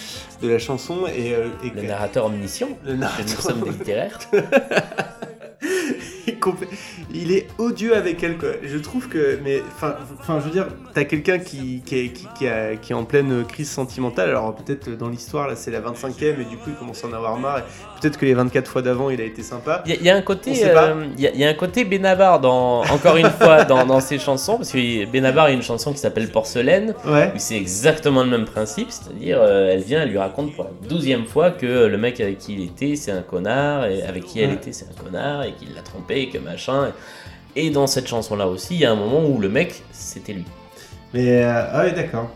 de 0.41 0.49
la 0.49 0.59
chanson 0.59 1.07
et, 1.15 1.33
et 1.65 1.71
Le 1.75 1.83
narrateur 1.83 2.25
omniscient, 2.27 2.69
le 2.85 2.95
narrateur- 2.97 3.57
littéraires. 3.67 4.19
Compl- 6.41 6.67
il 7.15 7.33
est 7.33 7.47
odieux 7.59 7.95
avec 7.97 8.23
elle 8.23 8.39
quoi. 8.39 8.51
Je 8.63 8.79
trouve 8.79 9.09
que 9.09 9.39
mais 9.45 9.63
enfin 9.77 9.97
je 10.41 10.45
veux 10.45 10.51
dire 10.51 10.67
t'as 10.95 11.05
quelqu'un 11.05 11.39
qui 11.39 11.83
qui 11.85 11.99
est, 11.99 12.09
qui, 12.09 12.27
qui 12.39 12.47
a- 12.49 12.77
qui 12.77 12.93
est 12.93 12.97
en 12.97 13.05
pleine 13.05 13.45
crise 13.45 13.71
sentimentale 13.71 14.31
alors 14.31 14.55
peut-être 14.55 14.91
dans 14.97 15.09
l'histoire 15.09 15.49
là 15.49 15.57
c'est 15.57 15.71
la 15.71 15.81
25e 15.81 16.41
et 16.41 16.45
du 16.45 16.57
coup 16.57 16.69
il 16.71 16.75
commence 16.75 17.05
à 17.05 17.09
en 17.09 17.13
avoir 17.13 17.37
marre 17.39 17.61
peut-être 18.01 18.17
que 18.17 18.25
les 18.25 18.35
24 18.35 18.71
fois 18.71 18.81
d'avant 18.83 19.11
il 19.11 19.21
a 19.21 19.25
été 19.25 19.43
sympa. 19.43 19.83
Il 19.87 19.93
y, 19.93 19.95
a- 19.95 19.99
il 20.01 20.07
y 20.07 20.11
a 20.11 20.17
un 20.17 20.23
côté, 20.23 20.53
euh, 20.65 21.05
il 21.17 21.21
y, 21.23 21.27
a- 21.27 21.31
il 21.33 21.39
y 21.41 21.45
a 21.45 21.49
un 21.51 21.55
côté 21.55 21.85
Benabar 21.85 22.41
dans, 22.41 22.81
encore 22.87 23.17
une 23.19 23.29
fois, 23.31 23.65
dans, 23.71 23.85
dans 23.85 24.01
ses 24.01 24.19
chansons, 24.19 24.57
parce 24.57 24.73
que 24.73 25.05
Benabar 25.05 25.45
a 25.47 25.51
une 25.51 25.61
chanson 25.63 25.93
qui 25.93 25.99
s'appelle 25.99 26.31
Porcelaine, 26.31 26.95
Ouais. 27.07 27.31
où 27.35 27.39
c'est 27.39 27.57
exactement 27.57 28.25
le 28.25 28.31
même 28.31 28.47
principe, 28.47 28.91
c'est-à-dire, 28.91 29.39
euh, 29.43 29.69
elle 29.73 29.83
vient, 29.83 30.03
elle 30.03 30.09
lui 30.09 30.17
raconte 30.19 30.55
pour 30.55 30.65
la 30.65 30.71
douzième 30.89 31.27
fois 31.27 31.51
que 31.51 31.67
le 31.87 31.99
mec 31.99 32.21
avec 32.21 32.39
qui 32.39 32.55
il 32.55 32.65
était, 32.65 32.97
c'est 32.97 33.13
un 33.13 33.21
connard, 33.23 33.85
et 33.85 34.03
avec 34.03 34.25
qui 34.25 34.41
elle 34.41 34.53
était, 34.53 34.73
c'est 34.73 34.87
un 34.87 35.03
connard, 35.05 35.43
et 35.45 35.53
qu'il 35.53 35.75
l'a 35.75 35.83
trompé, 35.83 36.23
et 36.23 36.29
machin. 36.39 36.93
Et 37.57 37.71
dans 37.71 37.87
cette 37.87 38.07
chanson-là 38.07 38.47
aussi, 38.47 38.75
il 38.75 38.81
y 38.81 38.85
a 38.85 38.93
un 38.93 38.97
moment 38.97 39.25
où 39.27 39.41
le 39.41 39.49
mec, 39.49 39.83
c'était 39.93 40.33
lui. 40.33 40.45
Mais 41.13 41.43
euh, 41.43 41.65
ah 41.73 41.85
ouais 41.85 41.93
d'accord. 41.93 42.31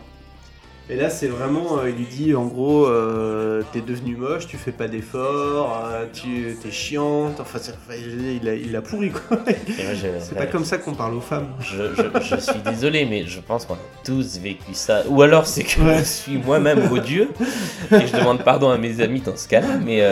Et 0.87 0.95
là, 0.97 1.09
c'est 1.09 1.25
vraiment, 1.27 1.79
euh, 1.79 1.89
il 1.89 1.95
lui 1.95 2.05
dit 2.05 2.35
en 2.35 2.45
gros, 2.45 2.85
euh, 2.85 3.63
t'es 3.73 3.81
devenu 3.81 4.15
moche, 4.15 4.45
tu 4.45 4.55
fais 4.55 4.71
pas 4.71 4.87
d'efforts, 4.87 5.81
euh, 5.91 6.05
tu 6.13 6.55
t'es 6.61 6.69
chiante. 6.69 7.39
Enfin, 7.39 7.57
il 7.89 8.47
a, 8.47 8.53
il 8.53 8.75
a 8.75 8.81
pourri 8.81 9.09
quoi. 9.09 9.39
C'est 10.19 10.37
pas 10.37 10.45
comme 10.45 10.63
ça 10.63 10.77
qu'on 10.77 10.93
parle 10.93 11.15
aux 11.15 11.21
femmes. 11.21 11.47
Je, 11.59 11.95
je- 11.95 12.35
je 12.35 12.39
suis 12.39 12.59
désolé, 12.59 13.05
mais 13.05 13.25
je 13.25 13.39
pense 13.39 13.65
qu'on 13.65 13.73
a 13.73 13.79
tous 14.03 14.37
vécu 14.37 14.73
ça. 14.73 15.01
Ou 15.09 15.23
alors 15.23 15.47
c'est 15.47 15.63
que 15.63 15.81
Ouais. 15.81 15.97
je 15.99 16.03
suis 16.03 16.37
moi-même 16.37 16.91
odieux 16.91 17.29
et 17.91 18.05
je 18.05 18.15
demande 18.15 18.43
pardon 18.43 18.69
à 18.69 18.77
mes 18.77 19.01
amis 19.01 19.21
dans 19.21 19.35
ce 19.35 19.47
cas-là. 19.47 19.77
Mais 19.83 20.03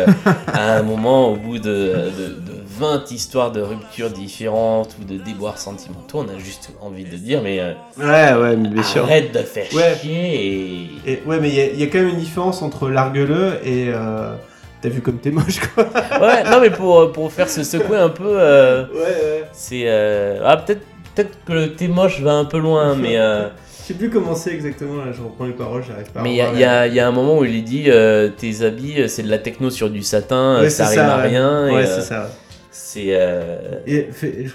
à 0.53 0.73
un 0.77 0.81
moment, 0.81 1.29
au 1.31 1.35
bout 1.35 1.59
de, 1.59 1.69
de, 1.69 2.27
de 2.39 2.63
20 2.79 3.11
histoires 3.11 3.51
de 3.51 3.61
ruptures 3.61 4.09
différentes 4.09 4.95
ou 4.99 5.03
de 5.05 5.17
déboires 5.19 5.59
sentimentaux, 5.59 6.25
on 6.27 6.35
a 6.35 6.39
juste 6.39 6.71
envie 6.81 7.03
de 7.05 7.15
dire 7.15 7.41
mais 7.43 7.61
Ouais, 7.99 8.33
ouais, 8.33 8.55
mais 8.55 8.69
bien 8.69 8.81
sûr. 8.83 9.03
arrête 9.03 9.31
de 9.31 9.39
faire 9.43 9.67
Ouais. 9.75 9.95
chier 10.01 10.47
et... 10.47 10.62
Et, 11.05 11.21
ouais, 11.25 11.39
mais 11.39 11.49
il 11.49 11.55
y, 11.55 11.61
a- 11.61 11.67
il 11.71 11.79
y 11.79 11.83
a 11.83 11.87
quand 11.87 11.99
même 11.99 12.09
une 12.09 12.17
différence 12.19 12.61
entre 12.61 12.89
largue-le 12.89 13.59
et 13.63 13.89
euh, 13.93 14.33
t'as 14.81 14.89
vu 14.89 15.01
comme 15.01 15.17
t'es 15.19 15.31
moche 15.31 15.59
quoi. 15.73 15.85
Ouais, 16.21 16.43
non 16.49 16.59
mais 16.61 16.69
pour, 16.69 17.11
pour 17.11 17.31
faire 17.31 17.49
se 17.49 17.63
secouer 17.63 17.97
un 17.97 18.09
peu, 18.09 18.23
euh, 18.27 18.85
Ouais, 18.93 18.99
ouais. 18.99 19.43
c'est... 19.53 19.83
euh, 19.85 20.41
Ah 20.45 20.57
peut-être 20.57 20.81
peut 21.15 21.25
que 21.45 21.53
le 21.53 21.73
thé 21.73 21.87
moche 21.87 22.21
va 22.21 22.33
un 22.33 22.45
peu 22.45 22.57
loin, 22.57 22.95
mais... 22.95 23.17
euh, 23.19 23.47
Je 23.81 23.87
sais 23.87 23.93
plus 23.93 24.09
comment 24.09 24.33
c'est 24.33 24.51
exactement, 24.53 25.05
là, 25.05 25.11
je 25.15 25.21
reprends 25.21 25.45
les 25.45 25.51
paroles, 25.53 25.83
j'arrive 25.87 26.09
pas 26.11 26.21
à 26.21 26.23
Mais 26.23 26.31
il 26.31 26.35
y, 26.35 26.59
y 26.59 26.63
a- 26.63 26.87
il 26.87 26.93
y 26.95 26.99
a 26.99 27.07
un 27.07 27.11
moment 27.11 27.37
où 27.37 27.45
il 27.45 27.63
dit 27.63 27.83
euh, 27.87 28.29
tes 28.29 28.63
habits 28.63 28.95
euh, 29.01 29.07
c'est 29.07 29.21
de 29.23 29.29
la 29.29 29.37
techno 29.37 29.69
sur 29.69 29.89
du 29.91 30.01
satin, 30.01 30.59
Ouais, 30.59 30.65
euh, 30.65 30.69
ça 30.69 30.87
rime 30.87 30.99
à 31.01 31.17
rien. 31.17 31.65
Ouais, 31.71 31.85
euh, 31.85 31.95
c'est 31.95 32.01
ça. 32.01 32.29
C'est, 32.73 33.09
euh, 33.09 33.79
Et 33.87 34.07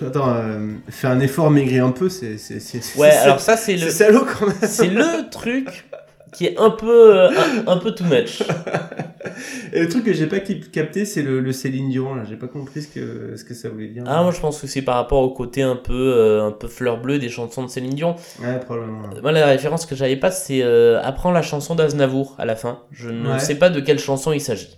attends, 0.07 0.29
euh, 0.35 0.73
un 1.05 1.21
effort, 1.21 1.51
maigrir 1.51 1.87
un 1.87 1.93
peu, 1.93 2.09
c'est. 2.09 2.37
c'est- 2.37 2.61
c'est- 2.61 2.99
Ouais, 2.99 3.11
c'est- 3.11 3.19
alors 3.19 3.41
ça 3.41 3.57
c'est 3.57 3.79
C'est 3.79 3.85
le, 3.85 3.91
salaud 3.91 4.27
quand 4.27 4.47
même. 4.47 4.57
c'est 4.63 4.89
le 4.89 5.31
truc 5.31 5.87
qui 6.33 6.45
est 6.47 6.59
un 6.59 6.71
peu, 6.71 7.17
euh, 7.17 7.31
un, 7.31 7.73
un 7.73 7.77
peu 7.79 7.93
too 7.95 8.05
much. 8.05 8.43
Et 9.73 9.81
le 9.81 9.89
truc 9.89 10.05
que 10.05 10.13
j'ai 10.13 10.27
pas 10.27 10.41
cap- 10.41 10.71
capté, 10.73 11.05
c'est 11.05 11.23
le, 11.23 11.41
le 11.41 11.53
Céline 11.53 11.89
Dion, 11.91 12.15
là. 12.15 12.25
J'ai 12.29 12.37
pas 12.37 12.47
compris 12.49 12.83
ce 12.83 12.89
que, 12.89 13.35
ce 13.37 13.45
que 13.45 13.55
ça 13.55 13.69
voulait 13.69 13.89
dire. 13.89 14.03
Ah 14.07 14.23
moi 14.23 14.33
je 14.33 14.41
pense 14.41 14.61
que 14.61 14.67
c'est 14.67 14.83
par 14.83 14.97
rapport 14.97 15.21
au 15.23 15.31
côté 15.31 15.63
un 15.63 15.77
peu, 15.77 15.93
euh, 16.17 16.47
un 16.47 16.51
peu 16.53 16.67
fleur 16.69 17.01
bleue 17.01 17.19
des 17.19 17.29
chansons 17.29 17.63
de 17.63 17.69
Céline 17.69 17.95
Dion. 17.95 18.17
Ouais, 18.43 18.59
probablement. 18.61 19.03
Moi 19.23 19.33
la 19.33 19.47
référence 19.47 19.87
que 19.87 19.95
j'avais 19.95 20.17
pas 20.17 20.31
c'est 20.31 20.63
apprends 21.03 21.31
la 21.31 21.43
chanson 21.43 21.75
d'Aznavour 21.75 22.35
à 22.39 22.45
la 22.47 22.57
fin. 22.57 22.81
Je 22.93 23.11
ne 23.11 23.33
Ouais. 23.33 23.39
sais 23.39 23.55
pas 23.55 23.71
de 23.71 23.81
quelle 23.81 23.99
chanson 23.99 24.33
il 24.33 24.41
s'agit. 24.41 24.77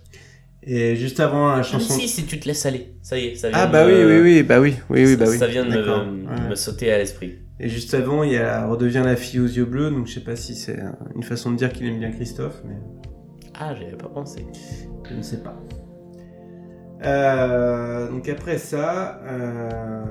Et 0.63 0.95
juste 0.95 1.19
avant 1.19 1.47
la 1.49 1.55
Ah, 1.57 1.63
chanson. 1.63 1.93
si, 1.95 2.07
si 2.07 2.25
tu 2.25 2.39
te 2.39 2.47
laisses 2.47 2.65
aller, 2.67 2.93
ça 3.01 3.17
y 3.17 3.27
est, 3.27 3.35
ça 3.35 3.49
vient 3.49 3.57
Ah, 3.59 3.65
de 3.67 3.71
bah 3.71 3.85
oui, 3.87 3.93
me- 3.93 4.21
oui, 4.21 4.21
oui, 4.21 4.43
bah 4.43 4.59
oui, 4.59 4.75
oui, 4.89 5.05
oui, 5.05 5.15
bah 5.15 5.25
oui. 5.27 5.37
ça 5.37 5.47
vient 5.47 5.65
de 5.65 5.71
me, 6.49 6.55
sauter 6.55 6.91
à 6.91 6.97
l'esprit. 6.99 7.39
Et 7.59 7.67
juste 7.67 7.93
avant, 7.95 8.23
il 8.23 8.33
y 8.33 8.37
a 8.37 8.67
Redevient 8.67 9.01
la 9.03 9.15
fille 9.15 9.39
aux 9.39 9.47
yeux 9.47 9.65
bleus, 9.65 9.89
donc 9.89 10.05
je 10.07 10.13
sais 10.13 10.19
pas 10.23 10.35
si 10.35 10.53
c'est 10.55 10.79
une 11.15 11.23
façon 11.23 11.51
de 11.51 11.57
dire 11.57 11.71
qu'il 11.73 11.87
aime 11.87 11.97
bien 11.99 12.11
Christophe, 12.11 12.61
mais 12.67 12.75
Ah 13.59 13.73
j'avais 13.73 13.97
pas 13.97 14.07
pensé. 14.07 14.45
je 15.09 15.15
ne 15.15 15.21
sais 15.23 15.41
pas. 15.41 15.59
Euh, 17.03 18.09
donc 18.09 18.29
après 18.29 18.57
ça, 18.59 19.19
euh, 19.25 20.03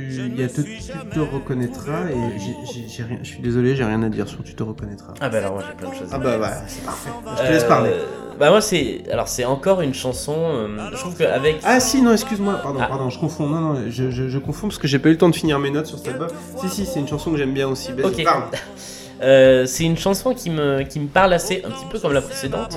tu, 0.00 0.22
il 0.34 0.40
y 0.40 0.44
a 0.44 0.48
te- 0.48 0.60
tu 0.60 1.08
te 1.14 1.18
reconnaîtras 1.20 2.08
et 2.10 2.38
j'ai- 2.38 2.72
j'ai- 2.82 2.88
j'ai 2.88 3.02
rien, 3.02 3.18
je 3.22 3.28
suis 3.28 3.40
désolé, 3.40 3.76
j'ai 3.76 3.84
rien 3.84 4.02
à 4.02 4.08
dire 4.08 4.28
sur 4.28 4.42
tu 4.42 4.54
te 4.54 4.62
reconnaîtras. 4.62 5.14
Ah 5.20 5.28
bah 5.28 5.38
alors 5.38 5.52
moi 5.54 5.62
j'ai 5.68 5.74
plein 5.74 5.90
de 5.90 5.94
choses. 5.94 6.12
à 6.12 6.16
Ah 6.16 6.18
bah 6.18 6.38
ouais, 6.38 6.46
c'est 6.66 6.84
parfait. 6.84 7.10
Je 7.38 7.46
te 7.46 7.52
laisse 7.52 7.64
parler. 7.64 7.90
Euh, 7.92 8.04
Bah 8.40 8.48
moi 8.50 8.60
c'est 8.60 9.02
alors 9.12 9.28
c'est 9.28 9.44
encore 9.44 9.82
une 9.82 9.94
chanson. 9.94 10.34
euh, 10.36 10.68
je 10.92 10.96
trouve 10.96 11.14
qu'avec 11.16 11.60
Ah 11.64 11.78
si, 11.80 12.00
non, 12.02 12.12
excuse-moi, 12.12 12.54
pardon, 12.62 12.78
Ah. 12.82 12.86
pardon, 12.86 13.10
je 13.10 13.18
confonds, 13.18 13.46
non, 13.46 13.60
non, 13.60 13.74
je, 13.88 14.10
je, 14.10 14.28
je 14.28 14.38
confonds 14.38 14.68
parce 14.68 14.78
que 14.78 14.88
j'ai 14.88 14.98
pas 14.98 15.10
eu 15.10 15.12
le 15.12 15.18
temps 15.18 15.28
de 15.28 15.34
finir 15.36 15.58
mes 15.58 15.70
notes 15.70 15.86
sur 15.86 15.98
cet 15.98 16.08
album. 16.08 16.28
Si, 16.60 16.68
si, 16.68 16.86
c'est 16.86 16.98
une 17.00 17.06
chanson 17.08 17.30
que 17.30 17.36
j'aime 17.36 17.52
bien 17.52 17.68
aussi. 17.68 17.92
Vas-y, 17.92 18.04
Ok. 18.26 18.26
euh, 19.22 19.66
c'est 19.66 19.84
une 19.84 19.96
chanson 19.96 20.34
qui 20.34 20.50
me 20.50 20.82
qui 20.82 21.00
me 21.00 21.06
parle 21.06 21.32
assez 21.32 21.62
un 21.64 21.70
petit 21.70 21.86
peu 21.90 21.98
comme 21.98 22.12
la 22.12 22.22
précédente. 22.22 22.76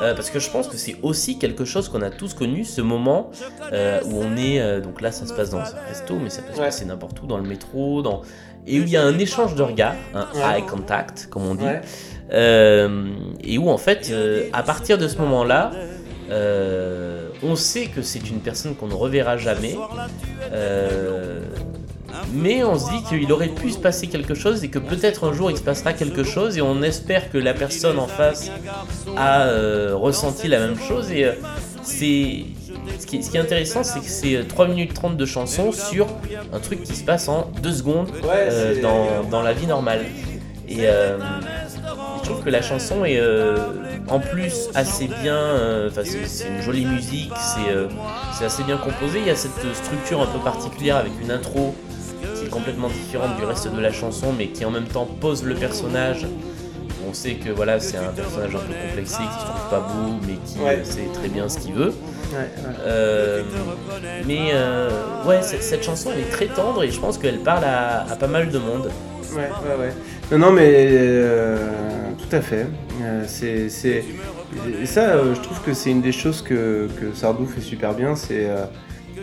Euh, 0.00 0.14
parce 0.14 0.30
que 0.30 0.38
je 0.38 0.50
pense 0.50 0.68
que 0.68 0.76
c'est 0.76 0.96
aussi 1.02 1.38
quelque 1.38 1.64
chose 1.64 1.88
qu'on 1.88 2.02
a 2.02 2.10
tous 2.10 2.34
connu 2.34 2.64
ce 2.64 2.80
moment 2.80 3.30
euh, 3.72 4.00
où 4.04 4.20
on 4.22 4.36
est 4.36 4.80
donc 4.80 5.00
là 5.00 5.10
ça 5.12 5.26
se 5.26 5.34
passe 5.34 5.50
dans 5.50 5.58
un 5.58 5.86
resto 5.88 6.16
mais 6.16 6.30
ça 6.30 6.42
peut 6.42 6.54
se 6.54 6.58
passer 6.58 6.84
n'importe 6.84 7.20
où 7.22 7.26
dans 7.26 7.38
le 7.38 7.48
métro 7.48 8.02
dans 8.02 8.22
et 8.66 8.78
où 8.80 8.82
il 8.82 8.90
y 8.90 8.96
a 8.96 9.02
un 9.02 9.18
échange 9.18 9.54
de 9.54 9.62
regards 9.62 9.96
un 10.14 10.28
eye 10.54 10.62
contact 10.66 11.28
comme 11.30 11.46
on 11.46 11.54
dit. 11.54 11.64
Et 13.42 13.58
où 13.58 13.70
en 13.70 13.78
fait, 13.78 14.12
à 14.52 14.62
partir 14.62 14.98
de 14.98 15.08
ce 15.08 15.16
moment-là, 15.18 15.72
on 17.42 17.56
sait 17.56 17.86
que 17.86 18.02
c'est 18.02 18.28
une 18.30 18.40
personne 18.40 18.74
qu'on 18.74 18.88
ne 18.88 18.94
reverra 18.94 19.36
jamais, 19.36 19.76
euh, 20.52 21.40
mais 22.32 22.64
on 22.64 22.78
se 22.78 22.90
dit 22.90 23.02
qu'il 23.08 23.30
aurait 23.32 23.48
pu 23.48 23.70
se 23.70 23.78
passer 23.78 24.06
quelque 24.06 24.34
chose 24.34 24.64
et 24.64 24.68
que 24.68 24.78
peut-être 24.78 25.28
un 25.28 25.32
jour 25.32 25.50
il 25.50 25.56
se 25.56 25.62
passera 25.62 25.92
quelque 25.92 26.24
chose 26.24 26.56
et 26.56 26.62
on 26.62 26.82
espère 26.82 27.30
que 27.30 27.38
la 27.38 27.54
personne 27.54 27.98
en 27.98 28.06
face 28.06 28.50
a 29.16 29.42
euh, 29.42 29.94
ressenti 29.94 30.48
la 30.48 30.58
même 30.58 30.78
chose 30.78 31.10
et 31.10 31.24
euh, 31.24 31.32
c'est 31.82 32.44
ce 32.98 33.06
qui, 33.06 33.22
ce 33.22 33.30
qui 33.30 33.36
est 33.36 33.40
intéressant 33.40 33.84
c'est 33.84 34.00
que 34.00 34.06
c'est 34.06 34.36
euh, 34.36 34.44
3 34.48 34.68
minutes 34.68 34.94
30 34.94 35.16
de 35.16 35.26
chanson 35.26 35.72
sur 35.72 36.06
un 36.52 36.60
truc 36.60 36.82
qui 36.82 36.94
se 36.94 37.04
passe 37.04 37.28
en 37.28 37.50
2 37.62 37.72
secondes 37.72 38.08
euh, 38.24 38.80
dans, 38.82 39.28
dans 39.30 39.42
la 39.42 39.52
vie 39.52 39.66
normale 39.66 40.04
et 40.68 40.80
euh, 40.82 41.18
je 42.18 42.28
trouve 42.28 42.44
que 42.44 42.50
la 42.50 42.60
chanson 42.60 43.04
est 43.04 43.18
euh, 43.18 43.56
en 44.08 44.20
plus 44.20 44.68
assez 44.74 45.08
bien, 45.22 45.36
euh, 45.36 45.88
enfin 45.88 46.02
c'est 46.04 46.26
c'est 46.26 46.48
une 46.48 46.60
jolie 46.60 46.84
musique, 46.84 47.32
c'est 47.36 47.72
euh, 47.72 47.88
assez 48.44 48.64
bien 48.64 48.76
composé. 48.76 49.20
Il 49.20 49.26
y 49.26 49.30
a 49.30 49.36
cette 49.36 49.52
structure 49.74 50.20
un 50.20 50.26
peu 50.26 50.38
particulière 50.38 50.96
avec 50.96 51.12
une 51.22 51.30
intro 51.30 51.74
est 52.48 52.50
complètement 52.50 52.88
différente 52.88 53.36
du 53.36 53.44
reste 53.44 53.72
de 53.72 53.80
la 53.80 53.92
chanson, 53.92 54.32
mais 54.36 54.48
qui 54.48 54.64
en 54.64 54.70
même 54.70 54.86
temps 54.86 55.06
pose 55.20 55.44
le 55.44 55.54
personnage. 55.54 56.26
On 57.08 57.14
sait 57.14 57.34
que 57.34 57.50
voilà, 57.50 57.78
c'est 57.80 57.96
un 57.96 58.08
personnage 58.14 58.54
un 58.54 58.58
peu 58.58 58.74
complexé, 58.88 59.16
qui 59.18 59.40
se 59.40 59.46
trouve 59.46 59.70
pas 59.70 59.80
beau, 59.80 60.14
mais 60.26 60.34
qui 60.44 60.58
Ouais. 60.58 60.78
euh, 60.80 60.84
sait 60.84 61.08
très 61.14 61.28
bien 61.28 61.48
ce 61.48 61.58
qu'il 61.58 61.72
veut. 61.74 61.92
Ouais, 62.32 62.38
ouais. 62.38 62.74
Euh, 62.86 63.42
mais 64.26 64.50
euh, 64.52 64.90
ouais, 65.24 65.40
cette, 65.42 65.62
cette 65.62 65.82
chanson 65.82 66.10
elle 66.12 66.20
est 66.20 66.30
très 66.30 66.46
tendre 66.46 66.82
et 66.82 66.90
je 66.90 67.00
pense 67.00 67.16
qu'elle 67.16 67.38
parle 67.38 67.64
à, 67.64 68.02
à 68.10 68.16
pas 68.16 68.26
mal 68.26 68.50
de 68.50 68.58
monde. 68.58 68.90
Ouais, 69.34 69.38
ouais, 69.42 69.86
ouais. 69.86 69.92
Non, 70.32 70.38
non, 70.38 70.52
mais 70.52 70.70
euh, 70.90 71.56
tout 72.18 72.36
à 72.36 72.40
fait. 72.42 72.66
C'est, 73.26 73.68
ça, 74.84 75.18
je 75.34 75.40
trouve 75.40 75.60
que 75.62 75.72
c'est 75.72 75.90
une 75.90 76.02
des 76.02 76.12
choses 76.12 76.42
que, 76.42 76.88
que 77.00 77.14
Sardou 77.14 77.46
fait 77.46 77.60
super 77.62 77.94
bien. 77.94 78.16
C'est, 78.16 78.48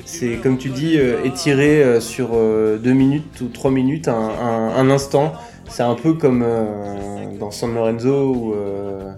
c'est 0.06 0.38
comme 0.38 0.58
tu 0.58 0.70
dis, 0.70 0.98
euh, 0.98 1.24
étirer 1.24 1.84
euh, 1.84 2.00
sur 2.00 2.30
euh, 2.34 2.78
deux 2.78 2.94
minutes 2.94 3.42
ou 3.42 3.48
trois 3.50 3.72
minutes 3.72 4.08
un, 4.08 4.14
un- 4.16 4.76
un 4.76 4.90
instant. 4.90 5.34
C'est 5.68 5.84
un 5.84 5.96
peu 5.96 6.14
comme 6.14 6.44
euh, 6.46 7.38
dans 7.40 7.52
San 7.52 7.74
Lorenzo 7.74 8.34
où 8.36 8.54
euh, 8.54 9.12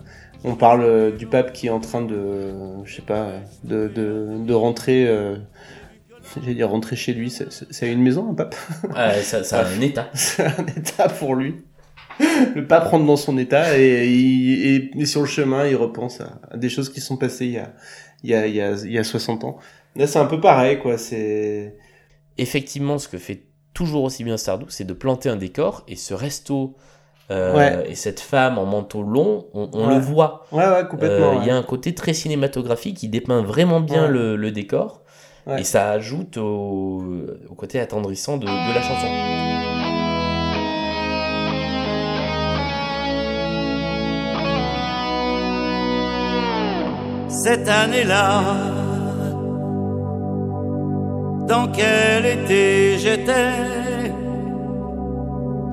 on 0.46 0.56
parle 0.56 0.84
euh, 0.84 1.12
du 1.12 1.28
pape 1.28 1.52
qui 1.54 1.68
est 1.68 1.72
en 1.72 1.80
train 1.82 2.02
de, 2.02 2.54
je 2.86 2.96
sais 2.96 3.02
pas, 3.02 3.28
de, 3.64 3.88
de, 3.90 4.28
de 4.46 4.54
rentrer. 4.54 5.08
euh, 5.08 5.36
J'allais 6.42 6.56
dire 6.56 6.70
rentrer 6.70 6.96
chez 6.96 7.14
lui, 7.14 7.30
c'est, 7.32 7.92
une 7.92 8.02
maison 8.02 8.30
un 8.32 8.34
pape? 8.34 8.56
Ouais, 8.96 9.22
ça, 9.24 9.44
ça 9.44 9.62
a 9.62 9.66
un 9.70 9.82
état. 9.82 10.10
c'est 10.14 10.46
un 10.46 10.66
état 10.76 11.08
pour 11.08 11.36
lui. 11.36 11.56
Le 12.56 12.66
pape 12.68 12.90
rentre 12.90 13.06
dans 13.06 13.16
son 13.16 13.38
état 13.38 13.78
et, 13.78 14.08
il- 14.10 14.66
et- 14.68 15.02
et 15.02 15.06
sur 15.06 15.22
le 15.22 15.28
chemin, 15.28 15.68
il 15.68 15.76
repense 15.76 16.20
à, 16.22 16.40
à 16.52 16.58
des 16.58 16.70
choses 16.70 16.92
qui 16.92 17.00
sont 17.02 17.16
passées 17.18 17.46
il 17.46 17.52
y 17.54 17.58
a, 17.60 17.74
il 18.24 18.30
y 18.32 18.34
a, 18.36 18.48
il 18.48 18.56
y 18.56 18.62
a, 18.62 18.72
il 18.84 18.92
y 18.92 18.98
a 18.98 19.04
60 19.04 19.44
ans. 19.44 19.58
Là, 19.98 20.08
c'est 20.08 20.20
un 20.20 20.26
peu 20.26 20.40
pareil, 20.40 20.80
quoi. 20.80 20.98
C'est. 20.98 21.76
effectivement, 22.38 22.98
ce 23.00 23.08
que 23.08 23.18
fait 23.18 23.44
toujours 23.74 24.04
aussi 24.04 24.24
bien 24.24 24.38
Sardou, 24.38 24.68
c'est 24.70 24.86
de 24.86 24.94
planter 24.94 25.30
un 25.30 25.36
décor 25.36 25.84
et 25.88 25.96
ce 25.96 26.14
resto 26.14 26.76
euh, 27.30 27.56
Ouais. 27.56 27.92
et 27.92 27.96
cette 27.96 28.20
femme 28.20 28.58
en 28.58 28.66
manteau 28.66 29.02
long, 29.04 29.48
on, 29.54 29.70
on 29.74 29.88
Ouais. 29.90 29.96
le 29.96 30.00
voit. 30.00 30.46
Ouais, 30.52 30.60
ouais, 30.60 30.66
Euh, 30.66 30.84
complètement. 30.86 31.42
Il 31.42 31.48
y 31.48 31.50
a 31.52 31.56
un 31.58 31.64
côté 31.64 31.94
très 31.94 32.14
cinématographique 32.14 32.98
qui 32.98 33.10
dépeint 33.10 33.42
vraiment 33.42 33.80
bien 33.82 34.04
Ouais. 34.04 34.12
le, 34.12 34.36
le 34.36 34.52
décor 34.52 35.02
Ouais. 35.46 35.62
et 35.62 35.64
ça 35.64 35.90
ajoute 35.92 36.38
au, 36.38 37.04
au 37.50 37.56
côté 37.56 37.80
attendrissant 37.80 38.38
de, 38.38 38.46
de 38.46 38.74
la 38.76 38.82
chanson. 38.82 39.08
cette 47.30 47.68
année-là. 47.68 48.87
Dans 51.48 51.72
quel 51.72 52.26
été 52.26 52.98
j'étais? 53.00 54.12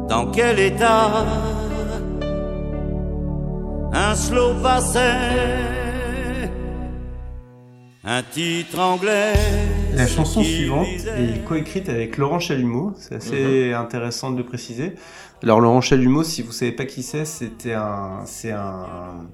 Dans 0.09 0.31
quel 0.31 0.61
état? 0.61 1.27
Un 3.93 4.15
slow 4.15 4.55
passait 4.63 5.01
Un 8.05 8.23
titre 8.23 8.79
anglais. 8.79 9.33
La 9.95 10.07
chanson 10.07 10.45
suivante 10.45 10.87
est 10.87 11.45
coécrite 11.45 11.89
avec 11.89 12.19
Laurent 12.19 12.39
Chalumeau. 12.39 12.93
C'est 12.97 13.17
assez 13.17 13.73
intéressant 13.73 14.31
de 14.31 14.39
le 14.39 14.45
préciser. 14.45 14.93
Alors 15.43 15.61
Laurent 15.61 15.81
Chalumeau, 15.81 16.23
si 16.23 16.43
vous 16.43 16.53
savez 16.53 16.73
pas 16.73 16.85
qui 16.85 17.03
c'est, 17.03 17.25
c'était 17.25 17.75
un, 17.75 18.21
c'est 18.27 18.53
un 18.53 19.27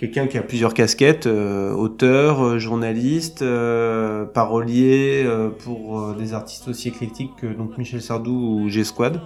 quelqu'un 0.00 0.26
qui 0.26 0.38
a 0.38 0.42
plusieurs 0.42 0.72
casquettes, 0.72 1.26
euh, 1.26 1.72
auteur, 1.72 2.42
euh, 2.42 2.58
journaliste, 2.58 3.42
euh, 3.42 4.24
parolier 4.24 5.26
pour 5.62 6.14
des 6.14 6.32
artistes 6.32 6.68
aussi 6.68 6.88
éclectiques 6.88 7.32
que 7.40 7.46
donc 7.46 7.76
Michel 7.76 8.00
Sardou 8.00 8.62
ou 8.62 8.68
G 8.70 8.82
Squad. 8.82 9.20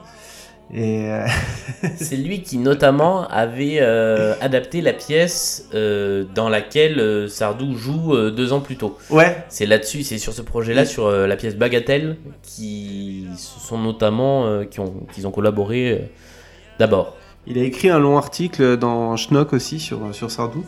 Et 0.73 1.11
euh, 1.11 1.27
C'est 1.97 2.17
lui 2.17 2.43
qui 2.43 2.57
notamment 2.59 3.29
avait 3.29 3.79
adapté 4.41 4.81
la 4.81 4.93
pièce 4.93 5.69
dans 5.73 6.49
laquelle 6.49 7.29
Sardou 7.29 7.77
joue 7.77 8.31
deux 8.31 8.53
ans 8.53 8.61
plus 8.61 8.77
tôt. 8.77 8.99
ouais, 9.11 9.45
C'est 9.49 9.67
là-dessus, 9.67 10.03
c'est 10.03 10.19
sur 10.19 10.33
ce 10.33 10.43
projet-là, 10.43 10.87
sur 10.87 11.09
la 11.11 11.37
pièce 11.37 11.55
Bagatelle, 11.55 12.17
qui 12.43 13.27
sont 13.37 13.79
notamment, 13.79 14.65
qui 14.65 14.81
ont, 14.81 15.07
qu'ils 15.13 15.27
ont 15.27 15.31
collaboré 15.31 16.11
d'abord. 16.79 17.15
Il 17.47 17.59
a 17.59 17.63
écrit 17.63 17.89
un 17.91 17.99
long 17.99 18.17
article 18.17 18.77
dans 18.77 19.17
Schnock 19.17 19.53
aussi 19.53 19.79
sur, 19.81 20.15
sur 20.15 20.31
Sardou. 20.31 20.65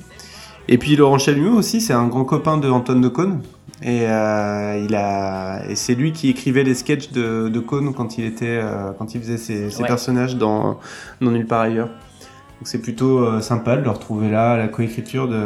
Et 0.68 0.78
puis 0.78 0.96
Laurent 0.96 1.18
Chalumeau 1.18 1.56
aussi, 1.56 1.80
c'est 1.80 1.92
un 1.92 2.08
grand 2.08 2.24
copain 2.24 2.58
de 2.58 2.68
Antoine 2.68 3.00
de 3.00 3.08
Caunes. 3.08 3.40
Et, 3.82 4.06
euh, 4.08 4.82
il 4.84 4.94
a, 4.94 5.62
et 5.68 5.74
c'est 5.74 5.94
lui 5.94 6.12
qui 6.12 6.30
écrivait 6.30 6.64
les 6.64 6.74
sketchs 6.74 7.12
de, 7.12 7.48
de 7.48 7.60
Caunes 7.60 7.92
quand 7.94 8.16
il, 8.18 8.24
était, 8.24 8.58
euh, 8.62 8.90
quand 8.98 9.14
il 9.14 9.20
faisait 9.20 9.36
ses, 9.36 9.70
ses 9.70 9.82
Ouais. 9.82 9.86
personnages 9.88 10.36
dans, 10.36 10.78
dans 11.20 11.30
Nulle 11.30 11.46
part 11.46 11.60
ailleurs. 11.62 11.88
Donc 11.88 12.64
c'est 12.64 12.80
plutôt 12.80 13.18
euh, 13.18 13.40
sympa 13.40 13.76
de 13.76 13.82
le 13.82 13.90
retrouver 13.90 14.30
là, 14.30 14.52
à 14.52 14.56
la 14.56 14.68
coécriture 14.68 15.28
de, 15.28 15.42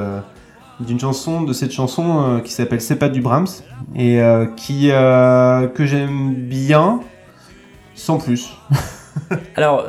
d'une 0.78 1.01
chanson, 1.01 1.43
de 1.43 1.53
cette 1.53 1.72
chanson 1.72 2.41
qui 2.45 2.53
s'appelle 2.53 2.81
C'est 2.81 2.97
pas 2.97 3.09
du 3.09 3.20
Brahms, 3.20 3.49
et 3.97 4.20
qui, 4.57 4.89
que 4.89 5.85
j'aime 5.87 6.35
bien, 6.35 7.01
sans 7.95 8.18
plus. 8.18 8.51
Alors, 9.57 9.85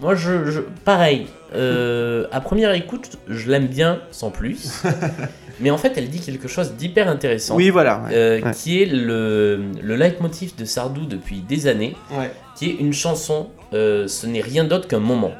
moi, 0.00 0.14
je, 0.14 0.50
je- 0.50 0.60
pareil, 0.84 1.26
euh, 1.54 2.26
à 2.32 2.40
première 2.40 2.72
écoute, 2.72 3.18
je 3.28 3.50
l'aime 3.50 3.66
bien 3.66 4.00
sans 4.10 4.30
plus, 4.30 4.82
mais 5.60 5.70
en 5.70 5.78
fait, 5.78 5.92
elle 5.96 6.08
dit 6.08 6.20
quelque 6.20 6.46
chose 6.48 6.72
d'hyper 6.74 7.08
intéressant. 7.08 7.56
Oui, 7.56 7.70
voilà. 7.70 8.02
ouais. 8.04 8.10
euh, 8.14 8.40
ouais. 8.42 8.50
qui 8.52 8.82
est 8.82 8.86
le, 8.86 9.60
le 9.82 9.96
leitmotiv 9.96 10.54
de 10.56 10.64
Sardou 10.64 11.04
depuis 11.06 11.40
des 11.40 11.66
années, 11.66 11.96
Ouais. 12.10 12.30
qui 12.56 12.70
est 12.70 12.74
une 12.74 12.92
chanson, 12.92 13.48
euh, 13.72 14.06
ce 14.08 14.26
n'est 14.26 14.40
rien 14.40 14.64
d'autre 14.64 14.86
qu'un 14.88 15.00
moment. 15.00 15.32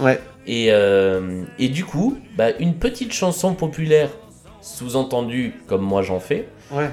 Ouais. 0.00 0.20
Et, 0.46 0.68
et 1.58 1.68
du 1.68 1.84
coup, 1.84 2.16
bah, 2.36 2.50
une 2.60 2.74
petite 2.74 3.12
chanson 3.12 3.54
populaire, 3.54 4.10
sous-entendue 4.62 5.54
comme 5.66 5.82
moi 5.82 6.02
j'en 6.02 6.20
fais, 6.20 6.48
Ouais. 6.72 6.90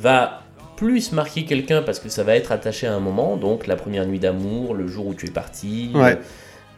va 0.00 0.42
plus 0.80 1.12
marquer 1.12 1.44
quelqu'un 1.44 1.82
parce 1.82 1.98
que 2.00 2.08
ça 2.08 2.22
va 2.24 2.34
être 2.34 2.52
attaché 2.52 2.86
à 2.86 2.94
un 2.94 3.00
moment, 3.00 3.36
donc 3.36 3.66
la 3.66 3.76
première 3.76 4.06
nuit 4.06 4.18
d'amour, 4.18 4.74
le 4.74 4.86
jour 4.88 5.06
où 5.08 5.14
tu 5.14 5.26
es 5.26 5.30
parti, 5.30 5.90
Ouais. 5.94 6.18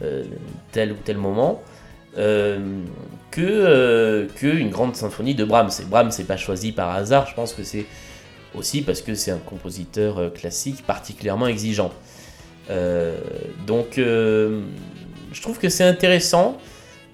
euh, 0.03 0.25
tel 0.73 0.91
ou 0.91 0.97
tel 1.05 1.19
moment, 1.19 1.63
euh, 2.19 2.59
que, 3.31 3.41
euh, 3.43 4.27
que 4.35 4.49
une 4.49 4.71
grande 4.71 4.97
symphonie 4.97 5.37
de 5.37 5.45
Brahms. 5.45 5.71
Et 5.81 5.85
Brahms 5.85 6.11
n'est 6.19 6.25
pas 6.25 6.37
choisi 6.37 6.73
par 6.73 6.91
hasard, 6.91 7.29
je 7.29 7.35
pense 7.37 7.53
que 7.55 7.63
c'est 7.63 7.87
aussi 8.57 8.83
parce 8.83 9.03
que 9.03 9.15
c'est 9.15 9.31
un 9.31 9.39
compositeur 9.39 10.19
euh, 10.19 10.31
classique 10.31 10.85
particulièrement 10.85 11.47
exigeant. 11.47 11.93
Euh, 12.71 13.17
donc 13.69 13.99
euh, 13.99 14.63
je 15.33 15.41
trouve 15.43 15.59
que 15.61 15.69
c'est 15.69 15.85
intéressant. 15.85 16.59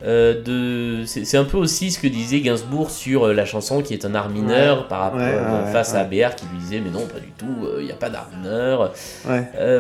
Euh, 0.05 0.43
de... 0.43 1.05
c'est 1.07 1.37
un 1.37 1.45
peu 1.45 1.57
aussi 1.57 1.91
ce 1.91 1.99
que 1.99 2.07
disait 2.07 2.41
Gainsbourg 2.41 2.89
sur 2.89 3.27
euh, 3.27 3.35
la 3.35 3.45
chanson 3.45 3.83
qui 3.83 3.95
est 3.95 4.05
un 4.05 4.15
art 4.15 4.29
mineur 4.29 4.87
par 4.87 5.01
rapport 5.01 5.19
Ouais, 5.19 5.35
euh, 5.35 5.65
ouais, 5.65 5.73
face 5.73 5.93
à. 5.95 6.03
ABR 6.03 6.37
qui 6.37 6.47
lui 6.53 6.59
disait 6.61 6.81
mais 6.81 6.91
non 6.91 7.05
pas 7.07 7.19
du 7.19 7.33
tout 7.37 7.67
il 7.81 7.85
n'y 7.85 7.91
a 7.91 7.97
pas 7.97 8.09
d'art 8.09 8.31
mineur 8.39 8.93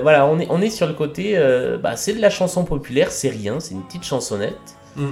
voilà, 0.02 0.26
on 0.26 0.40
est, 0.40 0.48
on 0.50 0.60
est 0.60 0.70
sur 0.70 0.88
le 0.88 0.92
côté, 0.92 1.38
bah, 1.82 1.96
c'est 1.96 2.14
de 2.14 2.20
la 2.20 2.30
chanson 2.30 2.64
populaire, 2.64 3.12
c'est 3.12 3.28
rien, 3.28 3.60
c'est 3.60 3.74
une 3.74 3.84
petite 3.84 4.04
chansonnette. 4.04 4.56
Mm. 4.96 5.10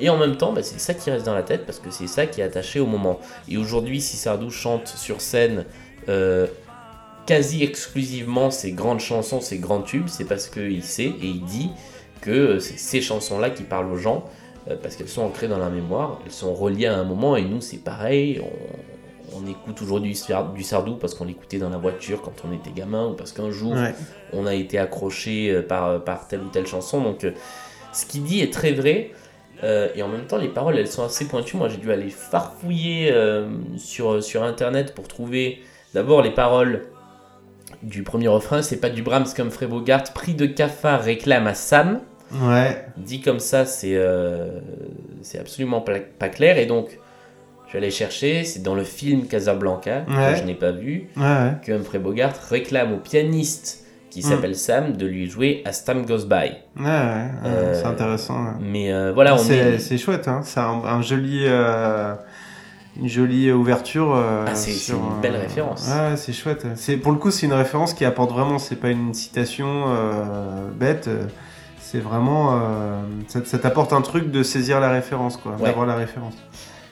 Et 0.00 0.08
en 0.08 0.18
même 0.18 0.36
temps, 0.36 0.52
bah, 0.52 0.62
c'est 0.62 0.78
ça 0.78 0.94
qui 0.94 1.10
reste 1.10 1.24
dans 1.24 1.34
la 1.34 1.42
tête 1.42 1.64
parce 1.64 1.78
que 1.78 1.90
c'est 1.90 2.06
ça 2.06 2.26
qui 2.26 2.40
est 2.40 2.44
attaché 2.44 2.80
au 2.80 2.86
moment. 2.86 3.18
Et 3.48 3.56
aujourd'hui, 3.56 4.00
si 4.00 4.16
Sardou 4.16 4.50
chante 4.50 4.88
sur 4.88 5.20
scène 5.20 5.64
quasi 7.26 7.62
exclusivement 7.62 8.50
ses 8.50 8.72
grandes 8.72 9.00
chansons, 9.00 9.40
ses 9.40 9.58
grands 9.58 9.82
tubes, 9.82 10.08
c'est 10.08 10.24
parce 10.24 10.48
qu'il 10.48 10.82
sait 10.82 11.04
et 11.04 11.26
il 11.26 11.44
dit 11.44 11.70
que 12.24 12.30
euh, 12.30 12.58
c'est 12.60 12.78
ces 12.78 13.00
chansons-là 13.00 13.50
qui 13.50 13.62
parlent 13.64 13.90
aux 13.92 13.96
gens 13.96 14.24
euh, 14.70 14.76
parce 14.82 14.96
qu'elles 14.96 15.08
sont 15.08 15.22
ancrées 15.22 15.48
dans 15.48 15.58
la 15.58 15.68
mémoire, 15.70 16.20
elles 16.24 16.32
sont 16.32 16.54
reliées 16.54 16.86
à 16.86 16.96
un 16.98 17.04
moment 17.04 17.36
et 17.36 17.42
nous, 17.44 17.60
c'est 17.60 17.78
pareil. 17.84 18.40
On, 18.42 19.38
on 19.38 19.46
écoute 19.50 19.82
aujourd'hui 19.82 20.16
du 20.54 20.62
Sardou 20.62 20.96
parce 20.96 21.14
qu'on 21.14 21.24
l'écoutait 21.24 21.58
dans 21.58 21.70
la 21.70 21.78
voiture 21.78 22.22
quand 22.22 22.34
on 22.48 22.52
était 22.52 22.70
gamin 22.70 23.08
ou 23.08 23.14
parce 23.14 23.32
qu'un 23.32 23.50
jour 23.50 23.72
Ouais. 23.72 23.92
on 24.32 24.46
a 24.46 24.54
été 24.54 24.78
accroché 24.78 25.50
euh, 25.50 25.62
par, 25.62 26.04
par 26.04 26.28
telle 26.28 26.40
ou 26.40 26.48
telle 26.48 26.66
chanson. 26.66 27.00
Donc, 27.00 27.26
ce 27.92 28.06
qu'il 28.06 28.22
dit 28.24 28.40
est 28.40 28.52
très 28.52 28.72
vrai. 28.72 29.10
euh, 29.64 29.88
et 29.94 30.02
en 30.02 30.08
même 30.08 30.26
temps, 30.26 30.36
les 30.38 30.48
paroles, 30.48 30.78
elles 30.78 30.88
sont 30.88 31.04
assez 31.04 31.26
pointues. 31.26 31.56
Moi, 31.56 31.68
j'ai 31.68 31.78
dû 31.78 31.90
aller 31.92 32.10
farfouiller 32.10 33.10
euh, 33.12 33.48
sur, 33.76 34.22
sur 34.22 34.42
Internet 34.44 34.94
pour 34.94 35.08
trouver 35.08 35.60
d'abord 35.94 36.22
les 36.22 36.30
paroles 36.32 36.82
du 37.82 38.02
premier 38.02 38.28
refrain. 38.28 38.62
C'est 38.62 38.76
pas 38.80 38.90
du 38.90 39.02
Brahms 39.02 39.26
comme 39.36 39.50
Fré 39.50 39.66
Bogart. 39.66 40.04
Prix 40.14 40.34
de 40.34 40.46
cafard 40.46 41.02
réclame 41.02 41.46
à 41.46 41.54
Sam. 41.54 42.00
Ouais. 42.42 42.84
Dit 42.96 43.20
comme 43.20 43.40
ça, 43.40 43.64
c'est 43.66 43.94
euh, 43.96 44.60
c'est 45.22 45.38
absolument 45.38 45.80
pas, 45.80 45.94
pas 46.18 46.28
clair. 46.28 46.58
Et 46.58 46.66
donc, 46.66 46.98
je 47.68 47.72
vais 47.72 47.78
aller 47.78 47.90
chercher. 47.90 48.44
C'est 48.44 48.62
dans 48.62 48.74
le 48.74 48.84
film 48.84 49.26
Casablanca, 49.26 50.04
Ouais. 50.08 50.32
que 50.32 50.38
je 50.38 50.44
n'ai 50.44 50.54
pas 50.54 50.72
vu 50.72 51.08
Ouais, 51.16 51.52
que 51.64 51.72
Humphrey 51.72 51.98
Bogart 51.98 52.34
réclame 52.50 52.92
au 52.94 52.98
pianiste 52.98 53.80
qui 54.10 54.20
Mm. 54.20 54.22
s'appelle 54.22 54.54
Sam 54.56 54.96
de 54.96 55.06
lui 55.06 55.28
jouer 55.28 55.62
As 55.64 55.84
Time 55.84 56.04
Goes 56.06 56.26
By. 56.26 56.52
Euh, 56.80 57.74
c'est 57.74 57.86
intéressant. 57.86 58.54
Mais 58.60 58.92
euh, 58.92 59.12
voilà, 59.12 59.36
c'est, 59.38 59.56
est. 59.56 59.78
c'est 59.80 59.98
chouette, 59.98 60.28
hein. 60.28 60.40
c'est 60.44 60.60
un, 60.60 60.82
un 60.84 61.02
joli, 61.02 61.40
euh, 61.46 62.14
une 63.00 63.08
jolie 63.08 63.50
ouverture. 63.50 64.14
euh, 64.14 64.44
Ah, 64.46 64.54
c'est- 64.54 64.92
une 64.92 65.20
belle 65.20 65.34
euh, 65.34 65.40
référence. 65.40 65.88
Ouais, 65.88 66.16
c'est 66.16 66.32
chouette. 66.32 66.64
C'est, 66.76 66.96
pour 66.96 67.10
le 67.10 67.18
coup, 67.18 67.32
c'est 67.32 67.46
une 67.46 67.52
référence 67.54 67.92
qui 67.92 68.04
apporte 68.04 68.30
vraiment, 68.30 68.58
c'est 68.60 68.76
pas 68.76 68.90
une 68.90 69.12
citation 69.14 69.86
euh, 69.88 70.68
bête, 70.72 71.08
euh, 71.08 71.24
c'est 71.94 72.00
vraiment. 72.00 72.58
euh, 72.60 73.02
ça, 73.28 73.40
ça 73.44 73.58
t'apporte 73.58 73.92
un 73.92 74.00
truc 74.02 74.32
de 74.32 74.42
saisir 74.42 74.80
la 74.80 74.90
référence, 74.90 75.36
quoi, 75.36 75.52
Ouais. 75.52 75.66
d'avoir 75.68 75.86
la 75.86 75.94
référence. 75.94 76.34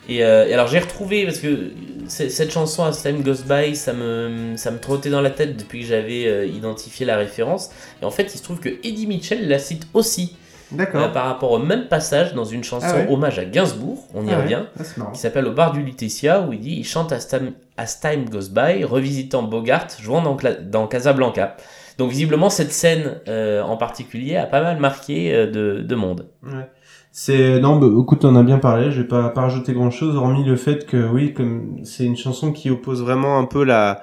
Et, 0.09 0.25
euh, 0.25 0.47
et 0.49 0.55
alors 0.55 0.67
j'ai 0.69 0.79
retrouvé, 0.81 1.25
parce 1.25 1.39
que 1.39 1.71
cette 2.09 2.51
chanson 2.53 2.85
As 2.85 3.03
Time 3.03 3.23
Goes 3.23 3.43
By, 3.49 3.75
ça 3.77 3.93
me, 3.93 4.55
ça 4.57 4.71
me 4.71 4.79
trottait 4.79 5.11
dans 5.11 5.21
la 5.21 5.31
tête 5.31 5.57
depuis 5.57 5.81
que 5.81 5.87
j'avais 5.87 6.27
euh, 6.27 6.47
identifié 6.47 7.05
la 7.07 7.17
référence. 7.17 7.71
Et 8.01 8.05
en 8.05 8.11
fait, 8.11 8.33
il 8.35 8.39
se 8.39 8.43
trouve 8.43 8.59
que 8.61 8.69
Eddie 8.69 9.07
Mitchell 9.07 9.49
la 9.49 9.59
cite 9.59 9.87
aussi 9.95 10.37
D'accord. 10.73 11.13
par 11.13 11.27
rapport 11.27 11.53
au 11.53 11.59
même 11.59 11.87
passage 11.89 12.35
dans 12.35 12.45
une 12.45 12.65
chanson 12.65 12.87
Ah 12.91 12.97
ouais. 12.97 13.07
hommage 13.11 13.39
à 13.39 13.45
Gainsbourg, 13.45 14.07
on 14.15 14.27
y 14.27 14.33
Ah 14.33 14.39
revient. 14.43 14.63
Ah, 14.79 15.11
qui 15.13 15.21
s'appelle 15.21 15.47
Au 15.47 15.53
bar 15.53 15.73
du 15.73 15.83
Lutetia, 15.83 16.41
où 16.43 16.53
il 16.53 16.61
dit 16.61 16.75
il 16.79 16.85
chante 16.85 17.13
As 17.13 17.27
Time, 17.29 17.53
As 17.77 18.01
Time 18.01 18.29
Goes 18.29 18.49
By, 18.51 18.83
revisitant 18.85 19.43
Bogart, 19.45 19.87
jouant 20.01 20.23
dans 20.63 20.87
Casablanca. 20.89 21.57
Donc 21.99 22.11
visiblement, 22.11 22.51
cette 22.51 22.73
scène 22.73 23.21
euh, 23.29 23.63
en 23.63 23.77
particulier 23.77 24.37
a 24.37 24.47
pas 24.47 24.63
mal 24.63 24.79
marqué 24.79 25.35
euh, 25.35 25.47
de, 25.51 25.83
de 25.83 25.95
monde. 25.95 26.29
Ouais. 26.43 26.69
C'est 27.11 27.61
non, 27.61 27.77
bah, 27.77 27.89
écoute, 28.01 28.25
on 28.25 28.35
a 28.37 28.43
bien 28.43 28.59
parlé. 28.59 28.91
Je 28.91 29.03
vais 29.03 29.09
pas, 29.09 29.29
pas 29.29 29.43
rajouter 29.43 29.75
grand 29.75 29.91
chose, 29.91 30.17
hormis 30.17 30.45
le 30.45 30.57
fait 30.57 30.87
que 30.87 31.07
oui, 31.07 31.35
comme 31.35 31.81
c'est 31.85 32.05
une 32.05 32.17
chanson 32.17 32.53
qui 32.53 32.71
oppose 32.71 33.03
vraiment 33.03 33.39
un 33.39 33.45
peu 33.45 33.65
la, 33.65 34.01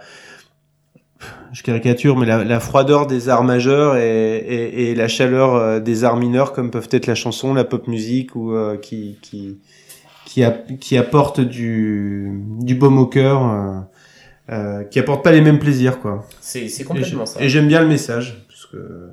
je 1.52 1.64
caricature, 1.64 2.16
mais 2.16 2.26
la, 2.26 2.44
la 2.44 2.60
froideur 2.60 3.08
des 3.08 3.30
arts 3.30 3.44
majeurs 3.44 3.96
et, 3.98 4.38
et, 4.38 4.92
et 4.92 4.96
la 4.96 5.08
chaleur 5.08 5.56
euh, 5.56 5.80
des 5.80 6.04
arts 6.04 6.18
mineurs, 6.18 6.54
comme 6.54 6.70
peuvent 6.70 6.90
être 6.92 7.08
la 7.08 7.16
chanson, 7.16 7.54
la 7.54 7.64
pop 7.64 7.88
musique 7.88 8.36
ou 8.36 8.54
euh, 8.54 8.78
qui 8.78 9.18
qui 9.22 9.60
qui, 10.26 10.44
qui 10.80 10.98
apporte 10.98 11.40
du 11.42 12.44
du 12.60 12.76
baume 12.76 13.00
au 13.00 13.08
cœur, 13.08 13.42
euh, 14.50 14.84
qui 14.84 15.00
apporte 15.00 15.24
pas 15.24 15.32
les 15.32 15.42
mêmes 15.42 15.60
plaisirs, 15.60 16.00
quoi. 16.00 16.28
C'est 16.42 16.68
c'est 16.70 16.82
Et 16.84 16.86
complètement 16.86 17.26
j'ai- 17.26 17.32
ça. 17.34 17.42
Et 17.42 17.50
j'aime 17.50 17.68
bien 17.68 17.82
le 17.82 17.88
message, 17.88 18.44
parce 18.48 18.66
que 18.66 19.10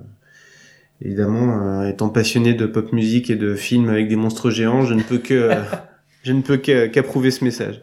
évidemment, 1.03 1.81
euh, 1.83 1.89
étant 1.89 2.09
passionné 2.09 2.55
de 2.55 2.65
pop 2.67 2.93
musique 2.93 3.29
et 3.31 3.37
de 3.37 3.55
films 3.55 3.89
avec 3.91 4.09
des 4.09 4.17
monstres 4.17 4.51
géants, 4.51 4.83
je 4.83 4.95
ne 4.95 5.03
peux 5.03 5.19
que 5.19 5.51
je 6.23 6.33
ne 6.33 6.41
peux 6.43 6.57
qu'approuver 6.57 7.31
ce 7.31 7.45
message. 7.45 7.83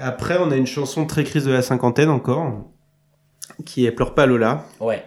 Après, 0.00 0.38
on 0.40 0.50
a 0.50 0.56
une 0.56 0.66
chanson 0.66 1.04
très 1.06 1.24
crise 1.24 1.44
de 1.44 1.50
la 1.52 1.60
cinquantaine 1.62 2.08
encore, 2.08 2.64
qui 3.66 3.84
est 3.84 3.90
Pleure 3.92 4.14
pas 4.14 4.26
Lola. 4.26 4.64
Ouais. 4.80 5.02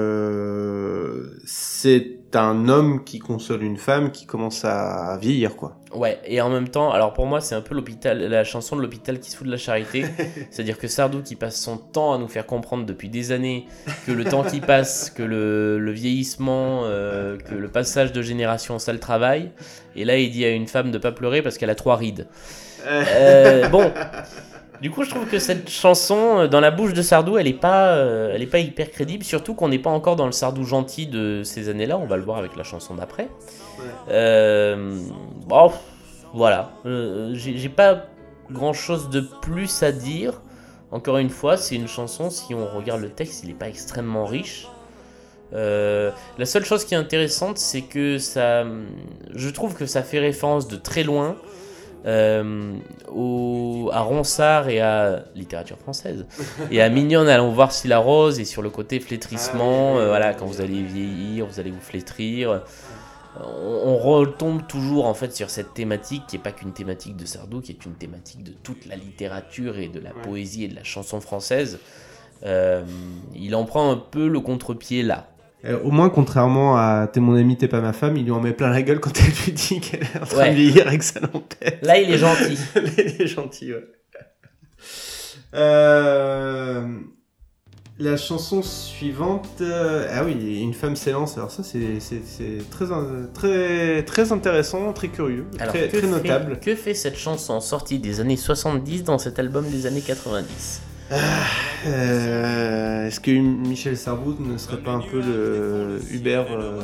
Euh, 0.00 1.24
c'est 1.44 2.19
un 2.34 2.68
homme 2.68 3.04
qui 3.04 3.18
console 3.18 3.62
une 3.62 3.76
femme 3.76 4.12
qui 4.12 4.26
commence 4.26 4.64
à 4.64 5.18
vieillir, 5.20 5.56
quoi. 5.56 5.76
Ouais, 5.92 6.20
et 6.24 6.40
en 6.40 6.50
même 6.50 6.68
temps, 6.68 6.92
alors 6.92 7.12
pour 7.12 7.26
moi, 7.26 7.40
c'est 7.40 7.56
un 7.56 7.60
peu 7.60 7.74
l'hôpital, 7.74 8.18
la 8.18 8.44
chanson 8.44 8.76
de 8.76 8.80
l'hôpital 8.82 9.18
qui 9.18 9.30
se 9.30 9.36
fout 9.36 9.46
de 9.46 9.50
la 9.50 9.58
charité. 9.58 10.04
C'est-à-dire 10.50 10.78
que 10.78 10.86
Sardou 10.86 11.22
qui 11.22 11.34
passe 11.34 11.60
son 11.60 11.78
temps 11.78 12.12
à 12.12 12.18
nous 12.18 12.28
faire 12.28 12.46
comprendre 12.46 12.86
depuis 12.86 13.08
des 13.08 13.32
années 13.32 13.66
que 14.06 14.12
le 14.12 14.24
temps 14.24 14.44
qui 14.44 14.60
passe, 14.60 15.10
que 15.10 15.24
le, 15.24 15.78
le 15.80 15.90
vieillissement, 15.90 16.82
euh, 16.84 17.36
que 17.38 17.54
le 17.54 17.68
passage 17.68 18.12
de 18.12 18.22
génération, 18.22 18.78
ça 18.78 18.92
le 18.92 19.00
travail. 19.00 19.50
Et 19.96 20.04
là, 20.04 20.16
il 20.16 20.30
dit 20.30 20.44
à 20.44 20.50
une 20.50 20.68
femme 20.68 20.92
de 20.92 20.98
pas 20.98 21.10
pleurer 21.10 21.42
parce 21.42 21.58
qu'elle 21.58 21.70
a 21.70 21.74
trois 21.74 21.96
rides. 21.96 22.26
Euh, 22.86 23.68
bon, 23.68 23.92
du 24.80 24.90
coup, 24.90 25.04
je 25.04 25.10
trouve 25.10 25.26
que 25.26 25.38
cette 25.38 25.68
chanson, 25.68 26.40
euh, 26.40 26.48
dans 26.48 26.60
la 26.60 26.70
bouche 26.70 26.94
de 26.94 27.02
Sardou, 27.02 27.36
elle 27.36 27.46
est 27.46 27.52
pas, 27.52 27.88
euh, 27.88 28.32
elle 28.34 28.42
est 28.42 28.46
pas 28.46 28.58
hyper 28.58 28.90
crédible. 28.90 29.24
Surtout 29.24 29.54
qu'on 29.54 29.68
n'est 29.68 29.78
pas 29.78 29.90
encore 29.90 30.16
dans 30.16 30.26
le 30.26 30.32
Sardou 30.32 30.64
gentil 30.64 31.06
de 31.06 31.42
ces 31.44 31.68
années-là. 31.68 31.98
On 31.98 32.06
va 32.06 32.16
le 32.16 32.22
voir 32.22 32.38
avec 32.38 32.56
la 32.56 32.64
chanson 32.64 32.94
d'après. 32.94 33.28
Euh, 34.08 34.98
bon, 35.46 35.70
voilà. 36.32 36.70
Euh, 36.86 37.32
J'ai 37.34 37.68
pas 37.68 38.06
grand 38.50 38.72
chose 38.72 39.10
de 39.10 39.20
plus 39.42 39.82
à 39.82 39.92
dire. 39.92 40.40
Encore 40.92 41.18
une 41.18 41.30
fois, 41.30 41.56
c'est 41.56 41.76
une 41.76 41.86
chanson, 41.86 42.30
si 42.30 42.52
on 42.52 42.66
regarde 42.66 43.00
le 43.00 43.10
texte, 43.10 43.44
il 43.44 43.48
n'est 43.48 43.54
pas 43.54 43.68
extrêmement 43.68 44.24
riche. 44.24 44.66
Euh, 45.52 46.10
la 46.38 46.46
seule 46.46 46.64
chose 46.64 46.84
qui 46.84 46.94
est 46.94 46.96
intéressante, 46.96 47.58
c'est 47.58 47.82
que 47.82 48.18
ça, 48.18 48.64
je 49.34 49.48
trouve 49.50 49.74
que 49.74 49.86
ça 49.86 50.02
fait 50.02 50.18
référence 50.18 50.68
de 50.68 50.76
très 50.76 51.02
loin 51.02 51.36
euh, 52.06 52.72
au, 53.08 53.90
à 53.92 54.00
Ronsard 54.00 54.68
et 54.68 54.80
à 54.80 55.24
littérature 55.34 55.78
française. 55.78 56.26
Et 56.70 56.80
à 56.80 56.88
Mignonne 56.88 57.28
allons 57.28 57.52
voir 57.52 57.72
si 57.72 57.88
la 57.88 57.98
rose 57.98 58.40
et 58.40 58.44
sur 58.44 58.62
le 58.62 58.70
côté 58.70 59.00
flétrissement 59.00 59.94
Ah 59.96 60.00
euh, 60.00 60.08
voilà 60.08 60.34
quand 60.34 60.46
vous 60.46 60.60
allez 60.60 60.82
vieillir 60.82 61.46
vous 61.46 61.60
allez 61.60 61.70
vous 61.70 61.80
flétrir. 61.80 62.62
On, 63.38 63.82
on 63.86 63.96
retombe 63.96 64.66
toujours 64.66 65.06
en 65.06 65.14
fait 65.14 65.34
sur 65.34 65.50
cette 65.50 65.74
thématique 65.74 66.24
qui 66.26 66.36
est 66.36 66.40
pas 66.40 66.52
qu'une 66.52 66.72
thématique 66.72 67.16
de 67.16 67.24
Sardou 67.24 67.60
qui 67.60 67.72
est 67.72 67.84
une 67.84 67.94
thématique 67.94 68.42
de 68.42 68.52
toute 68.62 68.86
la 68.86 68.96
littérature 68.96 69.78
et 69.78 69.88
de 69.88 70.00
la 70.00 70.10
poésie 70.10 70.64
et 70.64 70.68
de 70.68 70.76
la 70.76 70.84
chanson 70.84 71.20
française. 71.20 71.78
Euh, 72.44 72.82
il 73.34 73.54
en 73.54 73.64
prend 73.64 73.90
un 73.90 73.96
peu 73.96 74.26
le 74.26 74.40
contre-pied 74.40 75.02
là 75.02 75.29
Euh, 75.66 75.78
au 75.84 75.90
moins, 75.90 76.08
contrairement 76.08 76.76
à 76.78 77.06
T'es 77.12 77.20
mon 77.20 77.34
ami, 77.36 77.56
t'es 77.56 77.68
pas 77.68 77.80
ma 77.82 77.92
femme, 77.92 78.16
il 78.16 78.24
lui 78.24 78.30
en 78.30 78.40
met 78.40 78.52
plein 78.52 78.70
la 78.70 78.80
gueule 78.82 78.98
quand 79.00 79.12
elle 79.20 79.32
lui 79.44 79.52
dit 79.52 79.80
qu'elle 79.80 80.02
est 80.02 80.16
en 80.22 80.24
train 80.26 80.38
Ouais. 80.38 80.50
de 80.50 80.54
vieillir 80.56 80.98
que 80.98 81.04
ça 81.04 81.20
l'empêche. 81.20 81.74
là 81.82 81.98
il 81.98 82.10
est 82.10 82.18
gentil 82.18 82.58
il 82.76 83.22
est 83.22 83.26
gentil, 83.26 83.72
ouais. 83.74 83.84
Euh, 85.54 86.86
La 87.98 88.16
chanson 88.16 88.62
suivante, 88.62 89.48
euh, 89.60 90.08
ah 90.10 90.24
oui, 90.24 90.60
une 90.62 90.72
femme 90.72 90.96
s'élance. 90.96 91.36
Alors 91.36 91.50
ça, 91.50 91.62
c'est 91.62 91.98
très, 92.70 92.86
très, 93.34 94.02
très 94.04 94.32
intéressant, 94.32 94.92
très 94.94 95.08
curieux, 95.08 95.44
Alors, 95.58 95.74
très, 95.74 95.88
que, 95.88 95.90
très 95.90 96.00
fait, 96.00 96.06
notable. 96.06 96.58
que 96.60 96.74
fait 96.74 96.94
cette 96.94 97.18
chanson 97.18 97.60
sortie 97.60 97.98
des 97.98 98.20
années 98.20 98.38
70 98.38 99.04
dans 99.04 99.18
cet 99.18 99.38
album 99.38 99.68
des 99.68 99.84
années 99.84 100.00
90 100.00 100.80
Euh, 101.12 103.06
Est-ce 103.06 103.20
que 103.20 103.30
Michel 103.30 103.96
Sardou 103.96 104.36
ne 104.38 104.56
serait 104.58 104.76
pas 104.78 104.92
un 104.92 105.00
peu 105.00 105.20
le 105.20 106.00
Hubert 106.10 106.46
euh, 106.52 106.78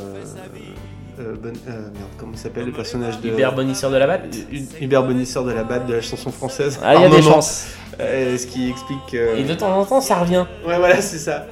euh, 1.20 1.34
Bon- 1.40 1.52
euh, 1.68 1.72
merde, 1.72 2.10
comment 2.18 2.32
il 2.32 2.38
s'appelle 2.38 2.66
le 2.66 2.72
personnage 2.72 3.20
de 3.20 3.28
Hubert 3.30 3.54
Bonisseur 3.54 3.90
de 3.90 3.96
la 3.96 4.06
Batte 4.06 4.34
Hu- 4.52 4.64
Hubert 4.84 5.04
Bonisseur 5.04 5.44
de 5.44 5.52
la 5.52 5.64
batte 5.64 5.86
de 5.86 5.94
la 5.94 6.00
chanson 6.00 6.30
française. 6.32 6.78
Ah, 6.82 6.94
il 6.96 7.02
y 7.02 7.04
a 7.04 7.08
des 7.08 7.22
chances. 7.22 7.68
Euh, 8.00 8.36
ce 8.36 8.46
qui 8.46 8.68
explique. 8.70 9.14
Et 9.14 9.44
de 9.44 9.54
temps 9.54 9.78
en 9.78 9.84
temps, 9.84 10.00
ça 10.00 10.16
revient. 10.16 10.44
Ouais, 10.66 10.76
voilà, 10.78 11.00
c'est 11.00 11.18
ça. 11.18 11.46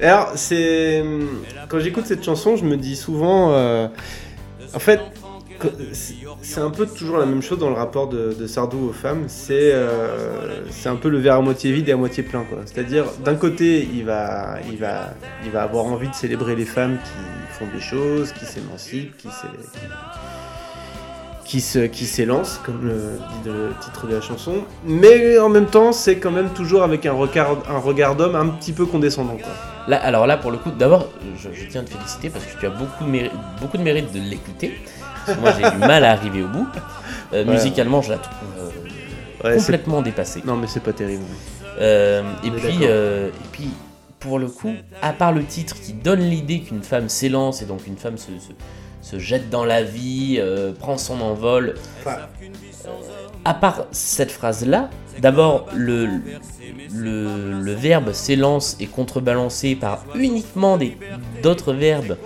Alors, 0.00 0.32
c'est. 0.36 1.04
Quand 1.68 1.78
j'écoute 1.80 2.06
cette 2.06 2.24
chanson, 2.24 2.56
je 2.56 2.64
me 2.64 2.76
dis 2.76 2.96
souvent. 2.96 3.52
En 4.74 4.78
fait, 4.78 5.00
c'est- 5.92 6.60
un 6.60 6.70
peu 6.70 6.86
toujours 6.86 7.18
la 7.18 7.26
même 7.26 7.42
chose 7.42 7.58
dans 7.58 7.68
le 7.68 7.74
rapport 7.76 8.08
de, 8.08 8.46
Sardou 8.46 8.88
aux 8.88 8.92
femmes. 8.92 9.24
C'est 9.28 9.72
euh, 9.72 10.62
c'est 10.70 10.88
un 10.88 10.96
peu 10.96 11.08
le 11.08 11.18
verre 11.18 11.36
à 11.36 11.40
moitié 11.40 11.72
vide 11.72 11.88
et 11.88 11.92
à 11.92 11.96
moitié 11.96 12.22
plein. 12.22 12.44
C'est-à-dire, 12.66 13.04
d'un 13.24 13.34
côté, 13.36 13.88
il 13.92 14.04
va, 14.04 14.56
il, 14.70 14.78
va, 14.78 15.14
il 15.44 15.50
va 15.50 15.62
avoir 15.62 15.84
envie 15.86 16.08
de 16.08 16.14
célébrer 16.14 16.56
les 16.56 16.64
femmes 16.64 16.98
qui 16.98 17.58
font 17.58 17.66
des 17.74 17.80
choses, 17.80 18.32
qui 18.32 18.44
s'émancipent, 18.46 19.16
qui 19.16 19.28
qui 21.44 21.62
se 21.62 21.78
qui 21.86 22.04
s'élance 22.04 22.60
comme 22.62 22.86
le 22.86 22.92
dit 23.42 23.48
le 23.48 23.70
titre 23.80 24.06
de 24.06 24.14
la 24.16 24.20
chanson 24.20 24.64
mais 24.84 25.38
en 25.38 25.48
même 25.48 25.64
temps 25.64 25.92
c'est 25.92 26.18
quand 26.18 26.30
même 26.30 26.50
toujours 26.50 26.82
avec 26.82 27.06
un 27.06 27.14
regard 27.14 27.56
un 27.70 27.78
regard 27.78 28.16
d'homme 28.16 28.36
un 28.36 28.48
petit 28.48 28.72
peu 28.72 28.84
condescendant 28.84 29.36
quoi. 29.36 29.52
Là, 29.88 29.96
alors 30.04 30.26
là, 30.26 30.36
pour 30.36 30.50
le 30.50 30.58
coup, 30.58 30.70
d'abord, 30.70 31.08
je, 31.42 31.48
tiens 31.66 31.80
à 31.80 31.84
te 31.84 31.88
féliciter 31.88 32.28
parce 32.28 32.44
que 32.44 32.60
tu 32.60 32.66
as 32.66 32.68
beaucoup 32.68 33.04
de, 33.04 33.08
méri- 33.10 33.30
beaucoup 33.58 33.78
de 33.78 33.82
mérite 33.82 34.12
de 34.12 34.18
l'écouter. 34.20 34.74
Parce 35.28 35.36
que 35.36 35.40
moi, 35.42 35.52
j'ai 35.52 35.70
du 35.70 35.78
mal 35.78 36.04
à 36.04 36.12
arriver 36.12 36.42
au 36.42 36.48
bout. 36.48 36.66
Euh, 37.32 37.44
Ouais. 37.44 37.52
Musicalement, 37.52 38.00
je 38.02 38.10
la 38.12 38.18
trouve 38.18 38.38
euh, 38.58 39.48
Ouais, 39.50 39.56
complètement 39.58 40.00
dépassée. 40.02 40.42
non 40.46 40.56
mais 40.56 40.66
c'est 40.66 40.82
pas 40.82 40.92
terrible 40.94 41.22
Euh, 41.80 42.22
et, 42.42 42.50
puis, 42.50 42.78
euh, 42.82 43.28
et 43.28 43.48
puis, 43.52 43.68
pour 44.18 44.38
le 44.38 44.48
coup, 44.48 44.72
à 45.02 45.12
part 45.12 45.32
le 45.32 45.44
titre 45.44 45.76
qui 45.80 45.92
donne 45.92 46.20
l'idée 46.20 46.60
qu'une 46.60 46.82
femme 46.82 47.08
s'élance 47.08 47.60
et 47.62 47.66
donc 47.66 47.86
une 47.86 47.96
femme 47.98 48.16
se, 48.18 48.28
se- 48.40 49.10
se 49.10 49.18
jette 49.20 49.48
dans 49.50 49.64
la 49.64 49.82
vie, 49.84 50.38
euh, 50.40 50.72
prend 50.72 50.96
son 50.98 51.20
envol, 51.20 51.74
Enfin, 52.00 52.16
à 53.44 53.54
part 53.54 53.84
cette 53.92 54.32
phrase-là, 54.32 54.90
d'abord, 55.20 55.66
le, 55.76 56.08
le, 56.94 57.60
le 57.60 57.72
verbe 57.74 58.12
s'élance 58.12 58.76
est 58.80 58.86
contrebalancé 58.86 59.74
par 59.76 60.04
uniquement 60.14 60.76
des- 60.78 60.96
d'autres 61.42 61.72
verbes 61.72 62.16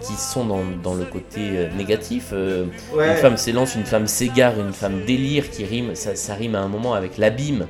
qui 0.00 0.14
sont 0.14 0.44
dans, 0.44 0.62
dans 0.82 0.94
le 0.94 1.04
côté 1.04 1.40
euh, 1.54 1.68
négatif. 1.76 2.28
Euh, 2.32 2.66
ouais. 2.94 3.10
Une 3.10 3.16
femme 3.16 3.36
s'élance, 3.36 3.74
une 3.74 3.84
femme 3.84 4.06
s'égare, 4.06 4.58
une 4.58 4.72
femme 4.72 5.04
délire 5.04 5.50
qui 5.50 5.64
rime, 5.64 5.94
ça, 5.94 6.14
ça 6.16 6.34
rime 6.34 6.54
à 6.54 6.60
un 6.60 6.68
moment 6.68 6.94
avec 6.94 7.18
l'abîme 7.18 7.66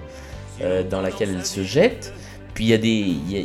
euh, 0.62 0.82
dans 0.82 1.00
laquelle 1.00 1.30
elle 1.36 1.46
se 1.46 1.62
jette. 1.62 2.12
Puis 2.54 2.64
il 2.64 2.70
y 2.70 2.74
a 2.74 2.78
des. 2.78 2.88
Il 2.88 3.30
y 3.32 3.38
a, 3.38 3.44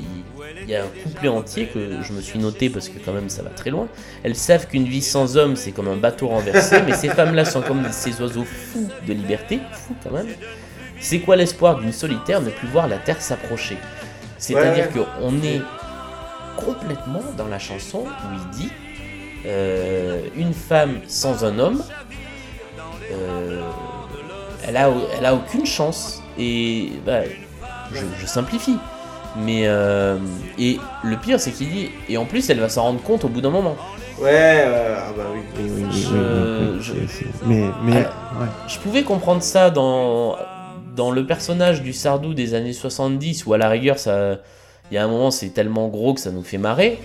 il 0.62 0.70
y 0.70 0.76
a 0.76 0.84
un 0.84 0.88
couplet 1.04 1.30
entier 1.30 1.68
que 1.68 2.02
je 2.02 2.12
me 2.14 2.22
suis 2.22 2.40
noté 2.40 2.70
parce 2.70 2.90
que 2.90 2.98
quand 3.04 3.14
même 3.14 3.30
ça 3.30 3.44
va 3.44 3.50
très 3.50 3.70
loin. 3.70 3.88
Elles 4.24 4.36
savent 4.36 4.68
qu'une 4.68 4.86
vie 4.86 5.02
sans 5.02 5.38
homme 5.38 5.56
c'est 5.56 5.72
comme 5.72 5.88
un 5.88 5.96
bateau 5.98 6.28
renversé, 6.28 6.78
mais 6.86 6.94
ces 6.94 7.10
femmes-là 7.10 7.46
sont 7.46 7.62
comme 7.62 7.84
ces 7.92 8.20
oiseaux 8.22 8.46
fous 8.46 8.90
de 9.08 9.14
liberté, 9.14 9.60
fous 9.74 9.96
quand 10.04 10.12
même. 10.12 10.28
C'est 11.00 11.20
quoi 11.20 11.36
l'espoir 11.36 11.80
d'une 11.80 11.92
solitaire 11.92 12.42
ne 12.42 12.50
plus 12.50 12.68
voir 12.68 12.88
la 12.88 12.98
terre 12.98 13.22
s'approcher? 13.22 13.78
C'est-à-dire 14.38 14.88
Ouais. 14.96 15.04
qu'on 15.20 15.36
est 15.44 15.62
complètement 16.56 17.22
dans 17.38 17.48
la 17.48 17.60
chanson 17.60 18.00
où 18.06 18.34
il 18.34 18.58
dit 18.58 18.70
euh, 19.46 20.22
une 20.36 20.54
femme 20.54 21.00
sans 21.08 21.44
un 21.46 21.60
homme, 21.60 21.84
euh, 23.12 23.62
elle, 24.68 24.78
a, 24.78 24.90
elle 25.18 25.26
a 25.26 25.34
aucune 25.36 25.66
chance. 25.66 26.22
Et 26.38 26.92
bah, 27.06 27.22
je, 27.94 28.04
je 28.20 28.26
simplifie. 28.26 28.78
Mais 29.38 29.64
euh, 29.68 30.18
et 30.58 30.80
le 31.04 31.18
pire 31.18 31.42
c'est 31.42 31.52
qu'il 31.52 31.70
dit 31.70 31.90
et 32.08 32.18
en 32.18 32.24
plus 32.24 32.50
elle 32.50 32.60
va 32.62 32.70
s'en 32.70 32.84
rendre 32.84 33.02
compte 33.02 33.26
au 33.26 33.28
bout 33.28 33.42
d'un 33.42 33.50
moment. 33.50 33.76
ouais 34.22 34.64
ah 34.66 35.12
bah 35.16 35.24
oui, 35.34 35.42
oui, 35.60 35.70
oui, 35.76 35.84
oui, 35.90 35.92
Je- 36.02 36.08
oui, 36.08 36.18
oui, 36.18 36.68
oui, 36.72 36.78
je- 36.82 36.94
c'est- 36.94 37.08
c'est- 37.18 37.46
mais 37.46 37.66
mais 37.84 37.98
Alors, 37.98 38.14
ouais. 38.40 38.48
Je 38.70 38.80
pouvais 38.80 39.04
comprendre 39.04 39.44
ça 39.44 39.72
dans 39.72 40.38
dans 40.96 41.12
le 41.12 41.26
personnage 41.28 41.82
du 41.82 41.92
Sardou 41.92 42.34
des 42.34 42.54
années 42.54 42.72
70 42.72 43.46
où 43.46 43.54
à 43.54 43.58
la 43.58 43.68
rigueur 43.68 44.00
ça 44.00 44.38
il 44.92 44.96
y 44.96 44.98
a 44.98 45.04
un 45.04 45.08
moment 45.08 45.32
c'est 45.32 45.50
tellement 45.50 45.88
gros 45.88 46.14
que 46.14 46.20
ça 46.22 46.32
nous 46.32 46.44
fait 46.44 46.58
marrer. 46.58 47.00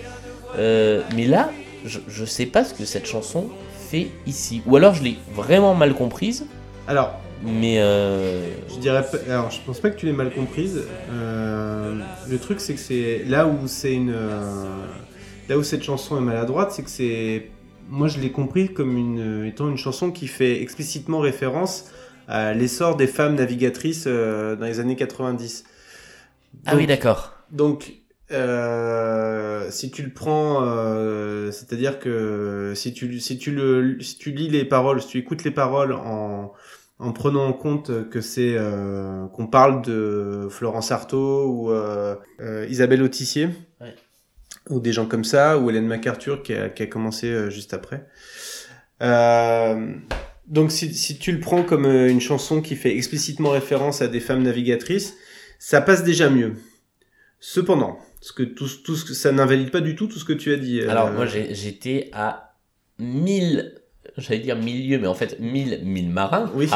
Euh, 0.57 1.01
mais 1.15 1.25
là 1.25 1.49
je, 1.85 1.99
je 2.07 2.25
sais 2.25 2.45
pas 2.45 2.63
ce 2.63 2.73
que 2.73 2.85
cette 2.85 3.05
chanson 3.05 3.49
fait 3.89 4.07
ici 4.27 4.61
ou 4.65 4.75
alors 4.75 4.93
je 4.93 5.03
l'ai 5.03 5.17
vraiment 5.33 5.73
mal 5.73 5.93
comprise. 5.93 6.45
alors 6.87 7.19
Mais 7.43 7.79
euh, 7.79 8.45
je 8.69 8.79
dirais 8.79 9.03
alors 9.29 9.49
je 9.49 9.59
pense 9.65 9.79
pas 9.79 9.89
que 9.89 9.97
tu 9.97 10.05
l'aies 10.05 10.11
mal 10.13 10.31
comprise 10.31 10.83
Euh, 11.11 11.95
le 12.29 12.37
truc 12.37 12.59
c'est 12.59 12.73
que 12.73 12.79
c'est 12.79 13.23
là 13.25 13.47
où 13.47 13.67
c'est 13.67 13.93
une 13.93 14.13
là 15.49 15.57
où 15.57 15.63
cette 15.63 15.83
chanson 15.83 16.17
est 16.17 16.21
maladroite 16.21 16.71
c'est 16.71 16.83
que 16.83 16.89
c'est 16.89 17.49
moi 17.89 18.07
je 18.07 18.19
l'ai 18.19 18.31
compris 18.31 18.73
comme 18.73 18.95
une 18.97 19.45
étant 19.45 19.69
une 19.69 19.77
chanson 19.77 20.11
qui 20.11 20.27
fait 20.27 20.61
explicitement 20.61 21.19
référence 21.19 21.85
à 22.27 22.53
l'essor 22.53 22.95
des 22.95 23.07
femmes 23.07 23.35
navigatrices 23.35 24.05
dans 24.05 24.65
les 24.65 24.79
années 24.79 24.95
90 24.95 25.63
ah 26.65 26.75
oui 26.75 26.85
d'accord. 26.85 27.40
Donc, 27.51 27.93
euh, 28.31 29.69
si 29.69 29.91
tu 29.91 30.03
le 30.03 30.13
prends, 30.13 30.63
euh, 30.65 31.51
c'est-à-dire 31.51 31.99
que 31.99 32.73
si 32.75 32.93
tu, 32.93 33.19
si, 33.19 33.37
tu 33.37 33.51
le, 33.51 33.99
si 34.01 34.17
tu 34.17 34.31
lis 34.31 34.47
les 34.47 34.63
paroles, 34.65 35.01
si 35.01 35.07
tu 35.09 35.17
écoutes 35.17 35.43
les 35.43 35.51
paroles 35.51 35.91
en, 35.93 36.53
en 36.99 37.11
prenant 37.11 37.45
en 37.45 37.53
compte 37.53 38.09
que 38.09 38.21
c'est 38.21 38.55
euh, 38.57 39.27
qu'on 39.27 39.47
parle 39.47 39.81
de 39.81 40.47
Florence 40.49 40.91
Artaud 40.91 41.45
ou 41.47 41.73
Isabelle 42.69 43.03
Autissier, 43.03 43.49
Ouais. 43.81 43.95
ou 44.69 44.79
des 44.79 44.93
gens 44.93 45.07
comme 45.07 45.23
ça, 45.25 45.57
ou 45.57 45.69
Hélène 45.69 45.87
MacArthur 45.87 46.43
qui 46.43 46.53
a, 46.53 46.69
qui 46.69 46.83
a 46.83 46.87
commencé 46.87 47.49
juste 47.49 47.73
après. 47.73 48.05
Donc 50.47 50.71
si, 50.71 50.93
si 50.93 51.17
tu 51.17 51.31
le 51.31 51.39
prends 51.39 51.63
comme 51.63 51.85
une 51.85 52.21
chanson 52.21 52.61
qui 52.61 52.75
fait 52.75 52.95
explicitement 52.95 53.49
référence 53.51 54.01
à 54.01 54.07
des 54.07 54.19
femmes 54.19 54.43
navigatrices, 54.43 55.15
ça 55.59 55.81
passe 55.81 56.03
déjà 56.03 56.29
mieux. 56.29 56.53
Cependant, 57.43 57.97
ce 58.21 58.31
que 58.33 58.43
tout, 58.43 58.67
tout 58.85 58.95
ce 58.95 59.03
que 59.03 59.13
ça 59.15 59.31
n'invalide 59.31 59.71
pas 59.71 59.81
du 59.81 59.95
tout 59.95 60.05
tout 60.07 60.19
ce 60.19 60.25
que 60.25 60.33
tu 60.33 60.53
as 60.53 60.57
dit. 60.57 60.79
euh, 60.79 60.89
Alors 60.89 61.11
moi 61.11 61.25
j'ai- 61.25 61.53
j'étais 61.55 62.09
à 62.13 62.53
1000 62.99 63.73
j'allais 64.17 64.39
dire 64.41 64.55
milieu 64.57 64.99
mais 64.99 65.07
en 65.07 65.15
fait 65.15 65.39
1000 65.39 65.79
1000 65.83 66.09
marins 66.11 66.51
Oui. 66.55 66.67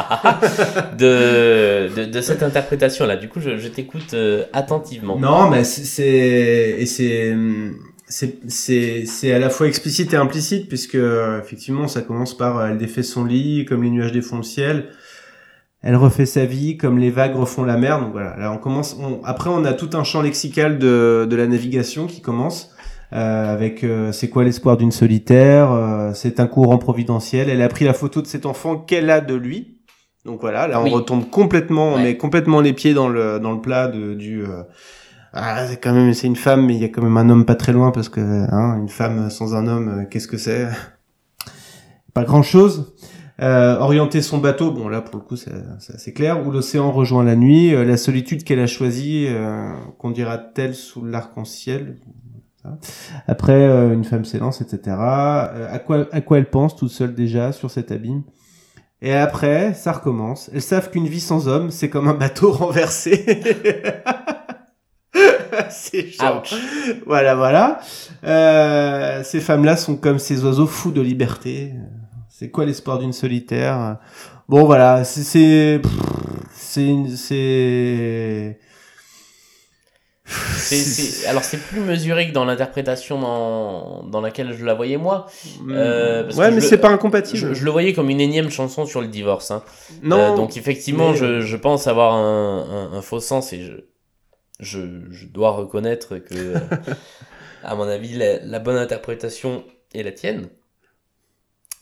de, 0.98 1.94
de, 1.96 2.06
de 2.06 2.22
cette 2.22 2.44
interprétation 2.44 3.06
là. 3.06 3.16
Du 3.16 3.30
coup 3.30 3.40
je, 3.40 3.58
je 3.58 3.68
t'écoute 3.68 4.14
euh, 4.14 4.44
attentivement. 4.54 5.18
Non, 5.20 5.50
mais 5.50 5.64
c'est- 5.64 5.84
c'est 5.84 6.76
et 6.82 6.86
c'est 6.86 7.36
c'est 8.08 8.38
c'est 8.48 9.06
c'est 9.06 9.32
à 9.34 9.40
la 9.40 9.50
fois 9.50 9.68
explicite 9.68 10.14
et 10.14 10.18
implicite 10.18 10.68
puisque 10.68 10.96
euh, 10.96 11.42
effectivement 11.42 11.88
ça 11.88 12.02
commence 12.02 12.36
par 12.38 12.66
elle 12.66 12.78
défait 12.78 13.04
son 13.04 13.26
lit 13.26 13.66
comme 13.66 13.84
les 13.84 13.90
nuages 13.90 14.12
défont 14.12 14.38
le 14.38 14.44
ciel. 14.44 14.88
Elle 15.86 15.96
refait 15.96 16.26
sa 16.26 16.46
vie 16.46 16.76
comme 16.78 16.98
les 16.98 17.12
vagues 17.12 17.36
refont 17.36 17.64
la 17.64 17.78
mer. 17.78 18.00
Donc 18.02 18.12
voilà, 18.12 18.36
là 18.38 18.52
on 18.52 18.58
commence. 18.58 18.98
On, 19.00 19.24
après 19.24 19.50
on 19.52 19.64
a 19.66 19.74
tout 19.74 19.92
un 19.94 20.04
champ 20.04 20.22
lexical 20.22 20.80
de 20.80 21.26
de 21.30 21.36
la 21.36 21.48
navigation 21.48 22.08
qui 22.08 22.22
commence. 22.22 22.72
Euh, 23.14 23.54
avec 23.54 23.84
euh, 23.84 24.12
c'est 24.12 24.30
quoi 24.30 24.44
l'espoir 24.44 24.78
d'une 24.78 24.92
solitaire 24.92 25.72
euh, 25.72 26.12
c'est 26.16 26.40
un 26.40 26.48
courant 26.48 26.80
providentiel 26.80 27.52
elle 27.52 27.62
a 27.62 27.68
pris 27.70 27.86
la 27.86 27.94
photo 27.94 28.20
de 28.20 28.26
cet 28.26 28.48
enfant 28.48 28.78
qu'elle 28.78 29.12
a 29.12 29.22
de 29.22 29.36
lui 29.36 29.78
Donc 30.26 30.42
voilà, 30.42 30.68
là 30.68 30.82
on 30.82 30.86
Oui. 30.86 30.90
retombe 30.90 31.30
complètement, 31.30 31.94
on 31.94 32.00
met 32.00 32.18
complètement 32.18 32.62
les 32.62 32.74
pieds 32.74 32.96
dans 32.96 33.08
le 33.08 33.40
dans 33.40 33.52
le 33.52 33.62
plat 33.62 33.88
de, 33.88 34.16
du. 34.16 34.42
euh, 34.44 34.64
ah, 35.34 35.68
c'est 35.68 35.80
quand 35.80 35.94
même 35.94 36.14
c'est 36.16 36.26
une 36.26 36.36
femme, 36.36 36.66
mais 36.66 36.74
il 36.74 36.82
y 36.82 36.84
a 36.86 36.90
quand 36.90 37.04
même 37.04 37.16
un 37.18 37.30
homme 37.30 37.46
pas 37.46 37.56
très 37.56 37.74
loin 37.74 37.92
parce 37.92 38.10
que 38.10 38.20
hein, 38.22 38.76
une 38.82 38.90
femme 38.90 39.30
sans 39.30 39.54
un 39.54 39.68
homme, 39.68 39.88
euh, 40.00 40.06
qu'est-ce 40.10 40.28
que 40.28 40.38
c'est? 40.38 40.68
Pas 42.16 42.24
grand 42.24 42.44
chose. 42.44 42.95
Euh, 43.42 43.78
orienter 43.80 44.22
son 44.22 44.38
bateau, 44.38 44.72
bon 44.72 44.88
là 44.88 45.02
pour 45.02 45.16
le 45.16 45.22
coup 45.22 45.36
c'est 45.36 45.52
assez 45.94 46.14
clair. 46.14 46.46
Où 46.46 46.52
l'océan 46.52 46.92
rejoint 46.92 47.24
la 47.24 47.36
nuit, 47.36 47.74
euh, 47.74 47.84
la 47.84 47.98
solitude 47.98 48.44
qu'elle 48.44 48.60
a 48.62 48.68
choisie, 48.68 49.28
euh, 49.28 49.74
qu'on 49.98 50.12
dira-t-elle 50.12 50.74
sous 50.74 51.04
l'arc-en-ciel. 51.04 51.98
Après, 53.28 53.54
euh, 53.54 53.94
une 53.94 54.04
femme 54.04 54.26
s'élance, 54.26 54.62
etc. 54.62 54.80
Euh, 54.88 55.74
à 55.74 55.80
quoi 55.80 56.08
à 56.12 56.22
quoi 56.22 56.38
elle 56.38 56.50
pense 56.50 56.76
toute 56.76 56.90
seule 56.90 57.14
déjà 57.14 57.52
sur 57.52 57.72
cet 57.72 57.92
abîme? 57.92 58.24
Et 59.02 59.14
après, 59.14 59.74
ça 59.74 59.92
recommence. 59.92 60.50
Elles 60.54 60.62
savent 60.62 60.90
qu'une 60.90 61.08
vie 61.08 61.20
sans 61.20 61.48
homme, 61.48 61.70
c'est 61.70 61.90
comme 61.90 62.08
un 62.08 62.14
bateau 62.14 62.52
renversé. 62.54 63.26
c'est 65.70 66.08
genre. 66.08 66.42
Ouch. 66.42 66.56
Voilà, 67.06 67.36
voilà. 67.36 67.80
Euh, 68.24 69.24
ces 69.24 69.42
femmes-là 69.42 69.78
sont 69.78 69.96
comme 69.96 70.20
ces 70.20 70.44
oiseaux 70.44 70.68
fous 70.68 70.92
de 70.92 71.02
liberté. 71.02 71.74
C'est 72.38 72.50
quoi 72.52 72.66
l'espoir 72.66 73.00
d'une 73.00 73.14
solitaire? 73.14 73.98
Bon, 74.50 74.66
voilà, 74.66 75.06
c'est 75.06 75.24
c'est 75.24 75.82
c'est 77.16 78.60
alors 81.28 81.44
c'est 81.44 81.58
plus 81.60 81.80
mesuré 81.82 82.28
que 82.28 82.34
dans 82.34 82.46
l'interprétation 82.46 83.20
dans, 83.20 84.04
dans 84.04 84.22
laquelle 84.22 84.54
je 84.58 84.66
la 84.66 84.74
voyais 84.74 84.98
moi. 84.98 85.28
Euh, 85.70 86.24
parce 86.24 86.36
ouais, 86.38 86.50
que 86.50 86.56
mais 86.56 86.62
c'est 86.62 86.78
pas 86.80 86.90
incompatible. 86.90 87.38
Je, 87.38 87.54
je 87.54 87.64
le 87.64 87.72
voyais 87.72 87.94
comme 87.94 88.10
une 88.10 88.20
énième 88.20 88.50
chanson 88.50 88.86
sur 88.86 89.02
le 89.02 89.08
divorce. 89.08 89.52
hein. 89.52 89.64
non, 90.02 90.34
Euh, 90.34 90.36
donc 90.36 90.58
effectivement, 90.58 91.12
mais- 91.12 91.18
je, 91.18 91.42
je 91.42 91.56
pense 91.58 91.88
avoir 91.88 92.16
un, 92.16 92.90
un- 92.92 92.98
un 92.98 93.02
faux 93.02 93.20
sens 93.20 93.54
et 93.54 93.62
je, 93.64 93.74
je, 94.60 94.80
je 95.12 95.26
dois 95.28 95.52
reconnaître 95.52 96.18
que, 96.18 96.34
euh, 96.34 96.60
à 97.64 97.76
mon 97.76 97.88
avis, 97.88 98.14
la, 98.18 98.40
la 98.40 98.60
bonne 98.60 98.78
interprétation 98.78 99.64
est 99.94 100.04
la 100.04 100.12
tienne. 100.12 100.50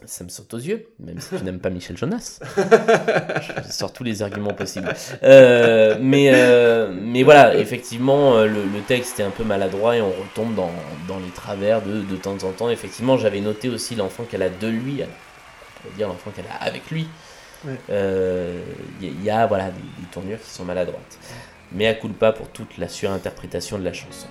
Ça 0.05 0.23
me 0.23 0.29
saute 0.29 0.53
aux 0.53 0.57
yeux, 0.59 0.87
même 0.99 1.19
si 1.19 1.35
tu 1.37 1.43
n'aimes 1.43 1.59
pas 1.59 1.69
Michel 1.69 1.97
Jonas. 1.97 2.39
Je 2.57 3.71
sors 3.71 3.93
tous 3.93 4.03
les 4.03 4.21
arguments 4.21 4.53
possibles. 4.53 4.93
Euh, 5.23 5.97
mais, 6.01 6.31
euh, 6.33 6.91
mais 6.93 7.23
voilà, 7.23 7.55
effectivement, 7.55 8.35
euh, 8.35 8.45
le, 8.47 8.63
le 8.65 8.81
texte 8.87 9.19
est 9.19 9.23
un 9.23 9.29
peu 9.29 9.43
maladroit 9.43 9.95
et 9.95 10.01
on 10.01 10.09
retombe 10.11 10.55
dans, 10.55 10.71
dans 11.07 11.19
les 11.19 11.29
travers 11.33 11.81
de, 11.81 12.01
de 12.01 12.15
temps 12.17 12.37
en 12.43 12.51
temps. 12.51 12.69
Effectivement, 12.69 13.17
j'avais 13.17 13.39
noté 13.41 13.69
aussi 13.69 13.95
l'enfant 13.95 14.23
qu'elle 14.23 14.43
a 14.43 14.49
de 14.49 14.67
lui, 14.67 15.01
on 15.85 15.89
va 15.89 15.95
dire 15.95 16.07
l'enfant 16.07 16.31
qu'elle 16.35 16.45
a 16.45 16.63
avec 16.63 16.89
lui. 16.91 17.07
Ouais. 17.65 17.75
Euh, 17.89 18.59
Il 19.01 19.07
y, 19.07 19.09
a- 19.09 19.13
il 19.19 19.23
y 19.23 19.29
a 19.29 19.47
voilà, 19.47 19.65
des, 19.65 19.79
des 20.01 20.07
tournures 20.11 20.39
qui 20.43 20.49
sont 20.49 20.65
maladroites. 20.65 21.17
Mais 21.71 21.87
à 21.87 21.93
culpa 21.93 22.33
pour 22.33 22.49
toute 22.49 22.77
la 22.77 22.87
surinterprétation 22.89 23.79
de 23.79 23.85
la 23.85 23.93
chanson. 23.93 24.27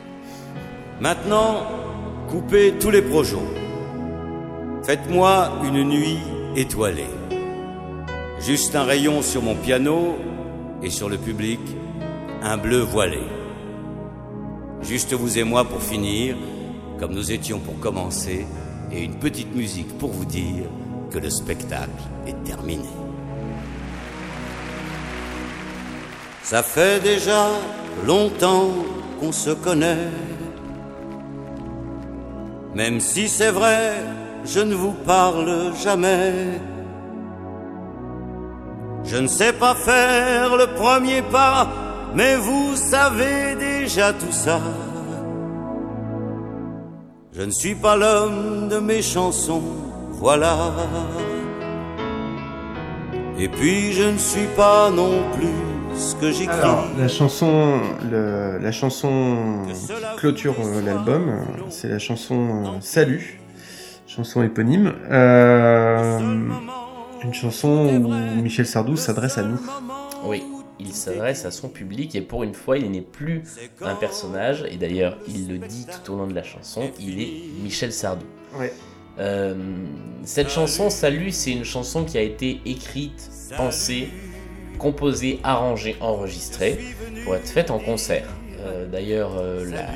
Maintenant, 1.00 1.66
coupez 2.28 2.74
tous 2.78 2.90
les 2.90 3.02
projets. 3.02 3.36
Faites-moi 4.84 5.60
une 5.62 5.84
nuit 5.84 6.18
étoilée. 6.56 7.06
Juste 8.40 8.74
un 8.74 8.82
rayon 8.82 9.22
sur 9.22 9.40
mon 9.40 9.54
piano 9.54 10.16
et 10.82 10.90
sur 10.90 11.08
le 11.08 11.18
public, 11.18 11.60
un 12.42 12.56
bleu 12.56 12.80
voilé. 12.80 13.22
Juste 14.80 15.12
vous 15.12 15.38
et 15.38 15.44
moi 15.44 15.64
pour 15.64 15.80
finir, 15.80 16.34
comme 16.98 17.14
nous 17.14 17.30
étions 17.30 17.60
pour 17.60 17.78
commencer, 17.78 18.44
et 18.90 19.04
une 19.04 19.20
petite 19.20 19.54
musique 19.54 19.96
pour 19.98 20.10
vous 20.10 20.24
dire 20.24 20.64
que 21.12 21.18
le 21.18 21.30
spectacle 21.30 22.02
est 22.26 22.42
terminé. 22.42 22.88
Ça 26.42 26.64
fait 26.64 27.00
déjà 27.00 27.50
longtemps 28.04 28.72
qu'on 29.20 29.30
se 29.30 29.50
connaît. 29.50 30.10
Même 32.74 32.98
si 32.98 33.28
c'est 33.28 33.52
vrai, 33.52 33.94
je 34.44 34.60
ne 34.60 34.74
vous 34.74 34.92
parle 35.06 35.72
jamais. 35.82 36.32
Je 39.04 39.16
ne 39.16 39.26
sais 39.26 39.52
pas 39.52 39.74
faire 39.74 40.56
le 40.56 40.66
premier 40.74 41.22
pas, 41.22 41.68
mais 42.14 42.36
vous 42.36 42.76
savez 42.76 43.54
déjà 43.56 44.12
tout 44.12 44.30
ça. 44.32 44.60
Je 47.32 47.42
ne 47.42 47.50
suis 47.50 47.74
pas 47.74 47.96
l'homme 47.96 48.68
de 48.68 48.78
mes 48.78 49.02
chansons, 49.02 49.62
voilà. 50.12 50.56
Et 53.38 53.48
puis 53.48 53.92
je 53.92 54.04
ne 54.04 54.18
suis 54.18 54.46
pas 54.56 54.90
non 54.90 55.22
plus 55.34 55.96
ce 55.98 56.14
que 56.16 56.30
j'écris. 56.30 56.54
Alors, 56.60 56.84
la 56.98 57.08
chanson, 57.08 57.80
le- 58.10 58.58
la 58.58 58.70
chanson 58.72 59.62
qui 59.66 59.92
clôture 60.18 60.54
euh, 60.62 60.80
l'album, 60.82 61.28
euh, 61.28 61.62
c'est 61.70 61.88
la 61.88 61.98
chanson 61.98 62.36
euh, 62.36 62.68
Salut, 62.80 63.40
chanson 64.16 64.42
éponyme. 64.42 64.92
Euh, 65.10 66.18
une 67.24 67.34
chanson 67.34 67.88
où 67.88 68.42
Michel 68.42 68.66
Sardou 68.66 68.96
s'adresse 68.96 69.38
à 69.38 69.42
nous. 69.42 69.60
Oui, 70.24 70.42
il 70.78 70.92
s'adresse 70.92 71.44
à 71.44 71.50
son 71.50 71.68
public 71.68 72.14
et 72.14 72.20
pour 72.20 72.42
une 72.42 72.54
fois, 72.54 72.76
il 72.76 72.90
n'est 72.90 73.00
plus 73.00 73.42
un 73.80 73.94
personnage. 73.94 74.64
Et 74.70 74.76
d'ailleurs, 74.76 75.16
il 75.28 75.48
le 75.48 75.58
dit 75.58 75.86
tout 75.86 76.12
au 76.12 76.16
long 76.16 76.26
de 76.26 76.34
la 76.34 76.42
chanson, 76.42 76.90
il 77.00 77.20
est 77.20 77.32
Michel 77.62 77.92
Sardou. 77.92 78.26
Ouais. 78.58 78.72
Euh, 79.18 79.54
cette 80.24 80.50
chanson, 80.50 80.90
Salut, 80.90 81.30
c'est 81.30 81.52
une 81.52 81.64
chanson 81.64 82.04
qui 82.04 82.18
a 82.18 82.22
été 82.22 82.60
écrite, 82.66 83.30
pensée, 83.56 84.08
composée, 84.78 85.38
arrangée, 85.42 85.96
enregistrée 86.00 86.78
pour 87.24 87.36
être 87.36 87.48
faite 87.48 87.70
en 87.70 87.78
concert. 87.78 88.26
Euh, 88.60 88.86
D'ailleurs, 88.86 89.32
euh, 89.38 89.64
la, 89.70 89.86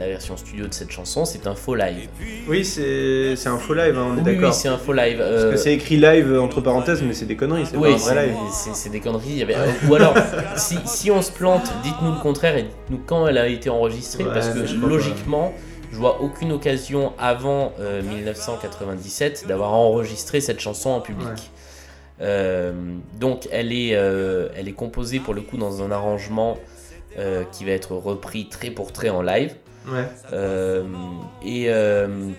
la 0.00 0.08
version 0.08 0.36
studio 0.36 0.66
de 0.66 0.72
cette 0.72 0.90
chanson, 0.90 1.24
c'est 1.26 1.46
un 1.46 1.54
faux 1.54 1.74
live. 1.74 2.08
Oui, 2.48 2.64
c'est 2.64 3.34
un 3.46 3.58
faux 3.58 3.74
live, 3.74 3.96
hein, 3.98 4.06
on 4.10 4.16
est 4.16 4.20
Oui, 4.22 4.24
oui, 4.30 4.34
d'accord. 4.36 4.54
c'est 4.54 4.68
un 4.68 4.78
faux 4.78 4.94
live. 4.94 5.18
Parce 5.18 5.30
Euh, 5.30 5.50
que 5.52 5.56
c'est 5.58 5.74
écrit 5.74 5.98
live 5.98 6.38
entre 6.40 6.60
parenthèses, 6.62 7.02
mais 7.02 7.12
c'est 7.12 7.26
des 7.26 7.36
conneries, 7.36 7.66
c'est 7.66 7.76
oui, 7.76 7.90
pas 7.90 7.94
un 7.94 7.98
vrai 7.98 8.14
c'est 8.14 8.26
live. 8.70 8.74
c'est- 8.74 8.88
des 8.88 9.00
conneries. 9.00 9.42
avait- 9.42 9.54
Ou 9.88 9.94
alors, 9.94 10.14
si, 10.56 10.78
si 10.86 11.10
on 11.10 11.20
se 11.20 11.30
plante, 11.30 11.70
dites-nous 11.82 12.12
le 12.12 12.18
contraire 12.20 12.56
et 12.56 12.62
dites-nous 12.62 13.00
quand 13.06 13.28
elle 13.28 13.36
a 13.38 13.46
été 13.46 13.68
enregistrée, 13.68 14.24
Ouais, 14.24 14.32
parce 14.32 14.48
je 14.56 14.74
que 14.74 14.86
logiquement, 14.86 15.52
je 15.92 15.98
vois 15.98 16.22
aucune 16.22 16.50
occasion 16.52 17.12
avant 17.18 17.72
euh, 17.78 18.00
1997 18.02 19.44
d'avoir 19.46 19.72
enregistré 19.74 20.40
cette 20.40 20.60
chanson 20.60 20.90
en 20.90 21.00
public. 21.00 21.28
Ouais. 21.28 21.34
Euh, 22.22 22.72
donc, 23.18 23.48
elle 23.52 23.72
est, 23.72 23.94
euh, 23.94 24.48
elle 24.56 24.68
est 24.68 24.72
composée 24.72 25.20
pour 25.20 25.34
le 25.34 25.40
coup 25.42 25.56
dans 25.58 25.82
un 25.82 25.90
arrangement 25.90 26.56
euh, 27.18 27.42
qui 27.52 27.64
va 27.64 27.72
être 27.72 27.92
repris 27.96 28.48
trait 28.48 28.70
pour 28.70 28.92
trait 28.92 29.08
en 29.10 29.20
live. 29.20 29.54
Ouais. 29.88 30.06
Euh, 30.32 30.82
et, 31.44 31.64
euh, 31.68 32.30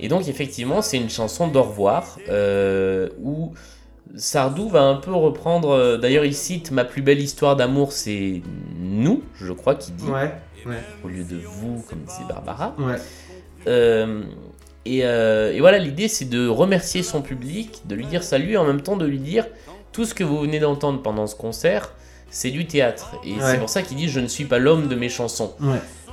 et 0.00 0.08
donc 0.08 0.28
effectivement 0.28 0.82
c'est 0.82 0.96
une 0.96 1.10
chanson 1.10 1.48
d'au 1.48 1.62
revoir 1.62 2.18
euh, 2.28 3.08
où 3.22 3.52
Sardou 4.16 4.68
va 4.68 4.82
un 4.82 4.96
peu 4.96 5.12
reprendre, 5.12 5.96
d'ailleurs 5.98 6.24
il 6.24 6.34
cite 6.34 6.70
Ma 6.70 6.84
plus 6.84 7.02
belle 7.02 7.20
histoire 7.20 7.56
d'amour 7.56 7.92
c'est 7.92 8.42
nous, 8.78 9.22
je 9.40 9.52
crois 9.52 9.74
qu'il 9.74 9.94
dit, 9.96 10.06
Ouais. 10.06 10.32
Ouais. 10.66 10.82
au 11.04 11.08
lieu 11.08 11.24
de 11.24 11.36
vous 11.36 11.84
comme 11.88 12.00
disait 12.00 12.24
Barbara. 12.28 12.74
Ouais. 12.78 12.96
Et, 14.86 14.98
et 15.00 15.60
voilà, 15.60 15.78
l'idée 15.78 16.08
c'est 16.08 16.24
de 16.28 16.48
remercier 16.48 17.02
son 17.02 17.20
public, 17.22 17.82
de 17.86 17.94
lui 17.94 18.06
dire 18.06 18.22
salut 18.22 18.52
et 18.52 18.56
en 18.56 18.64
même 18.64 18.80
temps 18.80 18.96
de 18.96 19.06
lui 19.06 19.18
dire 19.18 19.46
tout 19.92 20.04
ce 20.04 20.14
que 20.14 20.24
vous 20.24 20.38
venez 20.40 20.58
d'entendre 20.60 21.02
pendant 21.02 21.26
ce 21.26 21.34
concert, 21.36 21.92
c'est 22.30 22.50
du 22.50 22.66
théâtre. 22.66 23.16
Et 23.24 23.34
c'est 23.40 23.58
pour 23.58 23.68
ça 23.68 23.82
qu'il 23.82 23.96
dit 23.96 24.08
je 24.08 24.20
ne 24.20 24.26
suis 24.28 24.44
pas 24.44 24.58
l'homme 24.58 24.88
de 24.88 24.94
mes 24.94 25.08
chansons. 25.08 25.54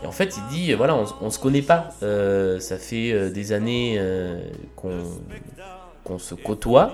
Et 0.05 0.07
en 0.07 0.11
fait, 0.11 0.37
il 0.37 0.55
dit, 0.55 0.73
voilà, 0.73 0.95
on, 0.95 1.05
on 1.19 1.29
se 1.31 1.39
connaît 1.39 1.63
pas. 1.63 1.89
Euh, 2.03 2.59
ça 2.59 2.77
fait 2.77 3.11
euh, 3.11 3.31
des 3.31 3.53
années 3.53 3.95
euh, 3.97 4.39
qu'on 4.75 6.19
se 6.19 6.35
côtoie, 6.35 6.93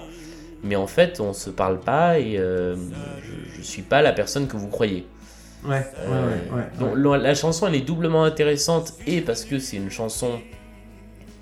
mais 0.64 0.78
en 0.78 0.88
fait, 0.88 1.20
on 1.20 1.34
se 1.34 1.50
parle 1.50 1.82
pas 1.82 2.20
et 2.20 2.38
euh, 2.38 2.78
je, 3.22 3.58
je 3.58 3.62
suis 3.62 3.82
pas 3.82 4.02
la 4.02 4.14
personne 4.14 4.48
que 4.48 4.56
vous 4.56 4.70
croyez. 4.70 5.06
Ouais. 5.66 5.72
Ouais. 5.72 5.82
Ouais. 6.08 6.58
ouais. 6.58 6.64
donc, 6.80 6.96
la, 6.96 7.18
la 7.18 7.36
chanson, 7.36 7.68
elle 7.68 7.76
est 7.76 7.82
doublement 7.82 8.24
intéressante 8.24 8.94
et 9.06 9.20
parce 9.20 9.44
que 9.44 9.60
c'est 9.60 9.76
une 9.76 9.92
chanson 9.92 10.40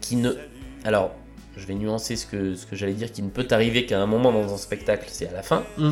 qui 0.02 0.16
ne. 0.16 0.32
Alors, 0.84 1.12
je 1.56 1.68
vais 1.68 1.76
nuancer 1.76 2.16
ce 2.16 2.26
que, 2.26 2.56
ce 2.56 2.66
que 2.66 2.76
j'allais 2.76 2.94
dire, 2.94 3.12
qui 3.12 3.22
ne 3.22 3.30
peut 3.30 3.48
arriver 3.52 3.86
qu'à 3.86 4.02
un 4.02 4.08
moment 4.08 4.32
dans 4.32 4.52
un 4.52 4.58
spectacle, 4.58 5.06
c'est 5.12 5.28
à 5.28 5.34
la 5.34 5.44
fin. 5.44 5.62
Mm. 5.78 5.92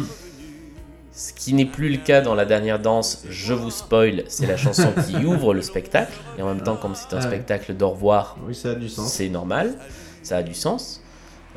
Ce 1.20 1.34
qui 1.34 1.54
n'est 1.56 1.66
plus 1.66 1.90
le 1.90 1.98
cas 1.98 2.22
dans 2.22 2.36
la 2.36 2.46
dernière 2.46 2.78
danse, 2.78 3.24
je 3.28 3.52
vous 3.52 3.72
spoil, 3.72 4.24
c'est 4.28 4.46
la 4.46 4.56
chanson 4.66 4.94
qui 5.08 5.16
ouvre 5.26 5.56
le 5.56 5.64
spectacle. 5.64 6.14
Et 6.38 6.44
en 6.44 6.48
même 6.48 6.62
temps, 6.62 6.76
comme 6.76 6.94
c'est 6.94 7.08
un 7.16 7.18
Ah 7.18 7.22
ouais. 7.24 7.28
spectacle 7.28 7.74
d'au 7.74 7.90
revoir, 7.90 8.38
Oui, 8.48 8.54
ça 8.54 8.70
a 8.70 8.76
du 8.76 8.88
sens. 8.88 9.12
c'est 9.12 9.28
normal, 9.30 9.74
ça 10.22 10.38
a 10.38 10.44
du 10.44 10.54
sens. 10.54 11.02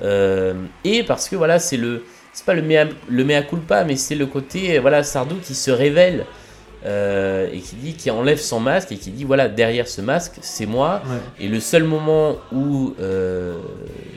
Euh, 0.03 0.55
et 0.83 1.03
parce 1.03 1.29
que 1.29 1.37
voilà, 1.37 1.59
c'est 1.59 1.77
le, 1.77 2.05
c'est 2.33 2.47
pas 2.47 2.55
le 2.55 2.63
mea, 2.63 2.87
le 3.11 3.23
mea 3.23 3.43
culpa, 3.43 3.85
mais 3.85 3.97
c'est 3.97 4.15
le 4.15 4.25
côté 4.25 4.79
voilà 4.79 5.03
Sardou 5.03 5.37
qui 5.43 5.55
se 5.55 5.71
révèle 5.71 6.25
euh, 6.87 7.47
et 7.53 7.59
qui 7.59 7.77
dit, 7.77 7.93
qui 7.93 8.11
enlève 8.11 8.39
son 8.41 8.61
masque 8.61 8.93
et 8.93 8.97
qui 8.97 9.11
dit 9.11 9.25
voilà 9.25 9.51
derrière 9.51 9.87
ce 9.89 10.01
masque, 10.01 10.37
c'est 10.41 10.65
moi. 10.65 11.03
Ouais. 11.05 11.45
Et 11.45 11.49
le 11.49 11.61
seul 11.61 11.85
moment 11.85 12.37
où, 12.51 12.95
euh, 12.99 13.59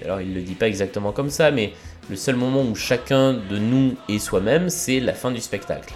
alors 0.05 0.21
il 0.21 0.33
le 0.33 0.39
dit 0.39 0.55
pas 0.55 0.69
exactement 0.69 1.11
comme 1.11 1.29
ça, 1.29 1.51
mais 1.51 1.73
le 2.09 2.15
seul 2.15 2.35
moment 2.35 2.61
où 2.61 2.75
chacun 2.75 3.33
de 3.33 3.57
nous 3.57 3.95
est 4.09 4.19
soi-même, 4.19 4.69
c'est 4.69 4.99
la 4.99 5.13
fin 5.13 5.31
du 5.31 5.41
spectacle. 5.41 5.93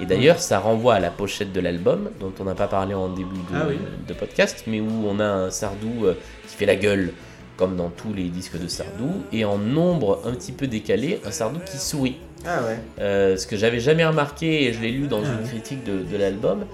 Et 0.00 0.06
d'ailleurs, 0.06 0.38
ça 0.38 0.58
renvoie 0.58 0.94
à 0.94 1.00
la 1.00 1.10
pochette 1.10 1.52
de 1.52 1.60
l'album, 1.60 2.10
dont 2.20 2.32
on 2.40 2.44
n'a 2.44 2.54
pas 2.54 2.68
parlé 2.68 2.94
en 2.94 3.08
début 3.10 3.36
de, 3.36 3.54
Ah 3.54 3.66
oui. 3.68 3.76
de 4.08 4.14
podcast, 4.14 4.64
mais 4.66 4.80
où 4.80 4.88
on 5.06 5.20
a 5.20 5.24
un 5.26 5.50
Sardou 5.50 6.06
euh, 6.06 6.14
qui 6.48 6.56
fait 6.56 6.64
la 6.66 6.76
gueule, 6.76 7.12
comme 7.58 7.76
dans 7.76 7.90
tous 7.90 8.14
les 8.14 8.24
disques 8.30 8.58
de 8.58 8.66
Sardou, 8.66 9.10
et 9.32 9.44
en 9.44 9.58
nombre 9.58 10.22
un 10.24 10.32
petit 10.32 10.52
peu 10.52 10.66
décalé, 10.66 11.20
un 11.26 11.30
Sardou 11.30 11.60
qui 11.70 11.76
sourit. 11.76 12.16
Ah 12.46 12.62
ouais. 12.64 12.78
Euh, 13.00 13.36
ce 13.36 13.46
que 13.46 13.58
j'avais 13.58 13.80
jamais 13.80 14.06
remarqué, 14.06 14.64
et 14.64 14.72
je 14.72 14.80
l'ai 14.80 14.90
lu 14.90 15.06
dans 15.06 15.20
Ah 15.22 15.26
une 15.28 15.42
ouais. 15.44 15.48
critique 15.50 15.84
de, 15.84 15.98
de 16.02 16.16
l'album. 16.16 16.64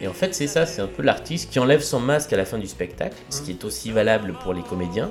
Et 0.00 0.06
en 0.06 0.12
fait, 0.12 0.32
c'est 0.34 0.46
ça, 0.46 0.64
c'est 0.66 0.80
un 0.82 0.86
peu 0.86 1.02
l'artiste 1.02 1.50
qui 1.50 1.58
enlève 1.58 1.80
son 1.80 1.98
masque 1.98 2.32
à 2.32 2.36
la 2.36 2.44
fin 2.44 2.58
du 2.58 2.68
spectacle, 2.68 3.16
ce 3.30 3.42
qui 3.42 3.50
est 3.50 3.64
aussi 3.64 3.90
valable 3.90 4.34
pour 4.44 4.52
les 4.54 4.62
comédiens, 4.62 5.10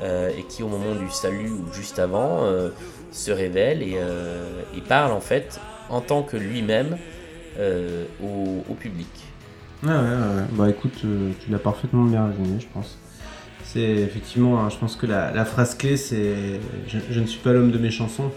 euh, 0.00 0.30
et 0.30 0.44
qui, 0.44 0.62
au 0.62 0.68
moment 0.68 0.94
du 0.94 1.10
salut 1.10 1.50
ou 1.50 1.72
juste 1.72 1.98
avant, 1.98 2.44
euh, 2.44 2.70
se 3.10 3.32
révèle 3.32 3.82
et, 3.82 3.96
euh, 3.96 4.62
et 4.76 4.80
parle 4.80 5.10
en 5.10 5.20
fait 5.20 5.60
en 5.88 6.00
tant 6.00 6.22
que 6.22 6.36
lui-même 6.36 6.96
au, 8.22 8.74
public. 8.74 9.08
Ouais, 9.82 9.90
ouais, 9.90 9.96
ouais. 9.96 10.00
ouais. 10.00 10.44
Bah 10.52 10.70
écoute, 10.70 10.92
tu 11.00 11.50
l'as 11.50 11.58
parfaitement 11.58 12.04
bien 12.04 12.28
résumé, 12.28 12.60
je 12.60 12.66
pense. 12.72 12.96
C'est 13.64 13.80
effectivement, 13.80 14.60
hein, 14.60 14.68
je 14.70 14.76
pense 14.76 14.94
que 14.94 15.06
la, 15.06 15.44
phrase 15.44 15.74
clé, 15.76 15.96
c'est 15.96 16.60
je, 16.86 17.20
ne 17.20 17.26
suis 17.26 17.40
pas 17.40 17.52
l'homme 17.52 17.72
de 17.72 17.78
mes 17.78 17.90
chansons. 17.90 18.30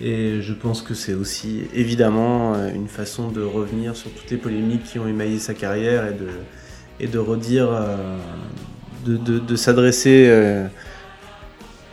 Et 0.00 0.40
je 0.40 0.52
pense 0.52 0.82
que 0.82 0.94
c'est 0.94 1.14
aussi 1.14 1.68
évidemment 1.72 2.54
une 2.74 2.88
façon 2.88 3.28
de 3.28 3.42
revenir 3.42 3.94
sur 3.94 4.10
toutes 4.10 4.30
les 4.30 4.36
polémiques 4.36 4.82
qui 4.82 4.98
ont 4.98 5.06
émaillé 5.06 5.38
sa 5.38 5.54
carrière 5.54 6.08
et 6.08 6.14
de, 6.14 6.28
et 6.98 7.06
de 7.06 7.18
redire, 7.18 7.68
de- 9.06 9.38
de 9.38 9.56
s'adresser 9.56 10.28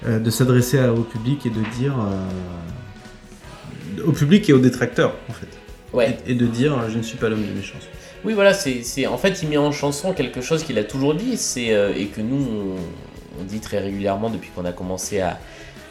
euh, 0.06 0.20
de 0.20 0.30
s'adresser 0.30 0.80
au 0.88 1.02
public 1.04 1.46
et 1.46 1.50
de 1.50 1.62
dire 1.78 1.96
euh, 2.00 4.02
au 4.06 4.12
public 4.12 4.50
et 4.50 4.54
aux 4.54 4.60
détracteurs 4.60 5.16
en 5.30 5.34
fait. 5.34 5.48
Ouais. 5.94 6.18
Et, 6.28 6.32
et 6.32 6.36
de 6.36 6.46
dire 6.46 6.78
euh, 6.78 6.90
je 6.90 6.98
ne 6.98 7.04
suis 7.04 7.18
pas 7.18 7.30
l'homme 7.30 7.46
de 7.46 7.52
mes 7.54 7.64
chansons. 7.64 7.88
Oui, 8.24 8.34
voilà, 8.34 8.54
c'est, 8.54 8.82
c'est- 8.84 9.06
en 9.08 9.18
fait, 9.18 9.42
il 9.44 9.50
met 9.50 9.58
en 9.58 9.72
chanson 9.72 10.14
quelque 10.14 10.42
chose 10.42 10.64
qu'il 10.64 10.78
a 10.80 10.84
toujours 10.84 11.14
dit, 11.14 11.38
c'est 11.38 11.68
et 11.96 12.08
que 12.08 12.22
nous 12.22 12.44
on, 12.44 13.42
on 13.42 13.44
dit 13.44 13.60
très 13.60 13.78
régulièrement 13.80 14.30
depuis 14.32 14.50
qu'on 14.56 14.66
a 14.66 14.72
commencé 14.72 15.20
à, 15.22 15.40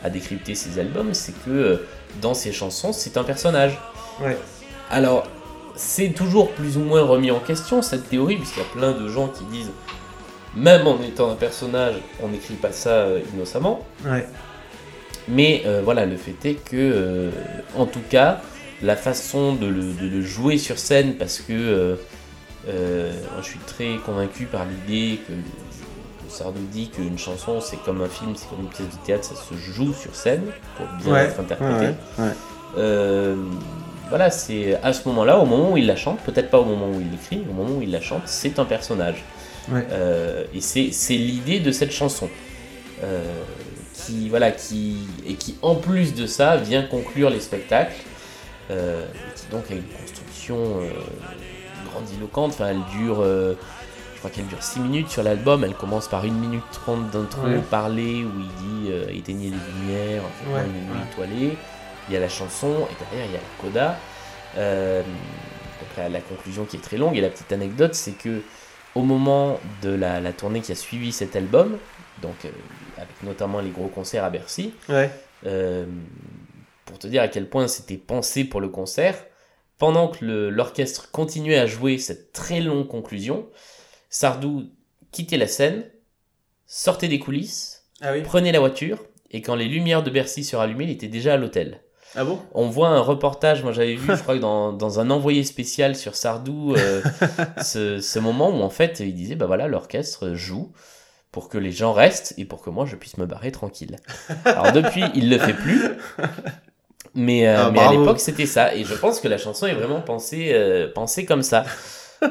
à 0.03 0.11
décrypter 0.11 0.55
ses 0.57 0.79
albums, 0.81 1.15
c'est 1.15 1.35
que 1.45 1.85
dans 2.21 2.35
ses 2.35 2.51
chansons, 2.53 2.93
c'est 2.93 3.17
un 3.17 3.23
personnage. 3.25 3.79
Ouais. 4.21 4.37
Alors, 4.91 5.25
c'est 5.77 6.11
toujours 6.11 6.51
plus 6.51 6.77
ou 6.77 6.81
moins 6.81 7.03
remis 7.03 7.31
en 7.31 7.39
question 7.41 7.83
cette 7.83 8.09
théorie, 8.09 8.37
puisqu'il 8.37 8.61
y 8.61 8.63
a 8.63 8.69
plein 8.69 8.93
de 8.93 9.09
gens 9.09 9.29
qui 9.29 9.45
disent, 9.45 9.71
même 10.57 10.87
en 10.87 11.01
étant 11.03 11.31
un 11.31 11.35
personnage, 11.37 11.95
on 12.23 12.29
n'écrit 12.29 12.55
pas 12.55 12.73
ça 12.73 12.91
euh, 12.91 13.21
innocemment. 13.35 13.81
Ouais. 14.05 14.27
Mais 15.29 15.63
euh, 15.67 15.81
voilà, 15.85 16.05
le 16.07 16.17
fait 16.17 16.37
est 16.49 16.55
que, 16.55 16.77
euh, 16.77 17.31
en 17.77 17.87
tout 17.87 18.03
cas, 18.11 18.41
la 18.83 18.97
façon 18.97 19.55
de 19.55 19.67
le, 19.67 19.83
de 19.95 20.07
le 20.09 20.21
jouer 20.23 20.59
sur 20.59 20.79
scène, 20.79 21.15
parce 21.15 21.39
que 21.41 21.97
euh, 22.69 23.13
je 23.41 23.43
suis 23.45 23.59
très 23.61 23.97
convaincu 24.05 24.45
par 24.45 24.67
l'idée 24.67 25.19
que, 25.27 25.33
que 25.33 26.31
Sardou 26.33 26.61
dit 26.71 26.91
qu'une 26.91 27.19
chanson, 27.19 27.61
c'est 27.61 27.79
comme 27.85 28.03
un 28.03 28.09
film, 28.09 28.33
c'est 28.37 28.49
comme 28.49 28.61
une 28.61 28.69
pièce 28.69 28.89
de 28.89 29.07
théâtre, 29.07 29.25
ça 29.25 29.35
se 29.35 29.55
joue 29.55 29.93
sur 29.95 30.15
scène 30.15 30.43
pour 30.77 30.87
bien 31.03 31.13
Ouais, 31.15 31.21
être 31.25 31.41
interprété. 31.41 31.95
ouais, 32.19 33.35
voilà, 34.11 34.31
c'est 34.31 34.79
à 34.83 34.93
ce 34.93 35.09
moment-là, 35.09 35.39
au 35.39 35.47
moment 35.47 35.73
où 35.73 35.77
il 35.79 35.87
la 35.87 35.97
chante, 35.97 36.21
peut-être 36.21 36.51
pas 36.51 36.59
au 36.59 36.65
moment 36.65 36.89
où 36.89 37.01
il 37.01 37.11
l'écrit, 37.11 37.43
au 37.51 37.55
moment 37.55 37.77
où 37.79 37.83
il 37.83 37.91
la 37.91 38.01
chante, 38.03 38.23
c'est 38.27 38.59
un 38.59 38.65
personnage. 38.67 39.25
Ouais. 39.71 39.87
Euh, 39.91 40.45
et 40.55 40.61
c'est 40.61 41.17
l'idée 41.17 41.61
de 41.61 41.73
cette 41.73 41.93
chanson. 41.93 42.29
Euh, 43.03 43.23
qui, 43.93 44.29
voilà, 44.29 44.51
qui, 44.51 44.97
et 45.27 45.35
qui, 45.35 45.57
en 45.63 45.75
plus 45.77 46.15
de 46.15 46.27
ça, 46.27 46.57
vient 46.57 46.83
conclure 46.83 47.31
les 47.31 47.41
spectacles. 47.41 47.95
Euh, 48.71 49.05
qui 49.37 49.47
donc 49.51 49.65
a 49.71 49.75
une 49.75 49.85
construction 49.85 50.57
euh, 50.81 50.91
grandiloquente. 51.91 52.53
Enfin, 52.53 52.69
elle 52.69 52.99
dure, 52.99 53.23
je 53.23 54.19
crois 54.19 54.31
qu'elle 54.31 54.47
dure 54.47 54.63
6 54.63 54.81
minutes 54.81 55.09
sur 55.11 55.23
l'album. 55.23 55.65
Elle 55.65 55.75
commence 55.75 56.09
par 56.09 56.25
1 56.25 56.29
minute 56.29 56.63
30 56.73 57.11
d'intro 57.11 57.47
Ouais. 57.47 57.61
parlé 57.71 58.25
où 58.25 58.31
il 58.41 58.49
dit 58.89 59.19
éteignez 59.19 59.51
les 59.51 59.73
lumières, 59.87 60.23
faites-moi 60.39 60.59
Ouais, 60.61 60.65
une 60.67 60.95
nuit 60.95 61.03
étoilée. 61.13 61.57
Il 62.09 62.15
y 62.15 62.17
a 62.17 62.21
la 62.21 62.29
chanson 62.29 62.69
et 62.91 63.05
derrière 63.17 63.27
il 63.27 63.33
y 63.33 63.37
a 63.37 63.41
la 63.41 63.63
coda. 63.63 63.99
Donc 65.81 65.89
la, 65.97 66.09
la 66.09 66.21
conclusion 66.21 66.65
qui 66.65 66.77
est 66.77 66.81
très 66.81 66.97
longue 66.97 67.17
et 67.17 67.21
la 67.21 67.29
petite 67.31 67.53
anecdote 67.53 67.95
c'est 67.95 68.13
que 68.13 68.43
au 68.95 69.03
moment 69.03 69.59
de 69.83 69.91
la, 69.91 70.21
la 70.21 70.33
tournée 70.33 70.61
qui 70.61 70.73
a 70.73 70.75
suivi 70.75 71.13
cet 71.13 71.37
album, 71.37 71.79
donc 72.23 72.35
euh, 72.45 72.51
avec 72.97 73.23
notamment 73.23 73.61
les 73.61 73.71
gros 73.71 73.89
concerts 73.89 74.25
à 74.25 74.31
Bercy, 74.31 74.73
Ouais. 74.89 75.11
euh, 75.47 75.85
pour 76.85 76.99
te 76.99 77.07
dire 77.07 77.23
à 77.23 77.29
quel 77.29 77.49
point 77.49 77.67
c'était 77.69 77.97
pensé 77.97 78.45
pour 78.45 78.61
le 78.61 78.69
concert, 78.69 79.17
pendant 79.79 80.09
que 80.09 80.25
l'orchestre 80.25 81.11
continuait 81.11 81.59
à 81.59 81.67
jouer 81.67 81.99
cette 81.99 82.33
très 82.33 82.61
longue 82.61 82.87
conclusion, 82.87 83.49
Sardou 84.11 84.71
quittait 85.11 85.37
la 85.37 85.49
scène, 85.49 85.85
sortait 86.67 87.09
des 87.09 87.19
coulisses, 87.19 87.85
Ah 88.01 88.13
oui. 88.13 88.23
prenait 88.23 88.53
la 88.53 88.61
voiture, 88.61 88.99
et 89.31 89.43
quand 89.43 89.57
les 89.57 89.67
lumières 89.67 90.03
de 90.05 90.11
Bercy 90.11 90.45
se 90.45 90.55
rallumaient, 90.55 90.85
il 90.85 90.91
était 90.91 91.09
déjà 91.09 91.35
à 91.35 91.37
l'hôtel. 91.37 91.81
Ah 92.17 92.25
bon? 92.25 92.39
On 92.53 92.69
voit 92.69 92.89
un 92.89 93.01
reportage, 93.01 93.63
moi 93.63 93.73
j'avais 93.73 93.95
vu, 93.97 94.15
je 94.17 94.23
crois 94.23 94.37
que 94.37 94.41
dans, 94.41 94.73
dans 94.73 95.01
un 95.01 95.11
envoyé 95.11 95.43
spécial 95.45 95.97
sur 95.97 96.15
Sardou, 96.15 96.75
euh, 96.77 97.03
ce, 97.63 98.01
ce 98.01 98.19
moment 98.19 98.51
où 98.51 98.63
en 98.63 98.71
fait 98.71 99.01
il 99.01 99.15
disait, 99.15 99.35
bah 99.35 99.47
voilà, 99.47 99.67
l'orchestre 99.67 100.35
joue 100.35 100.73
pour 101.33 101.49
que 101.49 101.59
les 101.59 101.73
gens 101.73 101.93
restent 101.93 102.35
et 102.39 102.45
pour 102.45 102.63
que 102.63 102.71
moi 102.71 102.87
je 102.87 102.95
puisse 102.95 103.19
me 103.19 103.27
barrer 103.27 103.51
tranquille. 103.51 103.97
Alors 104.45 104.71
depuis, 104.73 105.03
il 105.15 105.29
le 105.29 105.39
fait 105.39 105.55
plus. 105.55 105.83
Mais, 107.17 107.47
euh, 107.49 107.67
Ah, 107.67 107.71
mais 107.73 107.81
à 107.81 107.91
l'époque 107.93 108.21
c'était 108.21 108.47
ça, 108.47 108.75
et 108.75 108.85
je 108.85 108.95
pense 108.95 109.21
que 109.21 109.29
la 109.29 109.39
chanson 109.39 109.67
est 109.67 109.75
vraiment 109.75 110.01
pensée, 110.01 110.51
euh, 110.53 110.93
pensée 110.93 111.25
comme 111.25 111.43
ça. 111.43 111.65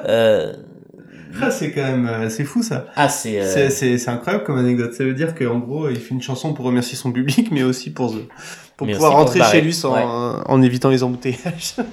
Euh, 0.07 0.53
Ah, 1.41 1.49
c'est 1.51 1.71
quand 1.71 1.81
même 1.83 2.05
euh, 2.07 2.29
c'est 2.29 2.43
fou 2.43 2.61
ça. 2.63 2.85
ah, 2.95 3.09
c'est. 3.09 3.41
euh, 3.41 3.51
C'est- 3.53 3.69
C'est 3.69 3.97
c'est 3.97 4.09
incroyable 4.09 4.43
comme 4.45 4.57
anecdote. 4.57 4.93
Ça 4.93 5.03
veut 5.03 5.13
dire 5.13 5.33
qu'en 5.35 5.59
gros, 5.59 5.89
il 5.89 5.95
fait 5.97 6.13
une 6.13 6.21
chanson 6.21 6.53
pour 6.53 6.65
remercier 6.65 6.95
son 6.97 7.11
public, 7.11 7.49
mais 7.51 7.63
aussi 7.63 7.91
pour, 7.91 8.11
se- 8.11 8.17
pour 8.77 8.87
Mais 8.87 8.93
pouvoir 8.93 9.11
pour 9.11 9.19
rentrer 9.21 9.41
chez 9.43 9.61
lui 9.61 9.73
sans, 9.73 9.93
Ouais. 9.95 10.03
en 10.45 10.61
évitant 10.61 10.89
les 10.89 11.03
embouteillages. 11.03 11.75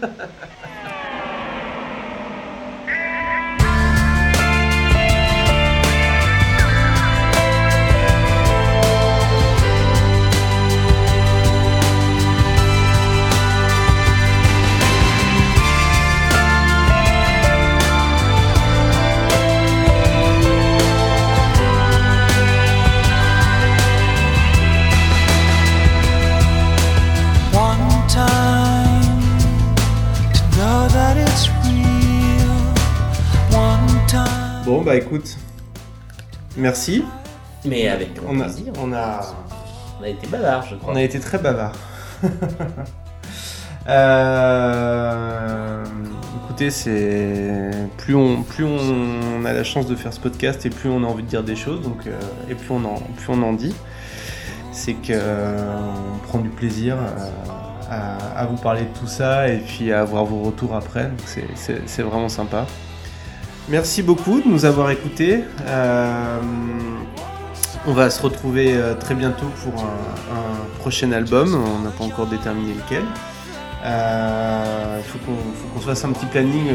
écoute, 35.11 35.37
merci. 36.57 37.05
Mais 37.65 37.89
avec 37.89 38.15
grand 38.15 38.33
On 38.33 38.41
a, 38.41 38.45
plaisir. 38.45 38.73
on 38.79 38.93
a, 38.93 39.21
On 39.99 40.05
a 40.05 40.09
été 40.09 40.29
bavard, 40.29 40.65
je 40.69 40.77
crois. 40.77 40.93
on 40.93 40.97
a 40.97 41.03
été 41.03 41.19
très 41.21 41.39
bavard. 41.39 41.73
Euh, 43.89 45.85
écoutez, 46.45 46.71
c'est 46.71 47.71
plus 47.97 48.15
on 48.15 48.43
plus 48.43 48.63
on 48.63 49.43
a 49.45 49.55
la 49.55 49.65
chance 49.65 49.87
de 49.87 49.97
faire 49.97 50.13
ce 50.13 50.21
podcast 50.21 50.65
et 50.67 50.71
plus 50.71 50.91
on 50.91 51.03
a 51.03 51.07
envie 51.07 51.23
de 51.23 51.29
dire 51.29 51.43
des 51.43 51.57
choses, 51.57 51.81
donc 51.81 52.07
euh, 52.07 52.21
et 52.51 52.55
plus 52.55 52.71
on 52.71 52.85
en 52.85 52.97
plus 53.17 53.31
on 53.31 53.43
en 53.43 53.55
dit, 53.55 53.75
c'est 54.71 54.93
que 54.93 55.13
euh, 55.13 55.59
on 56.15 56.19
prend 56.29 56.39
du 56.41 56.51
plaisir 56.51 56.99
euh, 56.99 57.09
à, 57.91 58.43
à 58.43 58.45
vous 58.45 58.59
parler 58.59 58.83
de 58.83 58.99
tout 58.99 59.09
ça 59.09 59.49
et 59.49 59.59
puis 59.59 59.93
à 59.93 60.03
avoir 60.03 60.27
vos 60.27 60.43
retours 60.43 60.77
après. 60.77 61.11
C'est 61.25 62.03
vraiment 62.03 62.29
sympa. 62.29 62.67
Merci 63.71 64.03
beaucoup 64.03 64.41
de 64.41 64.49
nous 64.49 64.65
avoir 64.65 64.91
écoutés. 64.91 65.45
Euh, 65.67 66.41
on 67.87 67.93
va 67.93 68.11
se 68.11 68.21
retrouver 68.21 68.73
euh, 68.75 68.95
très 68.95 69.15
bientôt 69.15 69.47
pour 69.63 69.81
un, 69.83 69.87
un 69.87 70.79
prochain 70.81 71.13
album. 71.13 71.55
On 71.55 71.79
n'a 71.85 71.91
pas 71.91 72.05
encore 72.05 72.27
déterminé 72.27 72.75
lequel. 72.75 73.05
Euh, 73.85 74.99
Il 74.99 75.05
faut 75.05 75.19
qu'on 75.75 75.81
se 75.81 75.87
fasse 75.87 76.05
un 76.05 76.11
petit 76.13 76.27
planning 76.27 76.67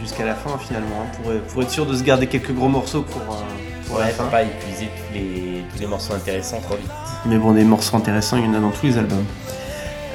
jusqu'à 0.00 0.24
la 0.26 0.34
fin 0.34 0.58
finalement 0.58 1.02
hein, 1.02 1.16
pour, 1.22 1.32
pour 1.52 1.62
être 1.62 1.70
sûr 1.70 1.86
de 1.86 1.96
se 1.96 2.02
garder 2.02 2.26
quelques 2.26 2.52
gros 2.52 2.68
morceaux 2.68 3.02
pour, 3.02 3.22
pour 3.22 3.98
la 3.98 4.06
Ouais, 4.06 4.10
fin. 4.12 4.24
faut 4.24 4.30
pas 4.30 4.42
épuiser 4.42 4.86
tous 4.96 5.14
les, 5.14 5.64
tous 5.72 5.80
les 5.80 5.86
morceaux 5.86 6.14
intéressants 6.14 6.60
trop 6.60 6.76
vite. 6.76 6.90
Mais 7.26 7.36
bon, 7.38 7.52
des 7.52 7.64
morceaux 7.64 7.96
intéressants, 7.96 8.36
il 8.36 8.44
y 8.44 8.48
en 8.48 8.54
a 8.54 8.60
dans 8.60 8.70
tous 8.70 8.86
les 8.86 8.98
albums. 8.98 9.24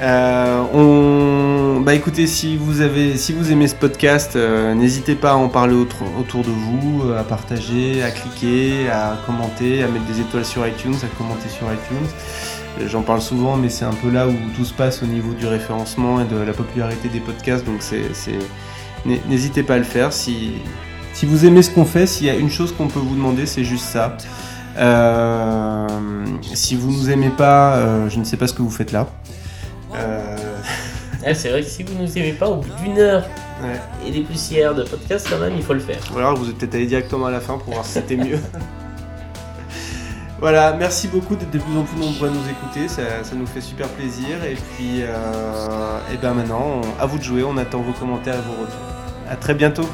Euh, 0.02 0.62
on... 0.74 1.53
bah 1.80 1.94
écoutez, 1.94 2.26
si 2.26 2.56
vous 2.56 2.80
avez, 2.80 3.16
si 3.16 3.32
vous 3.32 3.50
aimez 3.52 3.68
ce 3.68 3.74
podcast, 3.74 4.36
euh, 4.36 4.74
n'hésitez 4.74 5.14
pas 5.14 5.32
à 5.32 5.34
en 5.34 5.48
parler 5.48 5.74
autour, 5.74 6.42
de 6.42 6.50
vous, 6.50 7.02
euh, 7.04 7.18
à 7.18 7.24
partager, 7.24 8.02
à 8.02 8.10
cliquer, 8.10 8.88
à 8.90 9.16
commenter, 9.26 9.82
à 9.82 9.88
mettre 9.88 10.04
des 10.06 10.20
étoiles 10.20 10.44
sur 10.44 10.66
iTunes, 10.66 10.94
à 11.02 11.06
commenter 11.18 11.48
sur 11.48 11.66
iTunes. 11.66 12.06
Euh, 12.80 12.88
J'en 12.88 13.02
parle 13.02 13.20
souvent, 13.22 13.56
mais 13.56 13.68
c'est 13.68 13.84
un 13.84 13.92
peu 13.94 14.10
là 14.10 14.28
où 14.28 14.34
tout 14.56 14.64
se 14.64 14.72
passe 14.74 15.02
au 15.02 15.06
niveau 15.06 15.32
du 15.32 15.46
référencement 15.46 16.20
et 16.20 16.24
de 16.24 16.36
la 16.36 16.52
popularité 16.52 17.08
des 17.08 17.20
podcasts, 17.20 17.64
donc 17.64 17.76
c'est, 17.80 18.12
c'est- 18.14 18.32
n'hé- 19.06 19.22
n'hésitez 19.28 19.62
pas 19.62 19.74
à 19.74 19.78
le 19.78 19.84
faire. 19.84 20.12
Si, 20.12 20.52
si 21.12 21.24
vous 21.26 21.46
aimez 21.46 21.62
ce 21.62 21.70
qu'on 21.70 21.84
fait, 21.84 22.06
s'il 22.06 22.26
y 22.26 22.30
a 22.30 22.34
une 22.34 22.50
chose 22.50 22.72
qu'on 22.76 22.88
peut 22.88 23.00
vous 23.00 23.14
demander, 23.14 23.46
c'est 23.46 23.64
juste 23.64 23.86
ça. 23.86 24.16
Si 26.54 26.74
vous 26.76 26.90
nous 26.92 27.10
aimez 27.10 27.30
pas, 27.30 28.08
je 28.08 28.18
ne 28.18 28.24
sais 28.24 28.36
pas 28.36 28.46
ce 28.48 28.52
que 28.54 28.62
vous 28.62 28.70
faites 28.70 28.92
là. 28.92 29.06
Ah, 31.26 31.34
c'est 31.34 31.48
vrai 31.48 31.62
que 31.62 31.68
si 31.68 31.82
vous 31.82 31.94
nous 32.00 32.18
aimez 32.18 32.32
pas, 32.32 32.48
au 32.48 32.56
bout 32.56 32.68
d'une 32.82 32.98
heure 32.98 33.24
ouais. 33.62 33.80
et 34.06 34.10
des 34.10 34.20
poussières 34.20 34.74
de 34.74 34.82
podcast, 34.82 35.26
quand 35.30 35.38
même, 35.38 35.54
il 35.56 35.62
faut 35.62 35.72
le 35.74 35.80
faire. 35.80 35.98
Ou 36.14 36.18
alors 36.18 36.36
vous 36.36 36.50
êtes 36.50 36.58
peut-être 36.58 36.74
allé 36.74 36.86
directement 36.86 37.26
à 37.26 37.30
la 37.30 37.40
fin 37.40 37.56
pour 37.58 37.72
voir 37.72 37.84
si 37.84 37.92
c'était 37.92 38.16
mieux. 38.16 38.38
voilà, 40.40 40.74
merci 40.74 41.08
beaucoup 41.08 41.34
d'être 41.36 41.50
de 41.50 41.58
plus 41.58 41.78
en 41.78 41.82
plus 41.84 41.98
nombreux 41.98 42.28
à 42.28 42.30
nous 42.30 42.48
écouter, 42.50 42.88
ça, 42.88 43.22
ça 43.22 43.34
nous 43.34 43.46
fait 43.46 43.60
super 43.62 43.88
plaisir. 43.88 44.44
Et 44.44 44.54
puis, 44.54 45.00
euh, 45.02 45.98
et 46.12 46.16
ben 46.18 46.34
maintenant, 46.34 46.80
on- 46.82 47.02
à 47.02 47.06
vous 47.06 47.18
de 47.18 47.22
jouer, 47.24 47.42
on 47.44 47.56
attend 47.56 47.80
vos 47.80 47.92
commentaires 47.92 48.34
et 48.34 48.42
vos 48.46 48.60
retours. 48.62 48.76
À 49.30 49.36
très 49.36 49.54
bientôt. 49.54 49.88